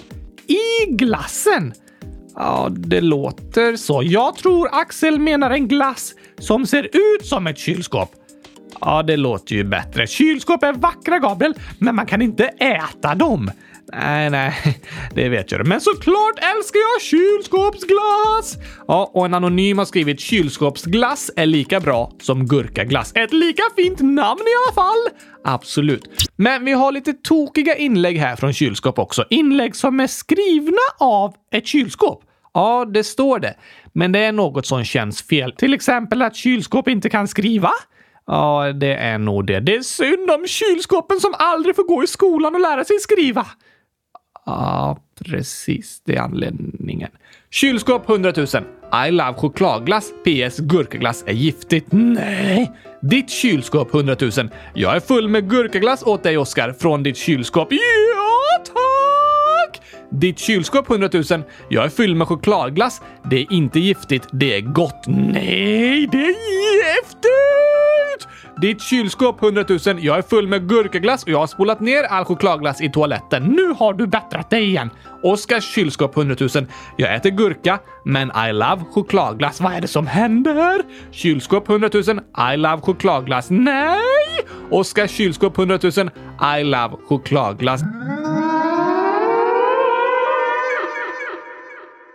i 0.48 0.92
glassen. 0.92 1.74
Ja, 2.36 2.68
det 2.70 3.02
låter 3.02 3.76
så. 3.76 4.02
Jag 4.04 4.36
tror 4.36 4.70
Axel 4.72 5.20
menar 5.20 5.52
en 5.52 5.68
glass 5.68 6.14
som 6.40 6.66
ser 6.66 6.84
ut 6.84 7.26
som 7.26 7.48
ett 7.48 7.58
kylskåp. 7.58 8.12
Ja, 8.82 9.04
det 9.04 9.18
låter 9.18 9.56
ju 9.56 9.64
bättre. 9.64 10.08
Kylskåp 10.08 10.64
är 10.64 10.74
vackra, 10.74 11.20
Gabriel, 11.20 11.54
men 11.80 11.96
man 11.96 12.06
kan 12.06 12.22
inte 12.22 12.44
äta 12.46 13.16
dem. 13.16 13.52
Nej, 13.94 14.30
nej, 14.30 14.54
det 15.16 15.30
vet 15.30 15.52
jag. 15.52 15.68
Men 15.68 15.82
såklart 15.82 16.40
älskar 16.56 16.80
jag 16.80 17.02
kylskåpsglass! 17.02 18.58
Ja, 18.88 19.12
och 19.14 19.26
en 19.26 19.34
anonym 19.34 19.78
har 19.78 19.86
skrivit 19.86 20.20
kylskåpsglass 20.20 21.32
är 21.36 21.46
lika 21.46 21.80
bra 21.80 22.12
som 22.22 22.46
gurkaglass. 22.46 23.12
Ett 23.16 23.34
lika 23.34 23.64
fint 23.76 24.00
namn 24.00 24.42
i 24.42 24.54
alla 24.68 24.76
fall! 24.76 25.26
Absolut. 25.44 26.10
Men 26.36 26.66
vi 26.66 26.72
har 26.72 26.92
lite 26.92 27.14
tokiga 27.14 27.76
inlägg 27.76 28.18
här 28.18 28.36
från 28.36 28.54
kylskåp 28.54 29.00
också. 29.00 29.26
Inlägg 29.30 29.76
som 29.76 30.00
är 30.00 30.08
skrivna 30.08 30.82
av 31.00 31.34
ett 31.52 31.68
kylskåp. 31.68 32.24
Ja, 32.54 32.86
det 32.86 33.04
står 33.04 33.40
det. 33.40 33.56
Men 33.94 34.12
det 34.12 34.20
är 34.20 34.32
något 34.32 34.66
som 34.66 34.84
känns 34.84 35.22
fel. 35.22 35.52
Till 35.52 35.74
exempel 35.74 36.22
att 36.22 36.36
kylskåp 36.36 36.88
inte 36.88 37.10
kan 37.10 37.28
skriva. 37.28 37.72
Ja, 38.28 38.74
det 38.74 38.94
är 38.94 39.18
nog 39.18 39.46
det. 39.48 39.60
Det 39.60 39.76
är 39.76 39.82
synd 39.82 40.32
om 40.32 40.48
kylskåpen 40.48 41.20
som 41.20 41.34
aldrig 41.38 41.76
får 41.76 41.84
gå 41.84 42.04
i 42.04 42.08
skolan 42.08 42.56
och 42.56 42.62
lära 42.62 42.86
sig 42.86 43.00
skriva. 43.00 43.46
Ja, 44.50 44.98
precis. 45.26 46.02
Det 46.06 46.16
är 46.16 46.22
anledningen. 46.22 47.10
Kylskåp 47.52 48.10
100 48.10 48.34
000. 48.38 48.48
I 49.08 49.12
love 49.12 49.34
chokladglass. 49.34 50.12
PS. 50.24 50.60
Gurkaglass 50.60 51.24
är 51.28 51.34
giftigt. 51.34 51.88
Nej! 51.92 52.72
Ditt 53.02 53.30
kylskåp 53.30 53.94
100 53.94 54.16
000. 54.22 54.32
Jag 54.74 54.96
är 54.96 55.00
full 55.00 55.30
med 55.30 55.50
gurkaglass 55.50 56.04
åt 56.04 56.24
dig, 56.24 56.38
Oskar, 56.38 56.74
från 56.80 57.04
ditt 57.04 57.18
kylskåp. 57.18 57.68
Ja, 57.72 58.64
tack! 58.66 59.82
Ditt 60.12 60.40
kylskåp 60.40 60.90
100 60.90 61.10
000. 61.14 61.24
Jag 61.70 61.86
är 61.86 61.90
fylld 61.90 62.18
med 62.18 62.28
chokladglass. 62.28 63.02
Det 63.30 63.42
är 63.42 63.54
inte 63.54 63.80
giftigt. 63.80 64.28
Det 64.32 64.56
är 64.56 64.62
gott. 64.62 65.04
Nej, 65.08 66.08
det 66.12 66.18
är 66.18 66.28
giftigt! 66.28 67.79
Ditt 68.62 68.82
kylskåp 68.82 69.44
100 69.44 69.66
000. 69.70 69.80
Jag 70.00 70.18
är 70.18 70.22
full 70.22 70.48
med 70.48 70.70
gurkaglass 70.70 71.24
och 71.24 71.30
jag 71.30 71.40
har 71.40 71.48
spolat 71.48 71.80
ner 71.80 72.04
all 72.04 72.26
chokladglass 72.26 72.82
i 72.82 72.90
toaletten. 72.90 73.44
Nu 73.44 73.74
har 73.80 73.94
du 73.94 74.08
bättrat 74.08 74.50
dig 74.50 74.64
igen. 74.64 74.90
Oskars 75.24 75.64
kylskåp 75.64 76.18
100 76.18 76.36
000. 76.40 76.50
Jag 76.98 77.16
äter 77.16 77.30
gurka, 77.30 77.80
men 78.06 78.32
I 78.50 78.54
love 78.54 78.84
chokladglass. 78.92 79.62
Vad 79.62 79.74
är 79.74 79.82
det 79.82 79.88
som 79.88 80.08
händer? 80.08 80.82
Kylskåp 81.12 81.70
100 81.70 81.90
000. 81.94 82.04
I 82.54 82.58
love 82.58 82.82
chokladglass. 82.82 83.50
Nej! 83.50 84.00
Oskars 84.72 85.12
kylskåp 85.12 85.58
100 85.58 85.80
000. 85.84 85.92
I 86.60 86.64
love 86.64 86.96
chokladglass. 87.08 87.82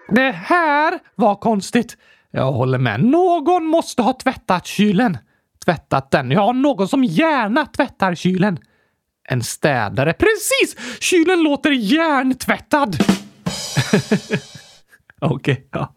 Det 0.08 0.30
här 0.30 0.98
var 1.14 1.34
konstigt. 1.34 1.96
Jag 2.30 2.52
håller 2.52 2.78
med. 2.78 3.04
Någon 3.04 3.64
måste 3.64 4.02
ha 4.02 4.12
tvättat 4.12 4.66
kylen 4.66 5.18
tvättat 5.64 6.10
den. 6.10 6.30
Jag 6.30 6.40
har 6.40 6.52
någon 6.52 6.88
som 6.88 7.04
gärna 7.04 7.66
tvättar 7.66 8.14
kylen. 8.14 8.58
En 9.28 9.42
städare. 9.42 10.12
Precis! 10.12 11.00
Kylen 11.00 11.42
låter 11.42 11.70
järntvättad. 11.70 12.96
Okej, 15.30 15.52
okay, 15.52 15.64
ja. 15.72 15.92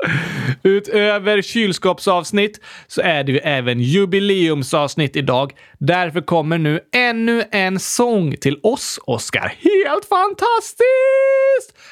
Utöver 0.63 1.41
kylskåpsavsnitt 1.41 2.59
så 2.88 3.01
är 3.01 3.23
det 3.23 3.32
ju 3.32 3.38
även 3.38 3.80
jubileumsavsnitt 3.80 5.15
idag. 5.15 5.53
Därför 5.78 6.21
kommer 6.21 6.57
nu 6.57 6.80
ännu 6.95 7.43
en 7.51 7.80
sång 7.80 8.36
till 8.36 8.59
oss, 8.63 8.99
Oskar. 9.05 9.53
Helt 9.59 10.05
fantastiskt! 10.05 10.88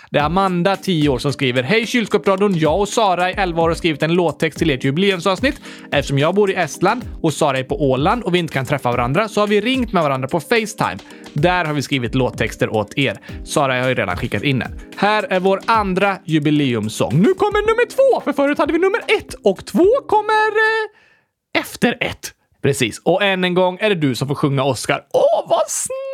Det 0.10 0.20
är 0.20 0.24
Amanda, 0.24 0.76
10 0.76 1.10
år, 1.10 1.18
som 1.18 1.34
skriver 1.34 1.64
Hej 1.64 1.88
kylskåpsradion! 1.88 2.58
Jag 2.58 2.80
och 2.80 2.90
Sara 2.90 3.32
är 3.32 3.40
11 3.40 3.62
år 3.64 3.68
har 3.68 3.76
skrivit 3.76 4.04
en 4.04 4.14
låttext 4.14 4.60
till 4.60 4.70
ert 4.70 4.84
jubileumsavsnitt. 4.84 5.62
Eftersom 5.92 6.20
jag 6.20 6.36
bor 6.36 6.52
i 6.52 6.56
Estland 6.56 7.02
och 7.22 7.34
Sara 7.34 7.60
är 7.60 7.64
på 7.64 7.90
Åland 7.92 8.24
och 8.24 8.36
vi 8.36 8.40
inte 8.40 8.54
kan 8.54 8.66
träffa 8.66 8.92
varandra 8.92 9.28
så 9.28 9.40
har 9.40 9.48
vi 9.48 9.62
ringt 9.62 9.94
med 9.94 10.04
varandra 10.04 10.28
på 10.28 10.40
Facetime. 10.40 10.98
Där 11.34 11.66
har 11.66 11.74
vi 11.74 11.82
skrivit 11.82 12.16
låttexter 12.16 12.74
åt 12.74 12.98
er. 12.98 13.20
Sara 13.44 13.82
har 13.82 13.90
ju 13.90 13.96
redan 13.96 14.18
skickat 14.18 14.44
in 14.44 14.60
den. 14.60 14.80
Här 14.98 15.26
är 15.30 15.40
vår 15.40 15.60
andra 15.66 16.18
jubileumssång. 16.26 17.25
Nu 17.26 17.34
kommer 17.34 17.62
nummer 17.62 17.86
två, 17.86 18.22
för 18.22 18.34
förut 18.34 18.58
hade 18.58 18.74
vi 18.74 18.80
nummer 18.80 19.00
ett 19.00 19.34
och 19.34 19.66
två 19.66 19.88
kommer 20.08 20.48
eh, 20.68 21.62
efter 21.62 21.98
ett. 22.00 22.34
Precis. 22.62 23.02
Och 23.04 23.24
än 23.24 23.44
en 23.44 23.54
gång 23.54 23.78
är 23.82 23.90
det 23.90 23.96
du 23.96 24.16
som 24.16 24.28
får 24.28 24.36
sjunga 24.36 24.64
Oscar. 24.64 25.06
Åh, 25.14 25.50
vad 25.50 25.68
snällt! 25.68 26.05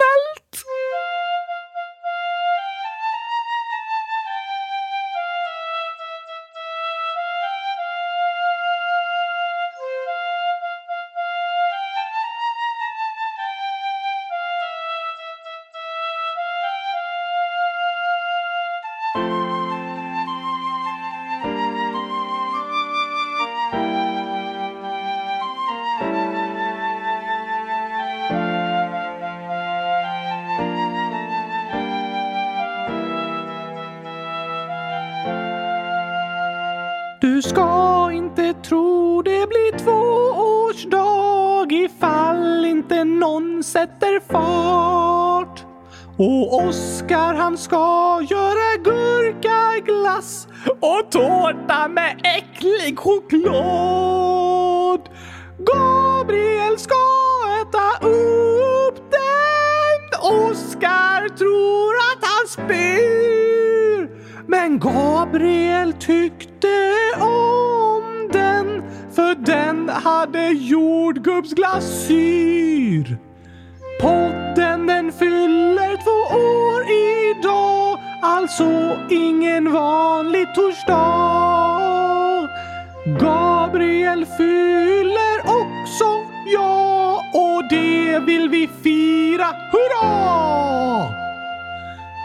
Fart. 44.31 45.65
Och 46.17 46.65
Oskar 46.67 47.33
han 47.33 47.57
ska 47.57 48.21
göra 48.29 48.77
gurkaglass 48.83 50.47
och 50.79 51.11
tårta 51.11 51.87
med 51.87 52.21
äcklig 52.23 52.99
choklad. 52.99 55.09
Gabriel 55.57 56.79
ska 56.79 56.95
äta 57.61 58.07
upp 58.07 59.11
den. 59.11 59.21
Oskar 60.21 61.29
tror 61.37 61.95
att 61.95 62.19
han 62.21 62.47
spyr. 62.47 64.09
Men 64.47 64.79
Gabriel 64.79 65.93
tyckte 65.93 66.93
om 67.19 68.29
den 68.31 68.83
för 69.15 69.35
den 69.35 69.89
hade 69.89 70.47
jordgubbsglasyr. 70.47 73.17
Den 74.55 74.87
den 74.87 75.11
fyller 75.11 75.97
två 76.03 76.35
år 76.37 76.81
idag, 76.91 77.99
alltså 78.21 78.97
ingen 79.09 79.73
vanlig 79.73 80.55
torsdag. 80.55 82.49
Gabriel 83.05 84.25
fyller 84.25 85.39
också, 85.39 86.05
ja, 86.45 87.23
och 87.33 87.63
det 87.69 88.19
vill 88.19 88.49
vi 88.49 88.69
fira, 88.83 89.47
hurra! 89.71 91.07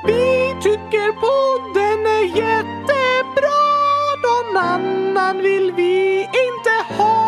Vi 0.07 0.55
tycker 0.63 1.13
podden 1.13 2.07
är 2.07 2.25
jättebra, 2.39 3.59
någon 4.27 4.57
annan 4.57 5.39
vill 5.39 5.73
vi 5.73 6.21
inte 6.23 6.95
ha. 6.99 7.27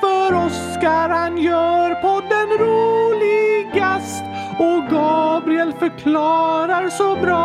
För 0.00 0.34
Oskar 0.46 1.08
han 1.08 1.38
gör 1.38 1.94
podden 1.94 2.48
roligast 3.76 4.24
och 4.58 4.90
Gabriel 4.90 5.72
förklarar 5.72 6.90
så 6.90 7.16
bra. 7.16 7.42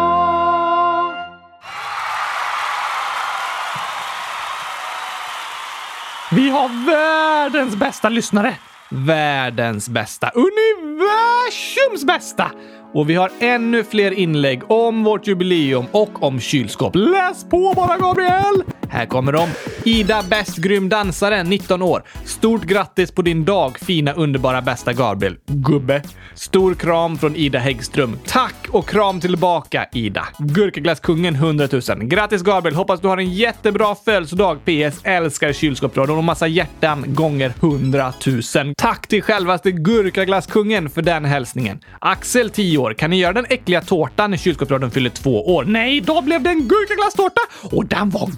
Vi 6.31 6.49
har 6.49 6.85
världens 6.85 7.75
bästa 7.75 8.09
lyssnare. 8.09 8.53
Världens 8.89 9.89
bästa. 9.89 10.29
Universums 10.29 12.05
bästa! 12.05 12.51
Och 12.93 13.09
vi 13.09 13.15
har 13.15 13.31
ännu 13.39 13.83
fler 13.83 14.11
inlägg 14.11 14.71
om 14.71 15.03
vårt 15.03 15.27
jubileum 15.27 15.85
och 15.91 16.23
om 16.23 16.39
kylskåp. 16.39 16.95
Läs 16.95 17.43
på 17.43 17.73
bara, 17.75 17.97
Gabriel! 17.97 18.63
Här 18.91 19.05
kommer 19.05 19.31
de. 19.31 19.49
Ida 19.85 20.23
Bäst 20.29 20.57
grym 20.57 20.89
dansare, 20.89 21.43
19 21.43 21.81
år. 21.81 22.03
Stort 22.25 22.63
grattis 22.63 23.11
på 23.11 23.21
din 23.21 23.45
dag, 23.45 23.79
fina 23.79 24.13
underbara 24.13 24.61
bästa 24.61 24.93
Gabriel. 24.93 25.37
Gubbe. 25.47 26.01
Stor 26.33 26.75
kram 26.75 27.17
från 27.17 27.35
Ida 27.35 27.59
Häggström. 27.59 28.17
Tack 28.25 28.55
och 28.69 28.89
kram 28.89 29.19
tillbaka, 29.19 29.85
Ida. 29.93 30.27
Gurkaglasskungen 30.39 31.35
100 31.35 31.67
000. 31.71 31.81
Grattis 32.03 32.41
Gabriel! 32.41 32.75
Hoppas 32.75 33.01
du 33.01 33.07
har 33.07 33.17
en 33.17 33.33
jättebra 33.33 33.95
födelsedag. 34.05 34.57
PS. 34.65 34.99
Älskar 35.03 35.53
kylskåpsradion 35.53 36.17
och 36.17 36.23
massa 36.23 36.47
hjärtan 36.47 37.03
gånger 37.07 37.53
100 37.61 38.13
000. 38.55 38.73
Tack 38.77 39.07
till 39.07 39.21
självaste 39.23 39.71
Gurkaglasskungen 39.71 40.89
för 40.89 41.01
den 41.01 41.25
hälsningen. 41.25 41.79
Axel, 41.99 42.49
10 42.49 42.77
år. 42.77 42.93
Kan 42.93 43.09
ni 43.09 43.19
göra 43.19 43.33
den 43.33 43.45
äckliga 43.49 43.81
tårtan 43.81 44.31
när 44.31 44.37
kylskåpsradion 44.37 44.91
fyller 44.91 45.09
två 45.09 45.55
år? 45.55 45.63
Nej, 45.63 46.01
då 46.01 46.21
blev 46.21 46.43
det 46.43 46.49
en 46.49 46.67
gurkaglasstårta 46.67 47.41
och 47.63 47.85
den 47.85 48.09
var 48.09 48.29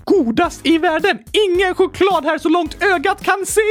godast 0.43 0.65
i 0.67 0.77
världen. 0.77 1.19
Ingen 1.31 1.75
choklad 1.75 2.25
här 2.25 2.37
så 2.37 2.49
långt 2.49 2.83
ögat 2.83 3.23
kan 3.23 3.45
se! 3.45 3.61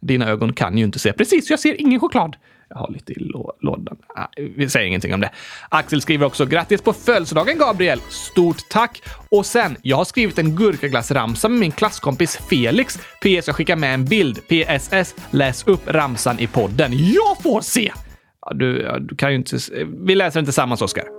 Dina 0.00 0.28
ögon 0.28 0.52
kan 0.52 0.78
ju 0.78 0.84
inte 0.84 0.98
se. 0.98 1.12
Precis, 1.12 1.50
jag 1.50 1.60
ser 1.60 1.80
ingen 1.80 2.00
choklad. 2.00 2.36
Jag 2.68 2.76
har 2.76 2.90
lite 2.90 3.12
i 3.12 3.18
lådan. 3.60 3.96
Ah, 4.16 4.26
vi 4.56 4.68
säger 4.68 4.86
ingenting 4.86 5.14
om 5.14 5.20
det. 5.20 5.30
Axel 5.68 6.00
skriver 6.00 6.26
också 6.26 6.46
grattis 6.46 6.82
på 6.82 6.92
födelsedagen 6.92 7.58
Gabriel! 7.58 8.00
Stort 8.08 8.68
tack! 8.70 9.02
Och 9.30 9.46
sen, 9.46 9.76
jag 9.82 9.96
har 9.96 10.04
skrivit 10.04 10.38
en 10.38 10.56
gurkaglassramsa 10.56 11.48
med 11.48 11.60
min 11.60 11.72
klasskompis 11.72 12.36
Felix. 12.50 12.96
PS, 12.96 13.46
jag 13.46 13.56
skickar 13.56 13.76
med 13.76 13.94
en 13.94 14.04
bild. 14.04 14.40
PSS, 14.48 15.14
läs 15.30 15.66
upp 15.66 15.80
ramsan 15.86 16.38
i 16.38 16.46
podden. 16.46 16.92
Jag 16.92 17.42
får 17.42 17.60
se! 17.60 17.92
Ja, 18.40 18.52
du, 18.54 18.82
ja, 18.82 18.98
du 18.98 19.16
kan 19.16 19.30
ju 19.30 19.36
inte... 19.36 19.58
Vi 20.06 20.14
läser 20.14 20.40
den 20.40 20.46
tillsammans, 20.46 20.82
Oskar. 20.82 21.17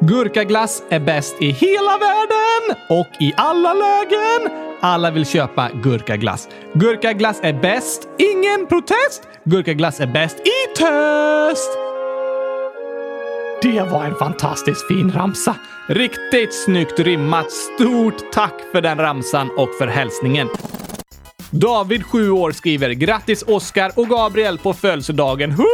Gurkaglass 0.00 0.82
är 0.88 1.00
bäst 1.00 1.36
i 1.40 1.50
hela 1.50 1.98
världen 1.98 2.76
och 2.88 3.08
i 3.20 3.32
alla 3.36 3.74
lägen. 3.74 4.50
Alla 4.80 5.10
vill 5.10 5.26
köpa 5.26 5.70
gurkaglass. 5.82 6.48
Gurkaglass 6.74 7.40
är 7.42 7.52
bäst. 7.52 8.08
Ingen 8.18 8.66
protest. 8.66 9.22
Gurkaglass 9.44 10.00
är 10.00 10.06
bäst 10.06 10.36
i 10.38 10.76
test. 10.76 11.78
Det 13.62 13.90
var 13.92 14.04
en 14.04 14.14
fantastiskt 14.14 14.88
fin 14.88 15.12
ramsa. 15.12 15.56
Riktigt 15.88 16.54
snyggt 16.54 16.98
rimmat. 16.98 17.50
Stort 17.50 18.32
tack 18.32 18.54
för 18.72 18.80
den 18.80 18.98
ramsan 18.98 19.50
och 19.56 19.74
för 19.78 19.86
hälsningen. 19.86 20.48
David, 21.50 22.04
7 22.06 22.30
år, 22.30 22.52
skriver 22.52 22.90
grattis 22.90 23.42
Oskar 23.42 23.92
och 23.94 24.08
Gabriel 24.08 24.58
på 24.58 24.72
födelsedagen. 24.72 25.50
100 25.50 25.64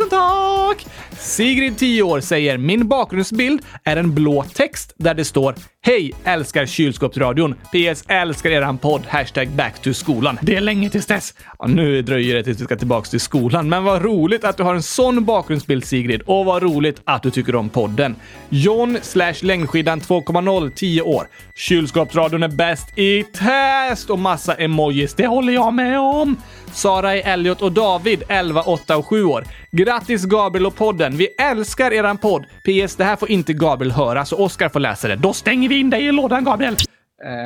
000 0.00 0.10
tack! 0.10 0.86
Sigrid, 1.22 1.78
10 1.78 2.02
år, 2.02 2.20
säger 2.20 2.58
min 2.58 2.88
bakgrundsbild 2.88 3.62
är 3.84 3.96
en 3.96 4.14
blå 4.14 4.44
text 4.54 4.94
där 4.96 5.14
det 5.14 5.24
står 5.24 5.54
Hej! 5.84 6.12
Älskar 6.24 6.66
kylskåpsradion. 6.66 7.54
PS. 7.54 8.04
Älskar 8.08 8.50
eran 8.50 8.78
podd. 8.78 9.02
Hashtag 9.08 9.48
back 9.48 9.82
to 9.82 9.94
skolan. 9.94 10.38
Det 10.42 10.56
är 10.56 10.60
länge 10.60 10.90
tills 10.90 11.06
dess. 11.06 11.34
Ja, 11.58 11.66
nu 11.66 12.02
dröjer 12.02 12.34
det 12.34 12.42
tills 12.44 12.60
vi 12.60 12.64
ska 12.64 12.76
tillbaka 12.76 13.10
till 13.10 13.20
skolan, 13.20 13.68
men 13.68 13.84
vad 13.84 14.02
roligt 14.02 14.44
att 14.44 14.56
du 14.56 14.62
har 14.62 14.74
en 14.74 14.82
sån 14.82 15.24
bakgrundsbild 15.24 15.84
Sigrid 15.84 16.22
och 16.22 16.44
vad 16.44 16.62
roligt 16.62 17.00
att 17.04 17.22
du 17.22 17.30
tycker 17.30 17.54
om 17.54 17.68
podden. 17.68 18.16
John 18.48 18.98
slash 19.02 19.34
längdskidan 19.42 20.00
2.0 20.00 20.70
10 20.74 21.02
år. 21.02 21.28
Kylskåpsradion 21.54 22.42
är 22.42 22.48
bäst 22.48 22.98
i 22.98 23.24
test 23.24 24.10
och 24.10 24.18
massa 24.18 24.54
emojis. 24.54 25.14
Det 25.14 25.26
håller 25.26 25.52
jag 25.52 25.74
med 25.74 26.00
om. 26.00 26.36
Sara 26.72 27.16
är 27.16 27.32
Elliot 27.32 27.62
och 27.62 27.72
David 27.72 28.22
11, 28.28 28.62
8 28.62 28.96
och 28.96 29.06
7 29.06 29.24
år. 29.24 29.44
Grattis 29.70 30.24
Gabriel 30.24 30.66
och 30.66 30.76
podden. 30.76 31.11
Vi 31.16 31.26
älskar 31.26 31.92
eran 31.92 32.18
podd. 32.18 32.44
PS. 32.44 32.96
Det 32.96 33.04
här 33.04 33.16
får 33.16 33.30
inte 33.30 33.52
Gabriel 33.52 33.92
höra 33.92 34.24
så 34.24 34.44
Oskar 34.44 34.68
får 34.68 34.80
läsa 34.80 35.08
det. 35.08 35.16
Då 35.16 35.32
stänger 35.32 35.68
vi 35.68 35.80
in 35.80 35.90
dig 35.90 36.06
i 36.06 36.12
lådan 36.12 36.44
Gabriel. 36.44 36.76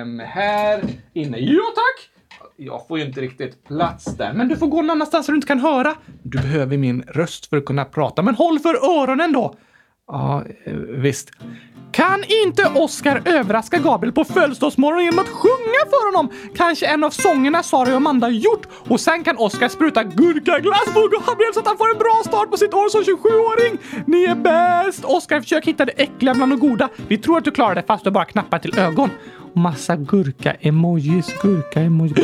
Um, 0.03 0.19
här 0.19 0.81
inne. 1.15 1.39
Ja, 1.39 1.63
tack! 1.75 2.11
Jag 2.57 2.87
får 2.89 2.99
ju 2.99 3.05
inte 3.05 3.21
riktigt 3.21 3.65
plats 3.65 4.05
där, 4.05 4.33
men 4.33 4.49
du 4.49 4.57
får 4.57 4.67
gå 4.67 4.77
någon 4.77 4.91
annanstans 4.91 5.27
så 5.27 5.33
du 5.33 5.37
inte 5.37 5.47
kan 5.49 5.61
höra. 5.61 5.95
Du 6.23 6.39
behöver 6.39 6.77
min 6.77 7.03
röst 7.03 7.47
för 7.47 7.57
att 7.57 7.65
kunna 7.65 7.85
prata, 7.85 8.23
men 8.23 8.35
håll 8.35 8.59
för 8.59 9.03
öronen 9.03 9.33
då. 9.33 9.55
Ja, 10.07 10.45
eh, 10.65 10.73
visst. 10.75 11.31
Kan 11.97 12.25
inte 12.45 12.65
Oscar 12.75 13.23
överraska 13.25 13.79
Gabriel 13.79 14.13
på 14.13 14.25
födelsedagsmorgonen 14.25 15.05
genom 15.05 15.19
att 15.19 15.29
sjunga 15.29 15.83
för 15.91 16.07
honom? 16.07 16.33
Kanske 16.57 16.87
en 16.87 17.05
av 17.05 17.11
sångerna 17.11 17.63
Sara 17.63 17.91
och 17.91 17.97
Amanda 17.97 18.29
gjort 18.29 18.67
och 18.89 19.01
sen 19.01 19.25
kan 19.25 19.37
Oscar 19.37 19.69
spruta 19.69 20.05
gurkaglass 20.05 20.85
på 20.95 21.01
Gabriel 21.01 21.55
så 21.55 21.61
att 21.61 21.67
han 21.67 21.77
får 21.77 21.91
en 21.91 21.99
bra 21.99 22.23
start 22.25 22.51
på 22.51 22.57
sitt 22.57 22.75
år 22.75 22.89
som 22.89 23.03
27-åring. 23.03 23.79
Ni 24.07 24.25
är 24.25 24.35
bäst! 24.35 25.05
Oscar, 25.05 25.41
försök 25.41 25.67
hitta 25.67 25.85
det 25.85 25.93
äckliga 25.93 26.35
bland 26.35 26.53
det 26.53 26.57
goda. 26.57 26.89
Vi 27.09 27.19
tror 27.19 27.39
att 27.39 27.45
du 27.45 27.51
klarar 27.51 27.75
det 27.75 27.83
fast 27.83 28.05
du 28.05 28.11
bara 28.11 28.25
knappar 28.25 28.59
till 28.59 28.79
ögon 28.79 29.11
massa 29.57 29.97
gurka-emojis, 29.97 31.35
gurka-emojis. 31.43 32.17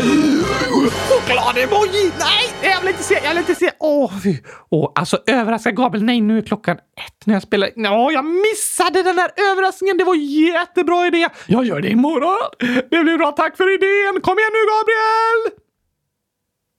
Choklad-emoji! 1.08 2.12
Nej, 2.18 2.72
jag 2.72 2.80
vill 2.80 2.88
inte 2.88 3.02
se, 3.02 3.14
jag 3.14 3.28
vill 3.28 3.38
inte 3.38 3.54
se. 3.54 3.70
Åh, 3.78 4.12
fy. 4.22 4.36
Åh, 4.70 4.92
alltså 4.94 5.18
överraska 5.26 5.70
Gabriel. 5.70 6.04
Nej, 6.04 6.20
nu 6.20 6.38
är 6.38 6.42
klockan 6.42 6.76
ett 6.76 7.26
när 7.26 7.34
jag 7.34 7.42
spelar. 7.42 7.70
Åh, 7.76 8.12
jag 8.12 8.24
missade 8.24 9.02
den 9.02 9.16
där 9.16 9.30
överraskningen. 9.52 9.96
Det 9.96 10.04
var 10.04 10.14
jättebra 10.14 11.06
idé. 11.06 11.28
Jag 11.46 11.64
gör 11.64 11.80
det 11.80 11.88
imorgon. 11.88 12.50
Det 12.90 13.02
blir 13.02 13.18
bra. 13.18 13.32
Tack 13.32 13.56
för 13.56 13.74
idén. 13.74 14.20
Kom 14.20 14.38
igen 14.38 14.50
nu, 14.52 14.60
Gabriel! 14.72 15.58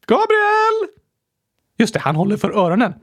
Gabriel! 0.08 0.89
Just 1.78 1.93
det, 1.93 1.99
han 1.99 2.16
håller 2.16 2.38
för 2.38 2.51
öronen. 2.51 2.93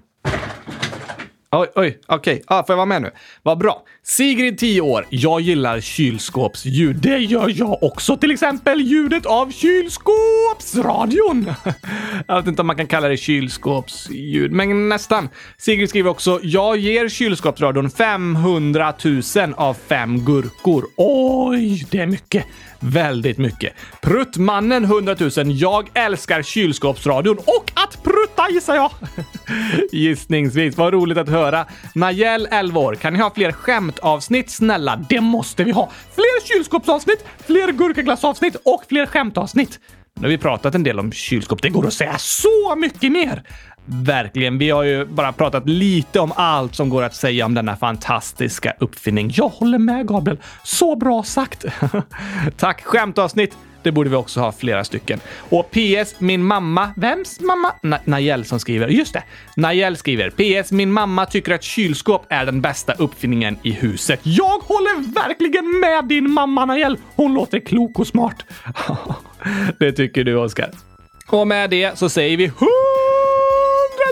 Oj, 1.53 1.69
oj, 1.75 2.01
okej. 2.07 2.35
Okay. 2.35 2.43
Ah, 2.47 2.65
får 2.65 2.73
jag 2.73 2.77
vara 2.77 2.87
med 2.87 3.03
nu? 3.03 3.11
Vad 3.43 3.59
bra. 3.59 3.83
Sigrid, 4.11 4.59
10 4.59 4.81
år. 4.81 5.07
Jag 5.11 5.41
gillar 5.41 5.81
kylskåpsljud. 5.81 6.97
Det 6.97 7.19
gör 7.19 7.53
jag 7.57 7.83
också. 7.83 8.17
Till 8.17 8.31
exempel 8.31 8.81
ljudet 8.81 9.27
av 9.27 9.53
kylskåpsradion. 9.53 11.53
jag 12.27 12.37
vet 12.37 12.47
inte 12.47 12.63
om 12.63 12.67
man 12.67 12.77
kan 12.77 12.87
kalla 12.87 13.09
det 13.09 13.17
kylskåpsljud, 13.17 14.53
men 14.53 14.89
nästan. 14.89 15.29
Sigrid 15.59 15.89
skriver 15.89 16.11
också, 16.11 16.41
jag 16.43 16.77
ger 16.77 17.09
kylskåpsradion 17.09 17.91
500 17.91 18.95
000 19.05 19.23
av 19.57 19.75
fem 19.75 20.25
gurkor. 20.25 20.87
Oj, 20.97 21.87
det 21.91 21.99
är 21.99 22.07
mycket. 22.07 22.47
Väldigt 22.81 23.39
mycket. 23.39 23.73
Pruttmannen 24.03 24.85
100 24.85 25.17
000. 25.19 25.31
Jag 25.47 25.89
älskar 25.95 26.43
kylskåpsradion 26.43 27.39
och 27.39 27.73
att 27.75 28.03
prutta 28.03 28.51
gissar 28.51 28.75
jag. 28.75 28.91
Gissningsvis. 29.93 30.77
Vad 30.77 30.93
roligt 30.93 31.19
att 31.19 31.29
höra. 31.29 31.67
Najel 31.95 32.49
11 32.51 32.81
år. 32.81 32.95
Kan 32.95 33.13
ni 33.13 33.19
ha 33.19 33.35
fler 33.35 33.53
skämt 33.53 33.99
avsnitt 34.03 34.51
snälla? 34.51 34.97
Det 35.09 35.21
måste 35.21 35.65
vi 35.65 35.73
ha. 35.73 35.91
Fler 36.15 36.47
kylskåpsavsnitt, 36.47 37.25
fler 37.47 37.73
gurkaglassavsnitt 37.73 38.57
och 38.65 38.85
fler 38.89 39.07
skämtavsnitt. 39.07 39.81
Nu 40.15 40.23
har 40.23 40.29
vi 40.29 40.39
pratat 40.39 40.75
en 40.75 40.83
del 40.83 40.99
om 40.99 41.13
kylskåp. 41.13 41.63
Det 41.63 41.69
går 41.69 41.87
att 41.87 41.93
säga 41.93 42.19
så 42.19 42.77
mycket 42.77 43.13
mer. 43.13 43.43
Verkligen. 43.85 44.59
Vi 44.59 44.71
har 44.71 44.83
ju 44.83 45.05
bara 45.05 45.33
pratat 45.33 45.69
lite 45.69 46.21
om 46.21 46.33
allt 46.37 46.75
som 46.75 46.89
går 46.89 47.03
att 47.03 47.15
säga 47.15 47.45
om 47.45 47.55
denna 47.55 47.77
fantastiska 47.77 48.75
uppfinning. 48.79 49.31
Jag 49.35 49.49
håller 49.49 49.79
med 49.79 50.09
Gabriel. 50.09 50.39
Så 50.65 50.97
bra 50.97 51.23
sagt! 51.23 51.65
Tack! 52.57 52.85
Skämtavsnitt. 52.85 53.57
Det 53.83 53.93
borde 53.93 54.11
vi 54.11 54.17
också 54.17 54.41
ha 54.41 54.53
flera 54.53 54.85
stycken. 54.85 55.21
Och 55.49 55.71
PS, 55.71 56.15
min 56.19 56.45
mamma... 56.45 56.91
Vems 56.97 57.41
mamma? 57.41 57.73
Na 57.83 57.99
Nayel 58.05 58.45
som 58.45 58.61
skriver. 58.61 58.89
Just 58.89 59.13
det! 59.13 59.23
Nayel 59.57 59.97
skriver. 59.97 60.31
PS, 60.63 60.73
min 60.73 60.93
mamma 60.93 61.27
tycker 61.27 61.55
att 61.55 61.63
kylskåp 61.63 62.27
är 62.29 62.47
den 62.47 62.61
bästa 62.61 62.93
uppfinningen 62.93 63.59
i 63.63 63.71
huset. 63.73 64.21
Jag 64.23 64.59
håller 64.59 65.13
verkligen 65.15 65.81
med 65.81 66.05
din 66.05 66.31
mamma 66.31 66.65
Nayel. 66.65 66.99
Hon 67.17 67.35
låter 67.35 67.61
klok 67.61 67.99
och 67.99 68.07
smart. 68.07 68.45
det 69.79 69.93
tycker 69.93 70.25
du, 70.25 70.37
Oskar. 70.37 70.71
Och 71.27 71.49
med 71.49 71.71
det 71.71 71.99
så 71.99 72.09
säger 72.09 72.37
vi 72.37 72.51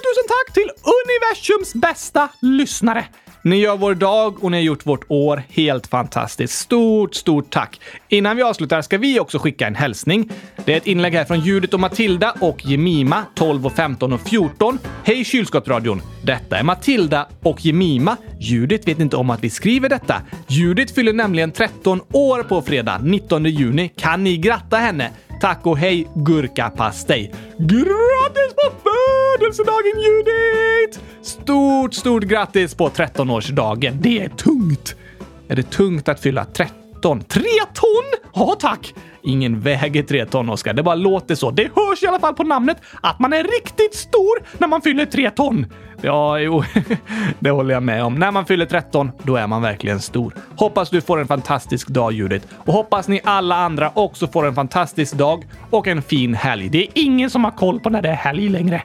tusen 0.08 0.26
tack 0.28 0.54
till 0.54 0.70
universums 0.98 1.74
bästa 1.74 2.28
lyssnare! 2.40 3.04
Ni 3.48 3.56
gör 3.56 3.76
vår 3.76 3.94
dag 3.94 4.44
och 4.44 4.50
ni 4.50 4.56
har 4.56 4.62
gjort 4.62 4.86
vårt 4.86 5.04
år 5.08 5.42
helt 5.48 5.86
fantastiskt. 5.86 6.58
Stort, 6.58 7.14
stort 7.14 7.50
tack! 7.50 7.80
Innan 8.08 8.36
vi 8.36 8.42
avslutar 8.42 8.82
ska 8.82 8.98
vi 8.98 9.20
också 9.20 9.38
skicka 9.38 9.66
en 9.66 9.74
hälsning. 9.74 10.30
Det 10.64 10.72
är 10.72 10.76
ett 10.76 10.86
inlägg 10.86 11.14
här 11.14 11.24
från 11.24 11.40
Judit 11.40 11.74
och 11.74 11.80
Matilda 11.80 12.34
och 12.40 12.66
Jemima, 12.66 13.24
12 13.34 13.66
och 13.66 13.72
15 13.72 14.12
och 14.12 14.20
14. 14.20 14.78
Hej 15.04 15.24
kylskåpsradion! 15.24 16.02
Detta 16.22 16.58
är 16.58 16.62
Matilda 16.62 17.28
och 17.42 17.64
Jemima. 17.64 18.16
Judit 18.40 18.88
vet 18.88 19.00
inte 19.00 19.16
om 19.16 19.30
att 19.30 19.44
vi 19.44 19.50
skriver 19.50 19.88
detta. 19.88 20.22
Judit 20.48 20.90
fyller 20.90 21.12
nämligen 21.12 21.50
13 21.52 22.00
år 22.12 22.42
på 22.42 22.62
fredag, 22.62 23.00
19 23.02 23.44
juni. 23.44 23.88
Kan 23.88 24.24
ni 24.24 24.36
gratta 24.36 24.76
henne? 24.76 25.10
Tack 25.40 25.66
och 25.66 25.78
hej 25.78 26.08
gurkapastej! 26.14 27.32
Grattis 27.58 28.54
på 28.54 28.72
födelsedagen 28.84 30.00
Judit! 30.00 31.00
Stort, 31.22 31.94
stort 31.94 32.22
grattis 32.22 32.74
på 32.74 32.88
13-årsdagen. 32.88 33.98
Det 34.00 34.22
är 34.22 34.28
tungt. 34.28 34.94
Är 35.48 35.56
det 35.56 35.70
tungt 35.70 36.08
att 36.08 36.20
fylla 36.20 36.44
13? 36.44 37.22
Tre 37.24 37.42
ton? 37.74 38.20
Ja, 38.34 38.56
tack! 38.60 38.94
Ingen 39.22 39.60
väger 39.60 40.02
tre 40.02 40.26
ton, 40.26 40.50
Oskar. 40.50 40.74
Det 40.74 40.82
bara 40.82 40.94
låter 40.94 41.34
så. 41.34 41.50
Det 41.50 41.70
hörs 41.76 42.02
i 42.02 42.06
alla 42.06 42.20
fall 42.20 42.34
på 42.34 42.44
namnet 42.44 42.76
att 43.02 43.18
man 43.18 43.32
är 43.32 43.42
riktigt 43.42 43.94
stor 43.94 44.58
när 44.58 44.68
man 44.68 44.82
fyller 44.82 45.06
tre 45.06 45.30
ton. 45.30 45.66
Ja, 46.02 46.38
jo, 46.38 46.64
det 47.38 47.50
håller 47.50 47.74
jag 47.74 47.82
med 47.82 48.04
om. 48.04 48.14
När 48.14 48.30
man 48.30 48.46
fyller 48.46 48.66
13, 48.66 49.10
då 49.22 49.36
är 49.36 49.46
man 49.46 49.62
verkligen 49.62 50.00
stor. 50.00 50.34
Hoppas 50.56 50.90
du 50.90 51.00
får 51.00 51.20
en 51.20 51.26
fantastisk 51.26 51.88
dag, 51.88 52.12
Judith. 52.12 52.46
Och 52.56 52.72
hoppas 52.72 53.08
ni 53.08 53.20
alla 53.24 53.56
andra 53.56 53.90
också 53.94 54.26
får 54.26 54.46
en 54.46 54.54
fantastisk 54.54 55.14
dag 55.14 55.46
och 55.70 55.86
en 55.86 56.02
fin 56.02 56.34
helg. 56.34 56.68
Det 56.68 56.82
är 56.82 56.88
ingen 56.94 57.30
som 57.30 57.44
har 57.44 57.50
koll 57.50 57.80
på 57.80 57.90
när 57.90 58.02
det 58.02 58.08
är 58.08 58.14
helg 58.14 58.48
längre. 58.48 58.82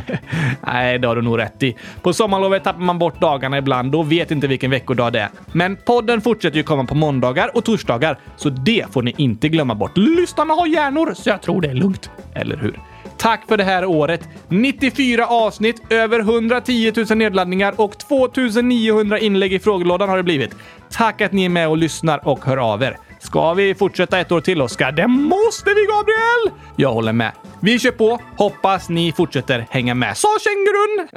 Nej, 0.60 0.98
det 0.98 1.08
har 1.08 1.16
du 1.16 1.22
nog 1.22 1.38
rätt 1.38 1.62
i. 1.62 1.76
På 2.02 2.12
sommarlovet 2.12 2.64
tappar 2.64 2.80
man 2.80 2.98
bort 2.98 3.20
dagarna 3.20 3.58
ibland 3.58 3.94
och 3.94 4.12
vet 4.12 4.30
inte 4.30 4.46
vilken 4.46 4.70
veckodag 4.70 5.12
det 5.12 5.20
är. 5.20 5.28
Men 5.52 5.76
podden 5.76 6.20
fortsätter 6.20 6.56
ju 6.56 6.62
komma 6.62 6.84
på 6.84 6.94
måndagar 6.94 7.56
och 7.56 7.64
torsdagar, 7.64 8.18
så 8.36 8.50
det 8.50 8.86
får 8.92 9.02
ni 9.02 9.14
inte 9.16 9.48
glömma 9.48 9.74
bort. 9.74 9.96
Lyssnarna 9.96 10.54
har 10.54 10.66
hjärnor, 10.66 11.14
så 11.14 11.28
jag 11.28 11.42
tror 11.42 11.60
det 11.60 11.68
är 11.68 11.74
lugnt. 11.74 12.10
Eller 12.34 12.56
hur? 12.56 12.80
Tack 13.18 13.48
för 13.48 13.56
det 13.56 13.64
här 13.64 13.84
året! 13.84 14.28
94 14.48 15.26
avsnitt, 15.26 15.92
över 15.92 16.20
110 16.20 16.92
000 16.96 17.18
nedladdningar 17.18 17.80
och 17.80 17.98
2900 17.98 19.18
inlägg 19.18 19.52
i 19.52 19.58
frågelådan 19.58 20.08
har 20.08 20.16
det 20.16 20.22
blivit. 20.22 20.54
Tack 20.90 21.20
att 21.20 21.32
ni 21.32 21.44
är 21.44 21.48
med 21.48 21.68
och 21.68 21.76
lyssnar 21.76 22.28
och 22.28 22.44
hör 22.44 22.56
av 22.56 22.82
er. 22.82 22.96
Ska 23.26 23.54
vi 23.54 23.74
fortsätta 23.74 24.18
ett 24.18 24.32
år 24.32 24.40
till, 24.40 24.62
Oskar? 24.62 24.92
Det 24.92 25.06
måste 25.06 25.70
vi, 25.70 25.86
Gabriel! 25.86 26.60
Jag 26.76 26.92
håller 26.92 27.12
med. 27.12 27.32
Vi 27.60 27.78
kör 27.78 27.90
på. 27.90 28.20
Hoppas 28.36 28.88
ni 28.88 29.12
fortsätter 29.12 29.66
hänga 29.70 29.94
med. 29.94 30.16
Sa 30.16 30.28
kängurun! 30.44 31.08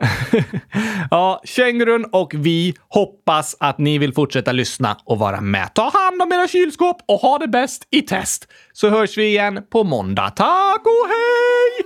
ja, 1.11 1.41
kängurun 1.43 2.05
och 2.11 2.31
vi 2.35 2.75
hoppas 2.87 3.55
att 3.59 3.77
ni 3.77 3.97
vill 3.97 4.13
fortsätta 4.13 4.51
lyssna 4.51 4.97
och 5.05 5.19
vara 5.19 5.41
med. 5.41 5.73
Ta 5.73 5.83
hand 5.83 6.21
om 6.21 6.31
era 6.31 6.47
kylskåp 6.47 6.97
och 7.07 7.19
ha 7.19 7.37
det 7.37 7.47
bäst 7.47 7.87
i 7.91 8.01
test. 8.01 8.47
Så 8.73 8.89
hörs 8.89 9.17
vi 9.17 9.27
igen 9.27 9.59
på 9.71 9.83
måndag. 9.83 10.29
Tack 10.29 10.81
och 10.85 11.07
hej! 11.07 11.85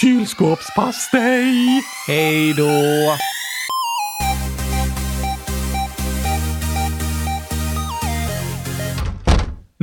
Kylskåpspastej! 0.00 1.82
Hej 2.08 2.54
då! 2.56 2.64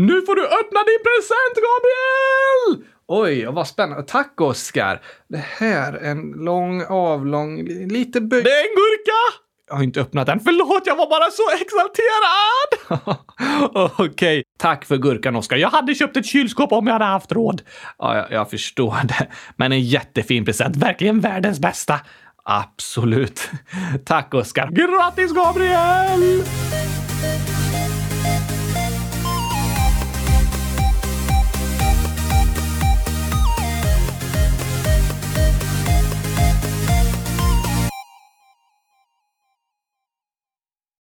Nu 0.08 0.22
får 0.22 0.36
du 0.36 0.46
öppna 0.46 0.80
din 0.84 1.02
present, 1.10 1.56
Gabriel! 1.68 2.88
Oj, 3.08 3.46
vad 3.46 3.68
spännande. 3.68 4.04
Tack, 4.04 4.42
Oskar. 4.42 5.02
Det 5.30 5.46
här, 5.58 5.94
en 5.94 6.32
lång, 6.32 6.84
avlång, 6.84 7.64
lite 7.90 8.22
böj... 8.22 8.44
Det 8.44 8.50
är 8.50 8.62
en 8.62 8.76
gurka! 8.76 9.42
Jag 9.68 9.76
har 9.76 9.84
inte 9.84 10.02
öppnat 10.02 10.26
den. 10.26 10.40
Förlåt, 10.40 10.84
jag 10.86 10.96
var 10.96 11.10
bara 11.10 11.32
så 11.32 11.44
exalterad! 11.62 13.18
Okej, 14.00 14.06
okay. 14.06 14.44
tack 14.60 14.86
för 14.86 14.98
gurkan, 14.98 15.36
Oskar. 15.36 15.58
Jag 15.58 15.70
hade 15.70 15.96
köpt 15.96 16.18
ett 16.18 16.26
kylskåp 16.26 16.72
om 16.72 16.88
jag 16.88 16.94
hade 16.94 17.06
haft 17.06 17.32
råd. 17.32 17.62
Ja, 17.98 18.18
jag, 18.18 18.32
jag 18.32 18.50
förstår 18.50 18.98
det. 19.04 19.28
Men 19.56 19.72
en 19.72 19.82
jättefin 19.82 20.46
present. 20.46 20.76
Verkligen 20.76 21.20
världens 21.20 21.60
bästa. 21.60 22.00
Absolut. 22.44 23.50
Tack, 24.06 24.34
Oskar. 24.34 24.70
Grattis, 24.72 25.34
Gabriel! 25.34 26.44